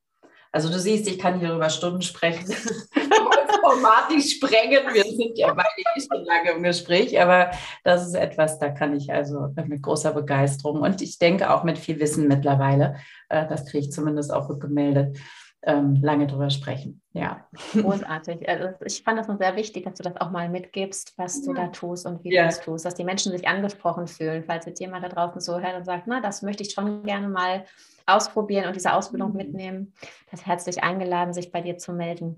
Also 0.52 0.68
du 0.68 0.80
siehst, 0.80 1.08
ich 1.08 1.20
kann 1.20 1.40
hier 1.40 1.54
über 1.54 1.70
Stunden 1.70 2.02
sprechen. 2.02 2.52
Format 3.62 4.10
nicht 4.10 4.32
sprengen. 4.32 4.82
Wir 4.92 5.04
sind 5.04 5.38
ja 5.38 5.54
beide 5.54 5.70
nicht 5.96 6.10
so 6.12 6.18
lange 6.18 6.58
im 6.58 6.64
Gespräch, 6.64 7.22
aber 7.22 7.52
das 7.84 8.08
ist 8.08 8.16
etwas, 8.16 8.58
da 8.58 8.70
kann 8.70 8.96
ich 8.96 9.14
also 9.14 9.50
mit 9.56 9.84
großer 9.84 10.12
Begeisterung 10.14 10.82
und 10.82 11.04
ich 11.04 11.20
denke 11.20 11.54
auch 11.54 11.64
mit 11.64 11.78
viel 11.78 12.00
Wissen 12.00 12.28
mittlerweile, 12.28 12.96
äh, 13.30 13.48
das 13.48 13.68
kriege 13.68 13.86
ich 13.86 13.92
zumindest 13.92 14.34
auch 14.34 14.50
rückgemeldet, 14.50 15.20
ähm, 15.66 16.00
lange 16.02 16.28
drüber 16.28 16.50
sprechen. 16.50 17.02
Ja. 17.14 17.48
Großartig. 17.74 18.48
Also 18.48 18.70
ich 18.86 19.04
fand 19.04 19.18
das 19.18 19.28
noch 19.28 19.38
sehr 19.38 19.56
wichtig, 19.56 19.86
dass 19.86 19.96
du 19.96 20.04
das 20.04 20.18
auch 20.18 20.32
mal 20.32 20.50
mitgibst, 20.50 21.14
was 21.18 21.42
du 21.42 21.54
da 21.54 21.68
tust 21.68 22.06
und 22.06 22.24
wie 22.24 22.34
ja. 22.34 22.44
du 22.44 22.50
es 22.50 22.60
tust, 22.60 22.86
dass 22.86 22.96
die 22.96 23.04
Menschen 23.04 23.32
sich 23.32 23.48
angesprochen 23.48 24.08
fühlen. 24.08 24.44
Falls 24.46 24.66
jetzt 24.66 24.80
jemand 24.80 25.06
da 25.06 25.10
draußen 25.10 25.40
so 25.40 25.60
hört 25.60 25.76
und 25.76 25.86
sagt, 25.86 26.08
na, 26.08 26.20
das 26.22 26.42
möchte 26.42 26.64
ich 26.64 26.72
schon 26.72 27.04
gerne 27.04 27.30
mal 27.30 27.66
ausprobieren 28.06 28.68
und 28.68 28.76
diese 28.76 28.94
Ausbildung 28.94 29.32
mhm. 29.32 29.38
mitnehmen, 29.38 29.94
das 30.32 30.46
herzlich 30.46 30.84
eingeladen, 30.84 31.34
sich 31.34 31.52
bei 31.52 31.62
dir 31.62 31.78
zu 31.78 31.94
melden. 31.94 32.38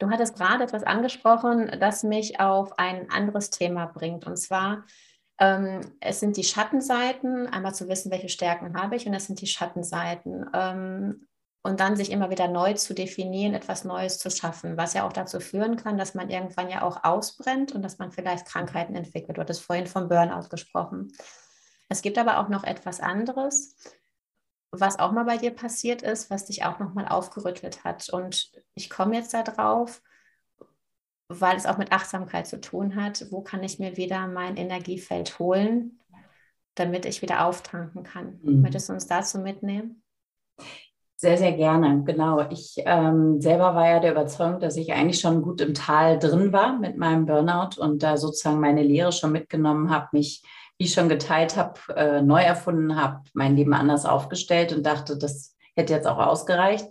Du 0.00 0.10
hattest 0.10 0.36
gerade 0.36 0.64
etwas 0.64 0.82
angesprochen, 0.82 1.70
das 1.78 2.02
mich 2.02 2.40
auf 2.40 2.78
ein 2.78 3.10
anderes 3.10 3.50
Thema 3.50 3.86
bringt. 3.86 4.26
Und 4.26 4.36
zwar, 4.36 4.84
ähm, 5.38 5.80
es 6.00 6.18
sind 6.18 6.36
die 6.36 6.44
Schattenseiten, 6.44 7.46
einmal 7.46 7.74
zu 7.74 7.88
wissen, 7.88 8.10
welche 8.10 8.28
Stärken 8.28 8.74
habe 8.74 8.96
ich, 8.96 9.06
und 9.06 9.14
es 9.14 9.26
sind 9.26 9.40
die 9.40 9.46
Schattenseiten. 9.46 10.46
Ähm, 10.54 11.28
und 11.62 11.80
dann 11.80 11.96
sich 11.96 12.10
immer 12.10 12.30
wieder 12.30 12.48
neu 12.48 12.74
zu 12.74 12.94
definieren, 12.94 13.54
etwas 13.54 13.84
Neues 13.84 14.18
zu 14.18 14.30
schaffen, 14.30 14.76
was 14.76 14.94
ja 14.94 15.06
auch 15.06 15.12
dazu 15.12 15.40
führen 15.40 15.76
kann, 15.76 15.98
dass 15.98 16.14
man 16.14 16.30
irgendwann 16.30 16.70
ja 16.70 16.82
auch 16.82 17.04
ausbrennt 17.04 17.72
und 17.72 17.82
dass 17.82 17.98
man 17.98 18.12
vielleicht 18.12 18.46
Krankheiten 18.46 18.94
entwickelt. 18.94 19.36
Du 19.36 19.40
hattest 19.40 19.62
vorhin 19.62 19.86
vom 19.86 20.08
Burnout 20.08 20.48
gesprochen. 20.48 21.12
Es 21.88 22.02
gibt 22.02 22.18
aber 22.18 22.38
auch 22.38 22.48
noch 22.48 22.64
etwas 22.64 23.00
anderes, 23.00 23.76
was 24.70 24.98
auch 24.98 25.12
mal 25.12 25.24
bei 25.24 25.38
dir 25.38 25.50
passiert 25.50 26.02
ist, 26.02 26.30
was 26.30 26.46
dich 26.46 26.64
auch 26.64 26.78
nochmal 26.78 27.08
aufgerüttelt 27.08 27.84
hat. 27.84 28.08
Und 28.10 28.50
ich 28.74 28.90
komme 28.90 29.16
jetzt 29.16 29.34
darauf, 29.34 30.02
weil 31.28 31.56
es 31.56 31.66
auch 31.66 31.78
mit 31.78 31.92
Achtsamkeit 31.92 32.46
zu 32.46 32.60
tun 32.60 32.96
hat. 32.96 33.26
Wo 33.30 33.42
kann 33.42 33.62
ich 33.62 33.78
mir 33.78 33.96
wieder 33.96 34.26
mein 34.26 34.56
Energiefeld 34.56 35.38
holen, 35.38 36.00
damit 36.74 37.06
ich 37.06 37.22
wieder 37.22 37.46
auftanken 37.46 38.02
kann? 38.02 38.38
Mhm. 38.42 38.62
Möchtest 38.62 38.88
du 38.88 38.92
uns 38.92 39.06
dazu 39.06 39.38
mitnehmen? 39.38 40.02
Sehr, 41.20 41.36
sehr 41.36 41.50
gerne, 41.50 42.04
genau. 42.04 42.48
Ich 42.48 42.74
ähm, 42.86 43.40
selber 43.40 43.74
war 43.74 43.88
ja 43.88 43.98
der 43.98 44.12
Überzeugung, 44.12 44.60
dass 44.60 44.76
ich 44.76 44.92
eigentlich 44.92 45.18
schon 45.18 45.42
gut 45.42 45.60
im 45.60 45.74
Tal 45.74 46.16
drin 46.16 46.52
war 46.52 46.78
mit 46.78 46.96
meinem 46.96 47.26
Burnout 47.26 47.70
und 47.76 48.04
da 48.04 48.16
sozusagen 48.16 48.60
meine 48.60 48.84
Lehre 48.84 49.10
schon 49.10 49.32
mitgenommen 49.32 49.90
habe, 49.90 50.06
mich, 50.12 50.44
wie 50.78 50.84
ich 50.84 50.92
schon 50.92 51.08
geteilt 51.08 51.56
habe, 51.56 51.80
äh, 51.96 52.22
neu 52.22 52.40
erfunden 52.40 52.94
habe, 52.94 53.24
mein 53.32 53.56
Leben 53.56 53.74
anders 53.74 54.06
aufgestellt 54.06 54.72
und 54.72 54.86
dachte, 54.86 55.18
das 55.18 55.56
hätte 55.78 55.94
jetzt 55.94 56.06
auch 56.06 56.18
ausgereicht. 56.18 56.88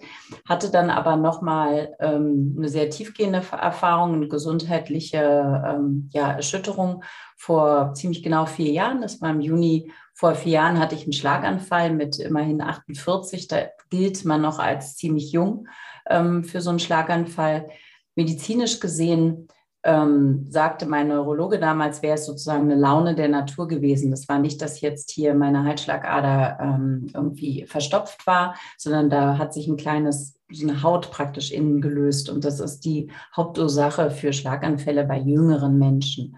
Hatte 0.47 0.71
dann 0.71 0.89
aber 0.89 1.17
nochmal 1.17 1.95
ähm, 1.99 2.55
eine 2.57 2.69
sehr 2.69 2.89
tiefgehende 2.89 3.43
Erfahrung, 3.51 4.13
eine 4.13 4.27
gesundheitliche 4.27 5.63
ähm, 5.67 6.09
ja, 6.13 6.31
Erschütterung 6.31 7.03
vor 7.35 7.93
ziemlich 7.93 8.23
genau 8.23 8.45
vier 8.45 8.71
Jahren. 8.71 9.01
Das 9.01 9.21
war 9.21 9.29
im 9.29 9.41
Juni 9.41 9.91
vor 10.13 10.33
vier 10.33 10.53
Jahren 10.53 10.79
hatte 10.79 10.95
ich 10.95 11.03
einen 11.03 11.13
Schlaganfall 11.13 11.93
mit 11.93 12.17
immerhin 12.17 12.59
48. 12.59 13.47
Da 13.47 13.67
gilt 13.91 14.25
man 14.25 14.41
noch 14.41 14.57
als 14.57 14.95
ziemlich 14.95 15.31
jung 15.31 15.67
ähm, 16.09 16.43
für 16.43 16.61
so 16.61 16.71
einen 16.71 16.79
Schlaganfall. 16.79 17.69
Medizinisch 18.15 18.79
gesehen 18.79 19.47
ähm, 19.87 20.45
sagte 20.49 20.85
mein 20.85 21.07
Neurologe 21.07 21.59
damals, 21.59 22.01
wäre 22.01 22.15
es 22.15 22.25
sozusagen 22.25 22.63
eine 22.63 22.75
Laune 22.75 23.15
der 23.15 23.29
Natur 23.29 23.69
gewesen. 23.69 24.11
Das 24.11 24.27
war 24.27 24.37
nicht, 24.37 24.61
dass 24.61 24.81
jetzt 24.81 25.11
hier 25.11 25.33
meine 25.33 25.63
Halsschlagader 25.63 26.59
ähm, 26.61 27.07
irgendwie 27.13 27.65
verstopft 27.65 28.27
war, 28.27 28.55
sondern 28.77 29.09
da 29.09 29.37
hat 29.37 29.53
sich 29.53 29.67
ein 29.67 29.77
kleines, 29.77 30.37
so 30.51 30.67
eine 30.67 30.83
Haut 30.83 31.09
praktisch 31.09 31.51
innen 31.51 31.79
gelöst. 31.79 32.29
Und 32.29 32.43
das 32.43 32.59
ist 32.59 32.81
die 32.81 33.09
Hauptursache 33.35 34.11
für 34.11 34.33
Schlaganfälle 34.33 35.05
bei 35.05 35.17
jüngeren 35.17 35.79
Menschen 35.79 36.37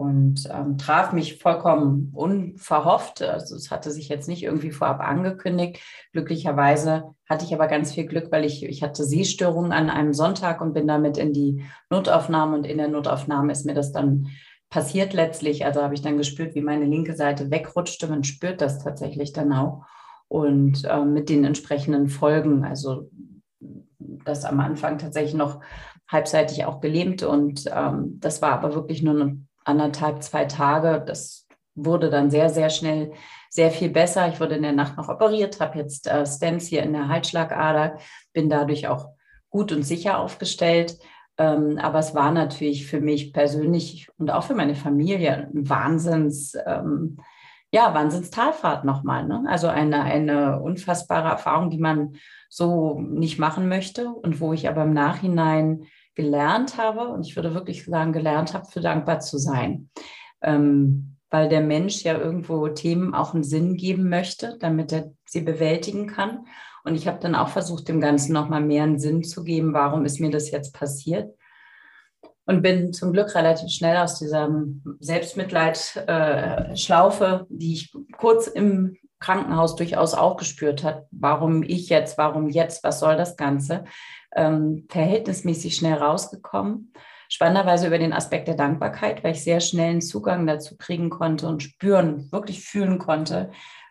und 0.00 0.48
ähm, 0.50 0.78
traf 0.78 1.12
mich 1.12 1.36
vollkommen 1.36 2.08
unverhofft. 2.14 3.20
Also 3.20 3.54
es 3.54 3.70
hatte 3.70 3.90
sich 3.90 4.08
jetzt 4.08 4.28
nicht 4.28 4.42
irgendwie 4.42 4.70
vorab 4.70 5.00
angekündigt. 5.00 5.78
Glücklicherweise 6.12 7.14
hatte 7.28 7.44
ich 7.44 7.52
aber 7.52 7.66
ganz 7.66 7.92
viel 7.92 8.06
Glück, 8.06 8.32
weil 8.32 8.46
ich, 8.46 8.64
ich 8.64 8.82
hatte 8.82 9.04
Sehstörungen 9.04 9.72
an 9.72 9.90
einem 9.90 10.14
Sonntag 10.14 10.62
und 10.62 10.72
bin 10.72 10.86
damit 10.88 11.18
in 11.18 11.34
die 11.34 11.66
Notaufnahme 11.90 12.56
und 12.56 12.64
in 12.64 12.78
der 12.78 12.88
Notaufnahme 12.88 13.52
ist 13.52 13.66
mir 13.66 13.74
das 13.74 13.92
dann 13.92 14.28
passiert 14.70 15.12
letztlich. 15.12 15.66
Also 15.66 15.82
habe 15.82 15.92
ich 15.92 16.00
dann 16.00 16.16
gespürt, 16.16 16.54
wie 16.54 16.62
meine 16.62 16.86
linke 16.86 17.14
Seite 17.14 17.50
wegrutschte. 17.50 18.08
Man 18.08 18.24
spürt 18.24 18.62
das 18.62 18.82
tatsächlich 18.82 19.34
dann 19.34 19.52
auch. 19.52 19.84
Und 20.28 20.82
äh, 20.86 21.04
mit 21.04 21.28
den 21.28 21.44
entsprechenden 21.44 22.08
Folgen, 22.08 22.64
also 22.64 23.10
das 23.98 24.46
am 24.46 24.60
Anfang 24.60 24.96
tatsächlich 24.96 25.34
noch 25.34 25.60
halbseitig 26.08 26.64
auch 26.64 26.80
gelähmt 26.80 27.22
und 27.22 27.64
ähm, 27.70 28.18
das 28.18 28.40
war 28.40 28.52
aber 28.52 28.74
wirklich 28.74 29.02
nur 29.02 29.14
eine 29.14 29.40
anderthalb, 29.64 30.22
zwei 30.22 30.44
Tage. 30.44 31.02
Das 31.06 31.46
wurde 31.74 32.10
dann 32.10 32.30
sehr, 32.30 32.48
sehr 32.50 32.70
schnell 32.70 33.12
sehr 33.50 33.70
viel 33.70 33.90
besser. 33.90 34.28
Ich 34.28 34.40
wurde 34.40 34.54
in 34.54 34.62
der 34.62 34.72
Nacht 34.72 34.96
noch 34.96 35.08
operiert, 35.08 35.60
habe 35.60 35.78
jetzt 35.78 36.06
äh, 36.06 36.24
Stents 36.24 36.66
hier 36.66 36.82
in 36.84 36.92
der 36.92 37.08
Halsschlagader, 37.08 37.98
bin 38.32 38.48
dadurch 38.48 38.86
auch 38.86 39.08
gut 39.50 39.72
und 39.72 39.82
sicher 39.82 40.20
aufgestellt. 40.20 40.98
Ähm, 41.36 41.78
aber 41.78 41.98
es 41.98 42.14
war 42.14 42.30
natürlich 42.30 42.86
für 42.86 43.00
mich 43.00 43.32
persönlich 43.32 44.08
und 44.18 44.30
auch 44.30 44.44
für 44.44 44.54
meine 44.54 44.76
Familie 44.76 45.48
ein 45.52 45.68
Wahnsinns, 45.68 46.56
ähm, 46.64 47.18
ja, 47.72 47.92
Wahnsinnstalfahrt 47.92 48.84
nochmal. 48.84 49.26
Ne? 49.26 49.44
Also 49.48 49.66
eine, 49.66 50.02
eine 50.02 50.60
unfassbare 50.60 51.28
Erfahrung, 51.28 51.70
die 51.70 51.78
man 51.78 52.14
so 52.48 53.00
nicht 53.00 53.38
machen 53.38 53.68
möchte 53.68 54.08
und 54.10 54.40
wo 54.40 54.52
ich 54.52 54.68
aber 54.68 54.84
im 54.84 54.92
Nachhinein 54.92 55.86
gelernt 56.14 56.76
habe, 56.76 57.08
und 57.08 57.26
ich 57.26 57.36
würde 57.36 57.54
wirklich 57.54 57.84
sagen, 57.84 58.12
gelernt 58.12 58.54
habe, 58.54 58.66
für 58.66 58.80
dankbar 58.80 59.20
zu 59.20 59.38
sein. 59.38 59.90
Ähm, 60.42 61.16
weil 61.30 61.48
der 61.48 61.60
Mensch 61.60 62.02
ja 62.02 62.18
irgendwo 62.18 62.66
Themen 62.68 63.14
auch 63.14 63.34
einen 63.34 63.44
Sinn 63.44 63.76
geben 63.76 64.08
möchte, 64.08 64.56
damit 64.58 64.90
er 64.92 65.12
sie 65.24 65.42
bewältigen 65.42 66.08
kann. 66.08 66.46
Und 66.82 66.94
ich 66.96 67.06
habe 67.06 67.20
dann 67.20 67.34
auch 67.34 67.48
versucht, 67.48 67.88
dem 67.88 68.00
Ganzen 68.00 68.32
nochmal 68.32 68.62
mehr 68.62 68.82
einen 68.82 68.98
Sinn 68.98 69.22
zu 69.22 69.44
geben, 69.44 69.72
warum 69.72 70.04
ist 70.04 70.18
mir 70.18 70.30
das 70.30 70.50
jetzt 70.50 70.74
passiert. 70.74 71.32
Und 72.46 72.62
bin 72.62 72.92
zum 72.92 73.12
Glück 73.12 73.36
relativ 73.36 73.70
schnell 73.70 73.98
aus 73.98 74.18
dieser 74.18 74.50
Selbstmitleid-Schlaufe, 74.98 77.46
die 77.48 77.74
ich 77.74 77.94
kurz 78.16 78.48
im 78.48 78.96
Krankenhaus 79.20 79.76
durchaus 79.76 80.14
auch 80.14 80.36
gespürt 80.36 80.82
hat, 80.82 81.06
warum 81.12 81.62
ich 81.62 81.88
jetzt, 81.90 82.18
warum 82.18 82.48
jetzt, 82.48 82.82
was 82.82 82.98
soll 82.98 83.16
das 83.16 83.36
Ganze, 83.36 83.84
ähm, 84.34 84.86
verhältnismäßig 84.88 85.76
schnell 85.76 85.94
rausgekommen. 85.94 86.92
Spannenderweise 87.28 87.86
über 87.86 87.98
den 87.98 88.12
Aspekt 88.12 88.48
der 88.48 88.56
Dankbarkeit, 88.56 89.22
weil 89.22 89.32
ich 89.32 89.44
sehr 89.44 89.60
schnell 89.60 89.90
einen 89.90 90.02
Zugang 90.02 90.46
dazu 90.46 90.76
kriegen 90.76 91.10
konnte 91.10 91.46
und 91.46 91.62
spüren, 91.62 92.30
wirklich 92.32 92.64
fühlen 92.64 92.98
konnte, 92.98 93.50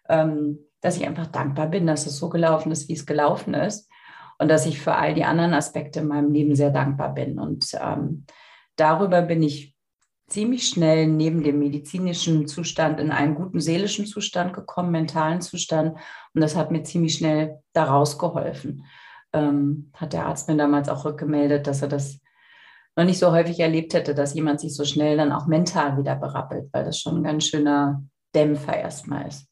ähm, 0.09 0.59
dass 0.81 0.97
ich 0.97 1.07
einfach 1.07 1.27
dankbar 1.27 1.67
bin, 1.67 1.87
dass 1.87 2.05
es 2.05 2.17
so 2.17 2.29
gelaufen 2.29 2.71
ist, 2.71 2.89
wie 2.89 2.93
es 2.93 3.05
gelaufen 3.05 3.53
ist 3.53 3.89
und 4.39 4.49
dass 4.49 4.65
ich 4.65 4.79
für 4.79 4.95
all 4.95 5.13
die 5.13 5.23
anderen 5.23 5.53
Aspekte 5.53 5.99
in 5.99 6.07
meinem 6.07 6.31
Leben 6.31 6.55
sehr 6.55 6.71
dankbar 6.71 7.13
bin. 7.13 7.39
Und 7.39 7.67
ähm, 7.81 8.25
darüber 8.75 9.21
bin 9.21 9.43
ich 9.43 9.75
ziemlich 10.27 10.67
schnell 10.67 11.07
neben 11.07 11.43
dem 11.43 11.59
medizinischen 11.59 12.47
Zustand 12.47 12.99
in 12.99 13.11
einen 13.11 13.35
guten 13.35 13.59
seelischen 13.59 14.05
Zustand 14.05 14.53
gekommen, 14.53 14.91
mentalen 14.91 15.41
Zustand. 15.41 15.97
Und 16.33 16.41
das 16.41 16.55
hat 16.55 16.71
mir 16.71 16.83
ziemlich 16.83 17.15
schnell 17.15 17.61
daraus 17.73 18.17
geholfen 18.17 18.85
ähm, 19.33 19.91
hat 19.93 20.13
der 20.13 20.25
Arzt 20.25 20.47
mir 20.47 20.57
damals 20.57 20.89
auch 20.89 21.05
rückgemeldet, 21.05 21.67
dass 21.67 21.81
er 21.81 21.87
das 21.87 22.19
noch 22.95 23.05
nicht 23.05 23.19
so 23.19 23.31
häufig 23.31 23.59
erlebt 23.59 23.93
hätte, 23.93 24.13
dass 24.13 24.33
jemand 24.33 24.59
sich 24.59 24.75
so 24.75 24.83
schnell 24.83 25.17
dann 25.17 25.31
auch 25.31 25.47
mental 25.47 25.97
wieder 25.97 26.15
berappelt, 26.15 26.69
weil 26.73 26.85
das 26.85 26.99
schon 26.99 27.17
ein 27.17 27.23
ganz 27.23 27.45
schöner 27.45 28.03
Dämpfer 28.35 28.75
erstmal 28.75 29.27
ist. 29.27 29.47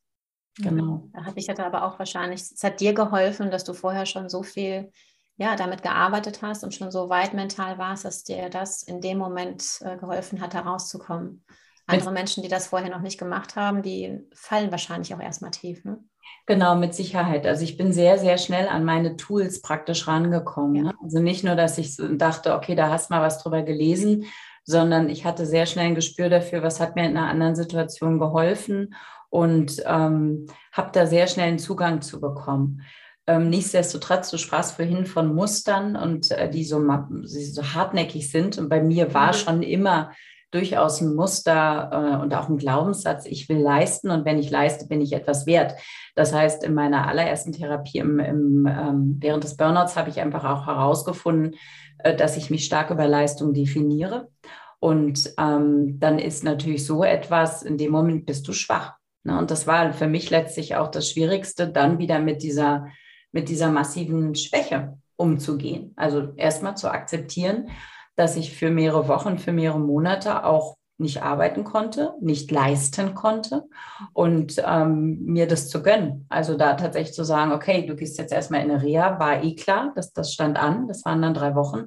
Genau. 0.60 1.10
Da 1.14 1.26
habe 1.26 1.40
ich 1.40 1.50
hatte 1.50 1.66
aber 1.66 1.84
auch 1.84 2.00
wahrscheinlich, 2.00 2.42
es 2.42 2.64
hat 2.64 2.80
dir 2.80 2.94
geholfen, 2.94 3.52
dass 3.52 3.64
du 3.64 3.74
vorher 3.74 4.06
schon 4.06 4.28
so 4.28 4.44
viel 4.44 4.92
ja, 5.38 5.56
damit 5.56 5.84
gearbeitet 5.84 6.42
hast 6.42 6.64
und 6.64 6.74
schon 6.74 6.92
so 6.92 7.10
weit 7.10 7.36
mental 7.36 7.78
warst, 7.78 8.06
dass 8.06 8.24
dir 8.24 8.50
das 8.50 8.82
in 8.82 9.02
dem 9.02 9.20
Moment 9.20 9.80
äh, 9.82 9.96
geholfen 9.96 10.42
hat, 10.42 10.56
herauszukommen. 10.56 11.46
Andere 11.86 12.12
Menschen, 12.12 12.44
die 12.44 12.50
das 12.50 12.68
vorher 12.68 12.90
noch 12.90 13.02
nicht 13.02 13.18
gemacht 13.18 13.56
haben, 13.56 13.82
die 13.82 14.20
fallen 14.34 14.72
wahrscheinlich 14.72 15.14
auch 15.14 15.22
erstmal 15.22 15.52
tief. 15.52 15.86
Ne? 15.86 16.04
Genau, 16.46 16.76
mit 16.76 16.94
Sicherheit. 16.94 17.46
Also 17.46 17.64
ich 17.64 17.76
bin 17.76 17.92
sehr, 17.92 18.18
sehr 18.18 18.38
schnell 18.38 18.70
an 18.70 18.86
meine 18.86 19.18
Tools 19.18 19.62
praktisch 19.62 20.08
rangekommen. 20.08 20.76
Ja. 20.76 20.84
Ne? 20.84 20.94
Also 21.04 21.20
nicht 21.20 21.44
nur, 21.44 21.56
dass 21.56 21.78
ich 21.78 21.98
dachte, 21.98 22.56
okay, 22.56 22.74
da 22.74 22.90
hast 22.90 23.10
du 23.10 23.16
mal 23.16 23.22
was 23.22 23.44
drüber 23.44 23.64
gelesen, 23.64 24.26
sondern 24.64 25.10
ich 25.10 25.26
hatte 25.26 25.46
sehr 25.46 25.66
schnell 25.66 25.88
ein 25.88 25.96
Gespür 25.96 26.30
dafür, 26.30 26.64
was 26.64 26.80
hat 26.80 26.96
mir 26.96 27.06
in 27.06 27.18
einer 27.18 27.30
anderen 27.30 27.56
Situation 27.56 28.18
geholfen 28.18 28.96
und 29.30 29.84
ähm, 29.86 30.48
habe 30.72 30.90
da 30.94 31.06
sehr 31.06 31.28
schnell 31.28 31.50
einen 31.50 31.60
Zugang 31.60 32.02
zu 32.02 32.22
bekommen. 32.22 32.82
Ähm, 33.28 33.50
nichtsdestotrotz, 33.50 34.32
du 34.32 34.38
sprachst 34.38 34.76
vorhin 34.76 35.06
von 35.06 35.36
Mustern 35.36 35.98
und 35.98 36.32
äh, 36.32 36.50
die, 36.50 36.64
so, 36.64 36.82
die 36.82 37.46
so 37.46 37.62
hartnäckig 37.74 38.32
sind. 38.32 38.58
Und 38.58 38.70
bei 38.70 38.82
mir 38.82 39.14
war 39.14 39.34
mhm. 39.34 39.34
schon 39.34 39.64
immer 39.64 40.12
durchaus 40.52 41.02
ein 41.02 41.14
Muster 41.14 41.90
äh, 41.92 42.22
und 42.22 42.34
auch 42.34 42.50
ein 42.50 42.58
Glaubenssatz, 42.58 43.26
ich 43.26 43.50
will 43.50 43.60
leisten 43.60 44.10
und 44.10 44.26
wenn 44.26 44.40
ich 44.40 44.50
leiste, 44.50 44.88
bin 44.88 45.02
ich 45.02 45.14
etwas 45.14 45.46
wert. 45.46 45.76
Das 46.16 46.34
heißt, 46.34 46.64
in 46.64 46.74
meiner 46.74 47.08
allerersten 47.08 47.52
Therapie 47.52 48.00
im, 48.00 48.20
im, 48.20 48.66
ähm, 48.66 49.18
während 49.20 49.44
des 49.44 49.58
Burnouts 49.58 49.96
habe 49.96 50.10
ich 50.10 50.22
einfach 50.22 50.46
auch 50.46 50.68
herausgefunden, 50.68 51.56
äh, 52.00 52.16
dass 52.16 52.38
ich 52.38 52.50
mich 52.50 52.66
stark 52.66 52.90
über 52.92 53.08
Leistung 53.08 53.54
definiere. 53.54 54.30
Und 54.80 55.34
ähm, 55.38 56.00
dann 56.00 56.20
ist 56.20 56.44
natürlich 56.44 56.86
so 56.86 57.04
etwas, 57.04 57.64
in 57.64 57.78
dem 57.78 57.92
Moment 57.92 58.26
bist 58.26 58.48
du 58.48 58.54
schwach. 58.54 58.94
Ne? 59.24 59.38
Und 59.38 59.52
das 59.52 59.68
war 59.68 59.92
für 59.94 60.08
mich 60.08 60.30
letztlich 60.30 60.76
auch 60.76 60.90
das 60.90 61.10
Schwierigste, 61.10 61.68
dann 61.68 62.00
wieder 62.00 62.20
mit 62.20 62.44
dieser, 62.44 62.88
mit 63.32 63.50
dieser 63.50 63.70
massiven 63.72 64.36
Schwäche 64.36 64.98
umzugehen. 65.18 65.94
Also 65.96 66.34
erstmal 66.36 66.78
zu 66.78 66.90
akzeptieren, 66.90 67.70
dass 68.18 68.36
ich 68.36 68.54
für 68.54 68.70
mehrere 68.70 69.08
Wochen, 69.08 69.38
für 69.38 69.54
mehrere 69.54 69.80
Monate 69.80 70.44
auch 70.44 70.76
nicht 71.00 71.22
arbeiten 71.22 71.64
konnte, 71.64 72.16
nicht 72.20 72.50
leisten 72.50 73.14
konnte 73.14 73.66
und 74.14 74.62
ähm, 74.66 75.24
mir 75.24 75.48
das 75.48 75.70
zu 75.70 75.84
gönnen. 75.84 76.26
Also 76.28 76.58
da 76.58 76.74
tatsächlich 76.74 77.14
zu 77.14 77.24
sagen, 77.24 77.52
okay, 77.52 77.86
du 77.86 77.96
gehst 77.96 78.18
jetzt 78.18 78.34
erstmal 78.34 78.64
in 78.64 78.72
eine 78.72 78.82
Reha, 78.82 79.20
war 79.20 79.44
eh 79.44 79.56
klar, 79.56 79.92
das, 79.96 80.12
das 80.12 80.34
stand 80.34 80.58
an, 80.58 80.88
das 80.88 81.06
waren 81.06 81.22
dann 81.22 81.36
drei 81.36 81.54
Wochen. 81.56 81.86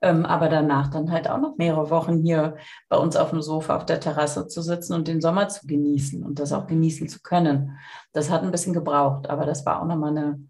Ähm, 0.00 0.24
aber 0.24 0.48
danach 0.48 0.88
dann 0.88 1.10
halt 1.10 1.28
auch 1.28 1.38
noch 1.38 1.56
mehrere 1.56 1.90
Wochen 1.90 2.22
hier 2.22 2.56
bei 2.88 2.96
uns 2.96 3.16
auf 3.16 3.30
dem 3.30 3.42
Sofa 3.42 3.76
auf 3.76 3.86
der 3.86 4.00
Terrasse 4.00 4.46
zu 4.46 4.62
sitzen 4.62 4.94
und 4.94 5.08
den 5.08 5.20
Sommer 5.20 5.48
zu 5.48 5.66
genießen 5.66 6.24
und 6.24 6.38
das 6.38 6.52
auch 6.52 6.68
genießen 6.68 7.08
zu 7.08 7.20
können. 7.20 7.78
Das 8.12 8.30
hat 8.30 8.42
ein 8.42 8.52
bisschen 8.52 8.74
gebraucht, 8.74 9.28
aber 9.28 9.44
das 9.44 9.66
war 9.66 9.82
auch 9.82 9.86
nochmal 9.86 10.10
eine, 10.10 10.40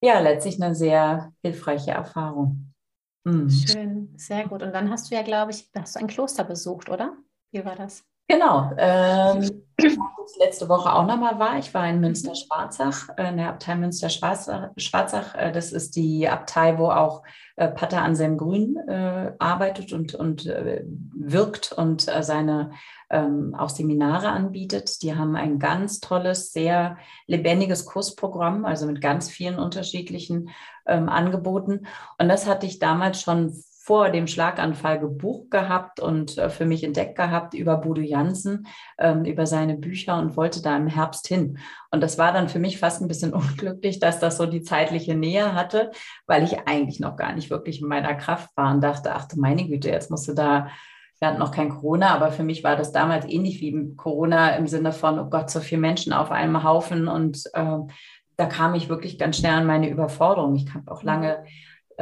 ja, 0.00 0.18
letztlich 0.18 0.60
eine 0.60 0.74
sehr 0.74 1.32
hilfreiche 1.42 1.92
Erfahrung. 1.92 2.71
Mhm. 3.24 3.50
Schön, 3.50 4.14
sehr 4.16 4.48
gut. 4.48 4.62
Und 4.62 4.72
dann 4.72 4.90
hast 4.90 5.10
du 5.10 5.14
ja, 5.14 5.22
glaube 5.22 5.52
ich, 5.52 5.70
hast 5.74 5.96
du 5.96 6.00
ein 6.00 6.06
Kloster 6.08 6.44
besucht, 6.44 6.88
oder? 6.88 7.16
Wie 7.52 7.64
war 7.64 7.76
das? 7.76 8.04
Genau. 8.32 8.70
Ähm, 8.78 9.62
letzte 10.40 10.66
Woche 10.70 10.90
auch 10.90 11.06
nochmal 11.06 11.38
war. 11.38 11.58
Ich 11.58 11.74
war 11.74 11.86
in 11.86 12.00
Münster-Schwarzach, 12.00 13.10
äh, 13.18 13.28
in 13.28 13.36
der 13.36 13.50
Abtei 13.50 13.74
Münster-Schwarzach. 13.74 15.34
Äh, 15.34 15.52
das 15.52 15.70
ist 15.70 15.96
die 15.96 16.26
Abtei, 16.26 16.78
wo 16.78 16.88
auch 16.88 17.24
äh, 17.56 17.68
Pater 17.68 18.00
Anselm 18.00 18.38
Grün 18.38 18.78
arbeitet 19.38 19.92
und, 19.92 20.14
und 20.14 20.46
wirkt 20.46 21.72
und 21.72 22.10
seine 22.20 22.70
ähm, 23.10 23.54
auch 23.54 23.68
Seminare 23.68 24.28
anbietet. 24.28 25.02
Die 25.02 25.14
haben 25.14 25.36
ein 25.36 25.58
ganz 25.58 26.00
tolles, 26.00 26.54
sehr 26.54 26.96
lebendiges 27.26 27.84
Kursprogramm, 27.84 28.64
also 28.64 28.86
mit 28.86 29.02
ganz 29.02 29.30
vielen 29.30 29.58
unterschiedlichen 29.58 30.48
ähm, 30.86 31.10
Angeboten. 31.10 31.86
Und 32.18 32.28
das 32.30 32.46
hatte 32.46 32.64
ich 32.64 32.78
damals 32.78 33.20
schon 33.20 33.52
vor 33.84 34.10
dem 34.10 34.28
Schlaganfall 34.28 35.00
gebucht 35.00 35.50
gehabt 35.50 35.98
und 35.98 36.38
äh, 36.38 36.50
für 36.50 36.66
mich 36.66 36.84
entdeckt 36.84 37.16
gehabt 37.16 37.52
über 37.52 37.76
Bodo 37.78 38.00
Jansen, 38.00 38.68
ähm, 38.96 39.24
über 39.24 39.44
seine 39.44 39.76
Bücher 39.76 40.18
und 40.18 40.36
wollte 40.36 40.62
da 40.62 40.76
im 40.76 40.86
Herbst 40.86 41.26
hin. 41.26 41.58
Und 41.90 42.00
das 42.00 42.16
war 42.16 42.32
dann 42.32 42.48
für 42.48 42.60
mich 42.60 42.78
fast 42.78 43.02
ein 43.02 43.08
bisschen 43.08 43.34
unglücklich, 43.34 43.98
dass 43.98 44.20
das 44.20 44.36
so 44.36 44.46
die 44.46 44.62
zeitliche 44.62 45.16
Nähe 45.16 45.54
hatte, 45.54 45.90
weil 46.26 46.44
ich 46.44 46.60
eigentlich 46.68 47.00
noch 47.00 47.16
gar 47.16 47.34
nicht 47.34 47.50
wirklich 47.50 47.82
in 47.82 47.88
meiner 47.88 48.14
Kraft 48.14 48.50
war 48.56 48.72
und 48.72 48.82
dachte, 48.82 49.12
ach 49.16 49.26
du 49.26 49.40
meine 49.40 49.66
Güte, 49.66 49.90
jetzt 49.90 50.12
musst 50.12 50.28
du 50.28 50.34
da 50.34 50.68
wir 51.18 51.28
hatten 51.28 51.38
noch 51.38 51.52
kein 51.52 51.68
Corona, 51.68 52.12
aber 52.16 52.32
für 52.32 52.42
mich 52.42 52.64
war 52.64 52.74
das 52.74 52.90
damals 52.90 53.26
ähnlich 53.26 53.60
wie 53.60 53.94
Corona 53.94 54.56
im 54.56 54.66
Sinne 54.66 54.90
von, 54.90 55.20
oh 55.20 55.30
Gott, 55.30 55.50
so 55.50 55.60
viele 55.60 55.80
Menschen 55.80 56.12
auf 56.12 56.32
einem 56.32 56.64
Haufen. 56.64 57.06
Und 57.06 57.48
äh, 57.54 57.78
da 58.36 58.46
kam 58.46 58.74
ich 58.74 58.88
wirklich 58.88 59.20
ganz 59.20 59.38
schnell 59.38 59.52
an 59.52 59.66
meine 59.66 59.88
Überforderung. 59.88 60.56
Ich 60.56 60.74
habe 60.74 60.90
auch 60.90 61.04
lange 61.04 61.44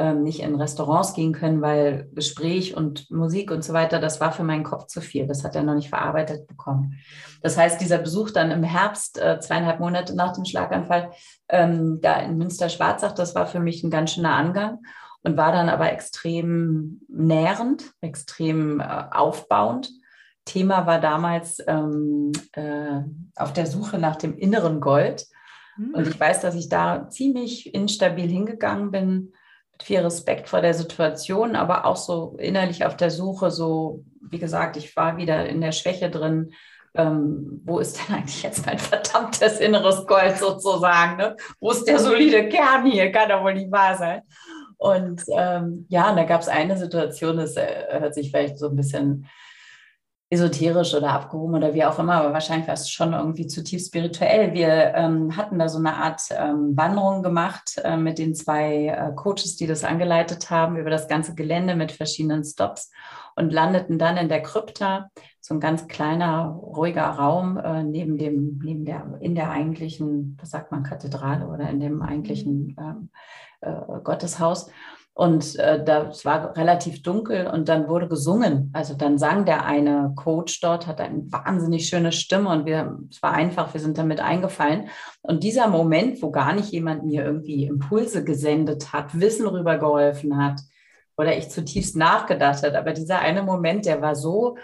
ähm, 0.01 0.23
nicht 0.23 0.39
in 0.39 0.55
Restaurants 0.55 1.13
gehen 1.13 1.31
können, 1.31 1.61
weil 1.61 2.09
Gespräch 2.13 2.75
und 2.75 3.11
Musik 3.11 3.51
und 3.51 3.63
so 3.63 3.71
weiter, 3.71 3.99
das 3.99 4.19
war 4.19 4.31
für 4.31 4.43
meinen 4.43 4.63
Kopf 4.63 4.87
zu 4.87 4.99
viel. 4.99 5.27
Das 5.27 5.43
hat 5.43 5.55
er 5.55 5.61
noch 5.61 5.75
nicht 5.75 5.89
verarbeitet 5.89 6.47
bekommen. 6.47 6.97
Das 7.43 7.55
heißt, 7.55 7.79
dieser 7.79 7.99
Besuch 7.99 8.31
dann 8.31 8.49
im 8.49 8.63
Herbst, 8.63 9.21
äh, 9.21 9.39
zweieinhalb 9.39 9.79
Monate 9.79 10.15
nach 10.15 10.33
dem 10.33 10.43
Schlaganfall, 10.43 11.11
ähm, 11.49 11.99
da 12.01 12.15
in 12.15 12.39
Münster-Schwarzach, 12.39 13.11
das 13.11 13.35
war 13.35 13.45
für 13.45 13.59
mich 13.59 13.83
ein 13.83 13.91
ganz 13.91 14.13
schöner 14.13 14.33
Angang 14.33 14.79
und 15.21 15.37
war 15.37 15.51
dann 15.51 15.69
aber 15.69 15.91
extrem 15.91 17.01
nährend, 17.07 17.91
extrem 18.01 18.79
äh, 18.79 19.03
aufbauend. 19.11 19.91
Thema 20.45 20.87
war 20.87 20.99
damals 20.99 21.61
ähm, 21.67 22.31
äh, 22.53 23.01
auf 23.35 23.53
der 23.53 23.67
Suche 23.67 23.99
nach 23.99 24.15
dem 24.15 24.35
inneren 24.35 24.81
Gold. 24.81 25.27
Mhm. 25.77 25.93
Und 25.93 26.07
ich 26.07 26.19
weiß, 26.19 26.41
dass 26.41 26.55
ich 26.55 26.69
da 26.69 27.07
ziemlich 27.07 27.75
instabil 27.75 28.27
hingegangen 28.27 28.89
bin 28.89 29.33
viel 29.81 29.99
Respekt 29.99 30.49
vor 30.49 30.61
der 30.61 30.73
Situation, 30.73 31.55
aber 31.55 31.85
auch 31.85 31.95
so 31.95 32.35
innerlich 32.39 32.85
auf 32.85 32.95
der 32.97 33.11
Suche, 33.11 33.51
so 33.51 34.03
wie 34.21 34.39
gesagt, 34.39 34.77
ich 34.77 34.95
war 34.95 35.17
wieder 35.17 35.47
in 35.47 35.61
der 35.61 35.71
Schwäche 35.71 36.09
drin. 36.09 36.53
Ähm, 36.93 37.61
wo 37.63 37.79
ist 37.79 37.99
denn 37.99 38.15
eigentlich 38.15 38.43
jetzt 38.43 38.65
mein 38.65 38.79
verdammtes 38.79 39.59
inneres 39.59 40.05
Gold 40.07 40.37
sozusagen? 40.37 41.17
Ne? 41.17 41.35
Wo 41.59 41.71
ist 41.71 41.85
der 41.85 41.99
solide 41.99 42.49
Kern 42.49 42.85
hier? 42.85 43.11
Kann 43.11 43.29
doch 43.29 43.43
wohl 43.43 43.53
nicht 43.53 43.71
wahr 43.71 43.95
sein. 43.97 44.21
Und 44.77 45.23
ähm, 45.37 45.85
ja, 45.89 46.09
und 46.09 46.17
da 46.17 46.23
gab 46.23 46.41
es 46.41 46.47
eine 46.47 46.75
Situation, 46.75 47.37
das 47.37 47.55
äh, 47.55 47.85
hört 47.91 48.15
sich 48.15 48.31
vielleicht 48.31 48.57
so 48.57 48.67
ein 48.67 48.75
bisschen 48.75 49.27
esoterisch 50.31 50.93
oder 50.95 51.11
abgehoben 51.11 51.55
oder 51.55 51.73
wie 51.73 51.83
auch 51.83 51.99
immer, 51.99 52.13
aber 52.13 52.31
wahrscheinlich 52.31 52.65
war 52.65 52.73
es 52.73 52.89
schon 52.89 53.11
irgendwie 53.11 53.47
zutiefst 53.47 53.87
spirituell. 53.87 54.53
Wir 54.53 54.93
ähm, 54.95 55.35
hatten 55.35 55.59
da 55.59 55.67
so 55.67 55.77
eine 55.77 55.93
Art 55.97 56.21
ähm, 56.31 56.71
Wanderung 56.77 57.21
gemacht 57.21 57.81
äh, 57.83 57.97
mit 57.97 58.17
den 58.17 58.33
zwei 58.33 58.87
äh, 58.87 59.11
Coaches, 59.13 59.57
die 59.57 59.67
das 59.67 59.83
angeleitet 59.83 60.49
haben, 60.49 60.77
über 60.77 60.89
das 60.89 61.09
ganze 61.09 61.35
Gelände 61.35 61.75
mit 61.75 61.91
verschiedenen 61.91 62.45
Stops 62.45 62.91
und 63.35 63.51
landeten 63.51 63.99
dann 63.99 64.15
in 64.15 64.29
der 64.29 64.41
Krypta, 64.41 65.09
so 65.41 65.53
ein 65.53 65.59
ganz 65.59 65.89
kleiner, 65.89 66.45
ruhiger 66.45 67.07
Raum 67.07 67.57
äh, 67.57 67.83
neben 67.83 68.17
dem, 68.17 68.57
neben 68.63 68.85
der, 68.85 69.17
in 69.19 69.35
der 69.35 69.51
eigentlichen, 69.51 70.37
was 70.39 70.51
sagt 70.51 70.71
man, 70.71 70.83
Kathedrale 70.83 71.47
oder 71.47 71.69
in 71.69 71.81
dem 71.81 72.01
eigentlichen 72.01 72.77
ähm, 72.79 73.09
äh, 73.59 73.99
Gotteshaus. 74.01 74.69
Und 75.21 75.55
äh, 75.59 75.83
das 75.83 76.25
war 76.25 76.57
relativ 76.57 77.03
dunkel 77.03 77.45
und 77.45 77.69
dann 77.69 77.87
wurde 77.87 78.07
gesungen. 78.07 78.71
Also 78.73 78.95
dann 78.95 79.19
sang 79.19 79.45
der 79.45 79.67
eine 79.67 80.13
Coach 80.15 80.61
dort, 80.61 80.87
hat 80.87 80.99
eine 80.99 81.31
wahnsinnig 81.31 81.87
schöne 81.87 82.11
Stimme 82.11 82.49
und 82.49 82.65
wir, 82.65 82.97
es 83.07 83.21
war 83.21 83.31
einfach, 83.33 83.71
wir 83.71 83.79
sind 83.79 83.99
damit 83.99 84.19
eingefallen. 84.19 84.89
Und 85.21 85.43
dieser 85.43 85.67
Moment, 85.67 86.23
wo 86.23 86.31
gar 86.31 86.53
nicht 86.53 86.71
jemand 86.71 87.05
mir 87.05 87.23
irgendwie 87.23 87.65
Impulse 87.65 88.23
gesendet 88.23 88.93
hat, 88.93 89.19
Wissen 89.19 89.45
rübergeholfen 89.45 90.43
hat 90.43 90.59
oder 91.15 91.37
ich 91.37 91.51
zutiefst 91.51 91.95
nachgedacht 91.95 92.63
hat, 92.63 92.73
aber 92.73 92.91
dieser 92.91 93.19
eine 93.19 93.43
Moment, 93.43 93.85
der 93.85 94.01
war 94.01 94.15
so, 94.15 94.57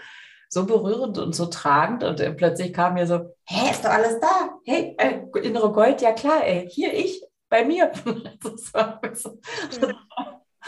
so 0.48 0.66
berührend 0.66 1.18
und 1.18 1.36
so 1.36 1.46
tragend 1.46 2.02
und 2.02 2.18
äh, 2.18 2.32
plötzlich 2.32 2.72
kam 2.72 2.94
mir 2.94 3.06
so, 3.06 3.20
hä, 3.44 3.70
ist 3.70 3.84
doch 3.84 3.90
alles 3.90 4.18
da? 4.18 4.58
Hey, 4.64 4.96
äh, 4.98 5.20
innere 5.40 5.70
Gold, 5.70 6.02
ja 6.02 6.10
klar, 6.10 6.44
ey, 6.44 6.68
hier 6.68 6.92
ich, 6.92 7.22
bei 7.48 7.64
mir. 7.64 7.92
das 8.42 8.74
war 8.74 9.00
so, 9.14 9.38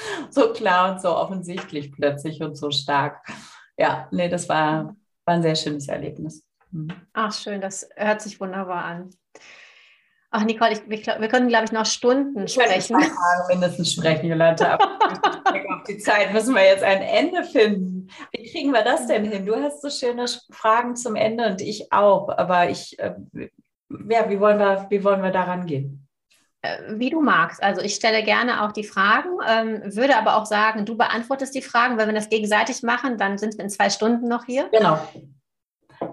so 0.30 0.52
klar 0.52 0.92
und 0.92 1.00
so 1.00 1.16
offensichtlich 1.16 1.92
plötzlich 1.92 2.42
und 2.42 2.56
so 2.56 2.70
stark. 2.70 3.26
Ja, 3.76 4.08
nee, 4.10 4.28
das 4.28 4.48
war, 4.48 4.96
war 5.24 5.34
ein 5.34 5.42
sehr 5.42 5.56
schönes 5.56 5.88
Erlebnis. 5.88 6.44
Mhm. 6.70 6.92
Ach, 7.12 7.32
schön, 7.32 7.60
das 7.60 7.88
hört 7.96 8.20
sich 8.20 8.40
wunderbar 8.40 8.84
an. 8.84 9.10
Ach, 10.32 10.44
Nicole, 10.44 10.72
ich, 10.72 10.88
wir, 10.88 11.20
wir 11.20 11.28
können, 11.28 11.48
glaube 11.48 11.64
ich, 11.64 11.72
noch 11.72 11.86
Stunden 11.86 12.46
sprechen. 12.46 12.96
Ich 13.00 13.08
Tage 13.08 13.48
mindestens 13.48 13.92
sprechen, 13.92 14.28
Jolanta. 14.28 14.74
Aber 14.74 15.76
auf 15.76 15.82
die 15.88 15.98
Zeit 15.98 16.32
müssen 16.32 16.54
wir 16.54 16.64
jetzt 16.64 16.84
ein 16.84 17.02
Ende 17.02 17.42
finden. 17.42 18.08
Wie 18.30 18.48
kriegen 18.48 18.70
wir 18.70 18.84
das 18.84 19.08
denn 19.08 19.24
hin? 19.24 19.44
Du 19.44 19.56
hast 19.56 19.82
so 19.82 19.90
schöne 19.90 20.26
Fragen 20.52 20.94
zum 20.94 21.16
Ende 21.16 21.46
und 21.46 21.60
ich 21.60 21.92
auch. 21.92 22.28
Aber 22.28 22.70
ich, 22.70 22.96
äh, 23.00 23.14
ja, 23.32 24.30
wie 24.30 24.38
wollen 24.38 24.58
wir, 24.58 24.86
wie 24.88 25.02
wollen 25.02 25.22
wir 25.22 25.32
daran 25.32 25.66
gehen? 25.66 26.08
Äh, 26.62 26.98
wie 26.98 27.08
du 27.08 27.22
magst. 27.22 27.62
Also 27.62 27.80
ich 27.80 27.94
stelle 27.94 28.22
gerne 28.22 28.62
auch 28.62 28.72
die 28.72 28.84
Fragen, 28.84 29.30
ähm, 29.48 29.80
würde 29.96 30.16
aber 30.18 30.36
auch 30.36 30.44
sagen, 30.44 30.84
du 30.84 30.94
beantwortest 30.94 31.54
die 31.54 31.62
Fragen, 31.62 31.96
weil 31.96 32.06
wenn 32.06 32.14
wir 32.14 32.20
das 32.20 32.28
gegenseitig 32.28 32.82
machen, 32.82 33.16
dann 33.16 33.38
sind 33.38 33.56
wir 33.56 33.64
in 33.64 33.70
zwei 33.70 33.88
Stunden 33.88 34.28
noch 34.28 34.44
hier. 34.44 34.68
Genau. 34.70 34.98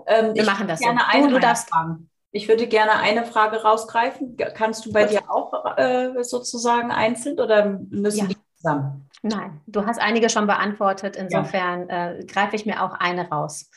Ähm, 0.05 0.33
wir 0.33 0.45
machen 0.45 0.67
das 0.69 0.79
gerne 0.79 1.01
so. 1.11 1.21
Du, 1.21 1.33
du 1.33 1.39
darfst 1.39 1.69
fragen. 1.69 2.09
Ich 2.31 2.47
würde 2.47 2.67
gerne 2.67 2.93
eine 2.93 3.25
Frage 3.25 3.61
rausgreifen. 3.61 4.37
Kannst 4.53 4.85
du 4.85 4.93
bei 4.93 5.03
Gut. 5.03 5.11
dir 5.11 5.29
auch 5.29 5.77
äh, 5.77 6.23
sozusagen 6.23 6.91
einzeln 6.91 7.39
oder 7.39 7.79
müssen 7.89 8.19
ja. 8.19 8.25
die 8.27 8.37
zusammen? 8.55 9.09
Nein, 9.23 9.61
du 9.67 9.85
hast 9.85 9.99
einige 9.99 10.29
schon 10.29 10.47
beantwortet. 10.47 11.17
Insofern 11.17 11.89
ja. 11.89 12.11
äh, 12.11 12.25
greife 12.25 12.55
ich 12.55 12.65
mir 12.65 12.83
auch 12.83 12.93
eine 12.93 13.27
raus. 13.29 13.69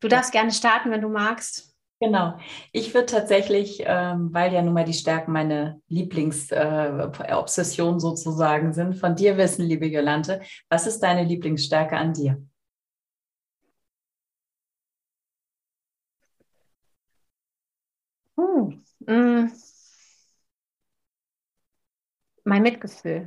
Du 0.00 0.06
darfst 0.06 0.30
gerne 0.30 0.52
starten, 0.52 0.90
wenn 0.90 1.00
du 1.00 1.08
magst. 1.08 1.73
Genau. 2.00 2.36
Ich 2.72 2.92
würde 2.92 3.06
tatsächlich, 3.06 3.82
ähm, 3.86 4.28
weil 4.32 4.52
ja 4.52 4.60
nun 4.62 4.74
mal 4.74 4.84
die 4.84 4.92
Stärken 4.92 5.32
meine 5.32 5.80
Lieblingsobsession 5.88 7.96
äh, 7.96 8.00
sozusagen 8.00 8.72
sind, 8.74 8.94
von 8.96 9.14
dir 9.16 9.36
wissen, 9.38 9.64
liebe 9.64 9.86
Jolante, 9.86 10.42
was 10.68 10.86
ist 10.86 11.00
deine 11.00 11.24
Lieblingsstärke 11.24 11.96
an 11.96 12.12
dir? 12.12 12.42
Hm, 18.36 18.78
mm. 19.08 19.50
Mein 22.44 22.62
Mitgefühl. 22.62 23.26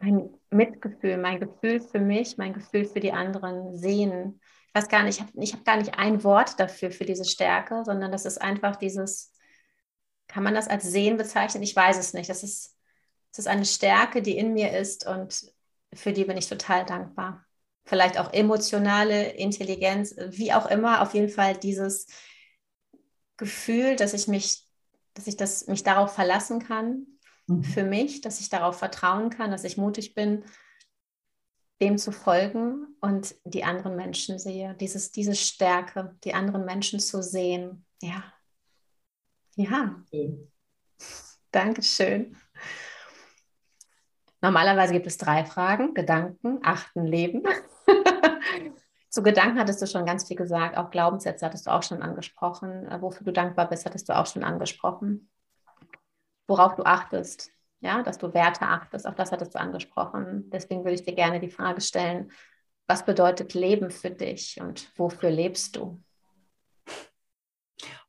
Mein 0.00 0.28
Mitgefühl, 0.50 1.16
mein 1.18 1.40
Gefühl 1.40 1.80
für 1.80 1.98
mich, 2.00 2.36
mein 2.36 2.52
Gefühl 2.52 2.84
für 2.84 3.00
die 3.00 3.12
anderen 3.12 3.76
sehen 3.76 4.40
weiß 4.74 4.88
gar 4.88 5.04
nicht, 5.04 5.22
ich 5.34 5.52
habe 5.52 5.60
hab 5.60 5.64
gar 5.64 5.76
nicht 5.76 5.98
ein 5.98 6.24
Wort 6.24 6.58
dafür, 6.58 6.90
für 6.90 7.04
diese 7.04 7.24
Stärke, 7.24 7.82
sondern 7.84 8.10
das 8.10 8.24
ist 8.24 8.38
einfach 8.38 8.76
dieses, 8.76 9.32
kann 10.26 10.42
man 10.42 10.54
das 10.54 10.68
als 10.68 10.84
Sehen 10.84 11.16
bezeichnen? 11.16 11.62
Ich 11.62 11.76
weiß 11.76 11.96
es 11.96 12.12
nicht. 12.12 12.28
Das 12.28 12.42
ist, 12.42 12.76
das 13.30 13.40
ist 13.40 13.46
eine 13.46 13.64
Stärke, 13.64 14.20
die 14.20 14.36
in 14.36 14.52
mir 14.52 14.76
ist 14.76 15.06
und 15.06 15.52
für 15.92 16.12
die 16.12 16.24
bin 16.24 16.36
ich 16.36 16.48
total 16.48 16.84
dankbar. 16.84 17.44
Vielleicht 17.84 18.18
auch 18.18 18.32
emotionale 18.32 19.32
Intelligenz, 19.32 20.14
wie 20.30 20.52
auch 20.52 20.66
immer, 20.66 21.02
auf 21.02 21.14
jeden 21.14 21.28
Fall 21.28 21.56
dieses 21.56 22.06
Gefühl, 23.36 23.94
dass 23.96 24.14
ich 24.14 24.26
mich, 24.26 24.64
dass 25.12 25.26
ich 25.26 25.36
das, 25.36 25.66
mich 25.66 25.84
darauf 25.84 26.14
verlassen 26.14 26.60
kann, 26.60 27.06
mhm. 27.46 27.62
für 27.62 27.84
mich, 27.84 28.22
dass 28.22 28.40
ich 28.40 28.48
darauf 28.48 28.78
vertrauen 28.78 29.30
kann, 29.30 29.50
dass 29.50 29.64
ich 29.64 29.76
mutig 29.76 30.14
bin 30.14 30.44
dem 31.84 31.98
zu 31.98 32.12
folgen 32.12 32.96
und 33.00 33.34
die 33.44 33.62
anderen 33.62 33.94
Menschen 33.94 34.38
sehe. 34.38 34.74
Dieses, 34.80 35.12
diese 35.12 35.34
Stärke, 35.34 36.16
die 36.24 36.32
anderen 36.32 36.64
Menschen 36.64 36.98
zu 36.98 37.22
sehen. 37.22 37.84
Ja. 38.00 38.24
Ja. 39.56 40.02
Okay. 40.06 40.48
Dankeschön. 41.50 42.36
Normalerweise 44.40 44.94
gibt 44.94 45.06
es 45.06 45.18
drei 45.18 45.44
Fragen: 45.44 45.92
Gedanken, 45.94 46.60
Achten, 46.62 47.06
Leben. 47.06 47.42
Zu 49.10 49.22
Gedanken 49.22 49.60
hattest 49.60 49.80
du 49.80 49.86
schon 49.86 50.06
ganz 50.06 50.26
viel 50.26 50.36
gesagt. 50.36 50.76
Auch 50.76 50.90
Glaubenssätze 50.90 51.46
hattest 51.46 51.66
du 51.66 51.70
auch 51.70 51.82
schon 51.82 52.02
angesprochen. 52.02 52.88
Äh, 52.88 53.00
wofür 53.00 53.24
du 53.24 53.32
dankbar 53.32 53.68
bist, 53.68 53.86
hattest 53.86 54.08
du 54.08 54.16
auch 54.16 54.26
schon 54.26 54.42
angesprochen. 54.42 55.30
Worauf 56.48 56.74
du 56.74 56.82
achtest, 56.82 57.52
ja, 57.84 58.02
dass 58.02 58.18
du 58.18 58.32
Werte 58.34 58.62
achtest. 58.62 59.06
Auch 59.06 59.14
das 59.14 59.30
hattest 59.30 59.54
du 59.54 59.60
angesprochen. 59.60 60.50
Deswegen 60.50 60.84
würde 60.84 60.94
ich 60.94 61.04
dir 61.04 61.14
gerne 61.14 61.38
die 61.38 61.50
Frage 61.50 61.80
stellen, 61.80 62.30
was 62.86 63.04
bedeutet 63.04 63.54
Leben 63.54 63.90
für 63.90 64.10
dich 64.10 64.60
und 64.60 64.90
wofür 64.98 65.30
lebst 65.30 65.76
du? 65.76 66.02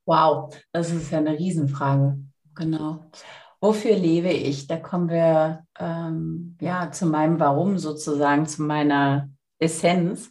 Wow, 0.05 0.55
das 0.71 0.91
ist 0.91 1.11
ja 1.11 1.19
eine 1.19 1.37
Riesenfrage. 1.37 2.17
Genau. 2.55 3.11
Wofür 3.59 3.95
lebe 3.95 4.29
ich? 4.29 4.67
Da 4.67 4.77
kommen 4.77 5.09
wir 5.09 5.65
ähm, 5.79 6.57
ja 6.61 6.91
zu 6.91 7.05
meinem 7.05 7.39
Warum 7.39 7.77
sozusagen, 7.77 8.45
zu 8.45 8.63
meiner 8.63 9.29
Essenz. 9.59 10.29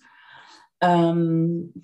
Ähm, 0.81 1.75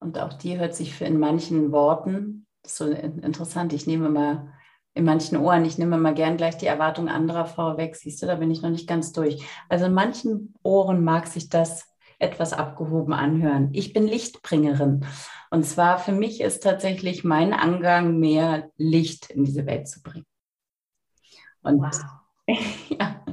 und 0.00 0.18
auch 0.18 0.32
die 0.32 0.58
hört 0.58 0.74
sich 0.74 0.94
für 0.94 1.04
in 1.04 1.18
manchen 1.18 1.72
Worten, 1.72 2.46
das 2.62 2.72
ist 2.72 2.78
so 2.78 2.86
interessant, 2.86 3.72
ich 3.72 3.86
nehme 3.86 4.08
mal 4.08 4.52
in 4.94 5.04
manchen 5.04 5.36
Ohren. 5.36 5.64
Ich 5.64 5.76
nehme 5.76 5.98
mal 5.98 6.14
gern 6.14 6.36
gleich 6.36 6.56
die 6.56 6.66
Erwartung 6.66 7.08
anderer 7.08 7.46
vorweg. 7.46 7.96
Siehst 7.96 8.22
du, 8.22 8.26
da 8.26 8.36
bin 8.36 8.50
ich 8.50 8.62
noch 8.62 8.70
nicht 8.70 8.88
ganz 8.88 9.12
durch. 9.12 9.44
Also 9.68 9.86
in 9.86 9.94
manchen 9.94 10.54
Ohren 10.62 11.02
mag 11.02 11.26
sich 11.26 11.48
das 11.48 11.88
etwas 12.18 12.52
abgehoben 12.52 13.12
anhören. 13.12 13.70
Ich 13.72 13.92
bin 13.92 14.06
Lichtbringerin. 14.06 15.04
Und 15.50 15.64
zwar 15.64 15.98
für 15.98 16.12
mich 16.12 16.40
ist 16.40 16.62
tatsächlich 16.62 17.24
mein 17.24 17.52
Angang 17.52 18.18
mehr 18.18 18.70
Licht 18.76 19.30
in 19.30 19.44
diese 19.44 19.66
Welt 19.66 19.88
zu 19.88 20.00
bringen. 20.02 20.26
Und 21.62 21.80
wow. 21.80 21.94
ja, 22.88 23.24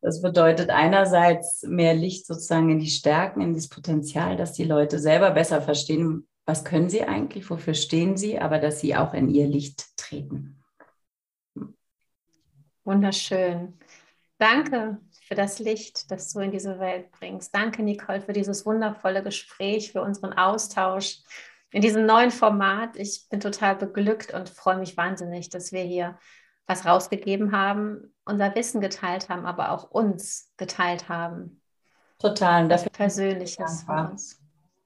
das 0.00 0.20
bedeutet 0.20 0.70
einerseits 0.70 1.62
mehr 1.62 1.94
Licht 1.94 2.26
sozusagen 2.26 2.70
in 2.70 2.80
die 2.80 2.90
Stärken, 2.90 3.40
in 3.40 3.54
das 3.54 3.68
Potenzial, 3.68 4.36
dass 4.36 4.52
die 4.52 4.64
Leute 4.64 4.98
selber 4.98 5.30
besser 5.30 5.62
verstehen, 5.62 6.26
was 6.44 6.64
können 6.64 6.88
sie 6.88 7.02
eigentlich, 7.02 7.48
wofür 7.50 7.74
stehen 7.74 8.16
sie, 8.16 8.38
aber 8.38 8.58
dass 8.58 8.80
sie 8.80 8.96
auch 8.96 9.12
in 9.12 9.28
ihr 9.28 9.46
Licht 9.46 9.96
treten. 9.96 10.57
Wunderschön. 12.88 13.78
Danke 14.38 14.96
für 15.26 15.34
das 15.34 15.58
Licht, 15.58 16.10
das 16.10 16.32
du 16.32 16.40
in 16.40 16.50
diese 16.50 16.78
Welt 16.78 17.12
bringst. 17.12 17.54
Danke, 17.54 17.82
Nicole, 17.82 18.22
für 18.22 18.32
dieses 18.32 18.64
wundervolle 18.64 19.22
Gespräch, 19.22 19.92
für 19.92 20.00
unseren 20.00 20.32
Austausch 20.32 21.18
in 21.70 21.82
diesem 21.82 22.06
neuen 22.06 22.30
Format. 22.30 22.96
Ich 22.96 23.28
bin 23.28 23.40
total 23.40 23.76
beglückt 23.76 24.32
und 24.32 24.48
freue 24.48 24.78
mich 24.78 24.96
wahnsinnig, 24.96 25.50
dass 25.50 25.70
wir 25.70 25.82
hier 25.82 26.18
was 26.66 26.86
rausgegeben 26.86 27.52
haben, 27.52 28.14
unser 28.24 28.54
Wissen 28.54 28.80
geteilt 28.80 29.28
haben, 29.28 29.44
aber 29.44 29.72
auch 29.72 29.90
uns 29.90 30.50
geteilt 30.56 31.10
haben. 31.10 31.60
Total. 32.18 32.62
Und 32.62 32.70
dafür 32.70 32.90
Persönliches 32.90 33.84
für 33.84 33.92
uns. 33.92 34.37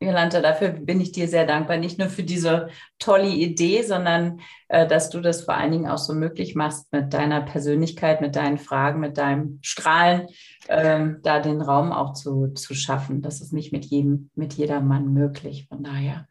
Jolanta, 0.02 0.40
dafür 0.40 0.70
bin 0.70 1.00
ich 1.00 1.12
dir 1.12 1.28
sehr 1.28 1.46
dankbar. 1.46 1.76
Nicht 1.76 1.98
nur 1.98 2.08
für 2.08 2.22
diese 2.22 2.68
tolle 2.98 3.28
Idee, 3.28 3.82
sondern 3.82 4.40
äh, 4.68 4.86
dass 4.86 5.10
du 5.10 5.20
das 5.20 5.44
vor 5.44 5.54
allen 5.54 5.72
Dingen 5.72 5.88
auch 5.88 5.98
so 5.98 6.14
möglich 6.14 6.54
machst 6.54 6.92
mit 6.92 7.12
deiner 7.12 7.40
Persönlichkeit, 7.40 8.20
mit 8.20 8.36
deinen 8.36 8.58
Fragen, 8.58 9.00
mit 9.00 9.18
deinem 9.18 9.58
Strahlen, 9.62 10.28
ähm, 10.68 11.20
da 11.22 11.40
den 11.40 11.60
Raum 11.60 11.92
auch 11.92 12.12
zu, 12.12 12.48
zu 12.54 12.74
schaffen. 12.74 13.22
Das 13.22 13.40
ist 13.40 13.52
nicht 13.52 13.72
mit 13.72 13.84
jedem, 13.84 14.30
mit 14.34 14.54
jedermann 14.54 15.12
möglich. 15.12 15.66
Von 15.68 15.82
daher 15.82 16.26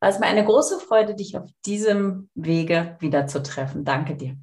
war 0.00 0.08
es 0.08 0.18
mir 0.18 0.26
eine 0.26 0.44
große 0.44 0.80
Freude, 0.80 1.14
dich 1.14 1.36
auf 1.36 1.48
diesem 1.64 2.28
Wege 2.34 2.96
wieder 3.00 3.26
zu 3.26 3.42
treffen. 3.42 3.84
Danke 3.84 4.16
dir. 4.16 4.36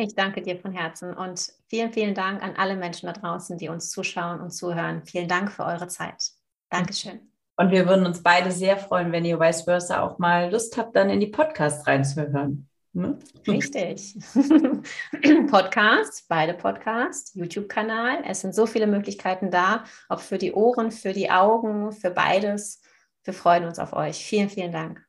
Ich 0.00 0.14
danke 0.14 0.42
dir 0.42 0.56
von 0.56 0.72
Herzen 0.72 1.12
und 1.12 1.52
vielen, 1.66 1.92
vielen 1.92 2.14
Dank 2.14 2.40
an 2.40 2.54
alle 2.56 2.76
Menschen 2.76 3.06
da 3.06 3.12
draußen, 3.12 3.58
die 3.58 3.68
uns 3.68 3.90
zuschauen 3.90 4.40
und 4.40 4.50
zuhören. 4.50 5.04
Vielen 5.04 5.26
Dank 5.26 5.50
für 5.50 5.64
eure 5.64 5.88
Zeit. 5.88 6.30
Dankeschön. 6.70 7.32
Und 7.58 7.72
wir 7.72 7.88
würden 7.88 8.06
uns 8.06 8.22
beide 8.22 8.52
sehr 8.52 8.76
freuen, 8.76 9.10
wenn 9.10 9.24
ihr 9.24 9.40
vice 9.40 9.62
versa 9.62 10.00
auch 10.00 10.20
mal 10.20 10.48
Lust 10.52 10.76
habt, 10.76 10.94
dann 10.94 11.10
in 11.10 11.18
die 11.18 11.26
Podcasts 11.26 11.88
reinzuhören. 11.88 12.68
Ne? 12.92 13.18
Richtig. 13.48 14.16
Podcast, 15.50 16.26
beide 16.28 16.54
Podcasts, 16.54 17.34
YouTube-Kanal. 17.34 18.22
Es 18.24 18.42
sind 18.42 18.54
so 18.54 18.64
viele 18.64 18.86
Möglichkeiten 18.86 19.50
da, 19.50 19.82
ob 20.08 20.20
für 20.20 20.38
die 20.38 20.52
Ohren, 20.52 20.92
für 20.92 21.12
die 21.12 21.32
Augen, 21.32 21.90
für 21.90 22.10
beides. 22.10 22.80
Wir 23.24 23.34
freuen 23.34 23.64
uns 23.64 23.80
auf 23.80 23.92
euch. 23.92 24.24
Vielen, 24.24 24.48
vielen 24.48 24.70
Dank. 24.70 25.04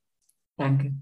Danke. 0.58 0.96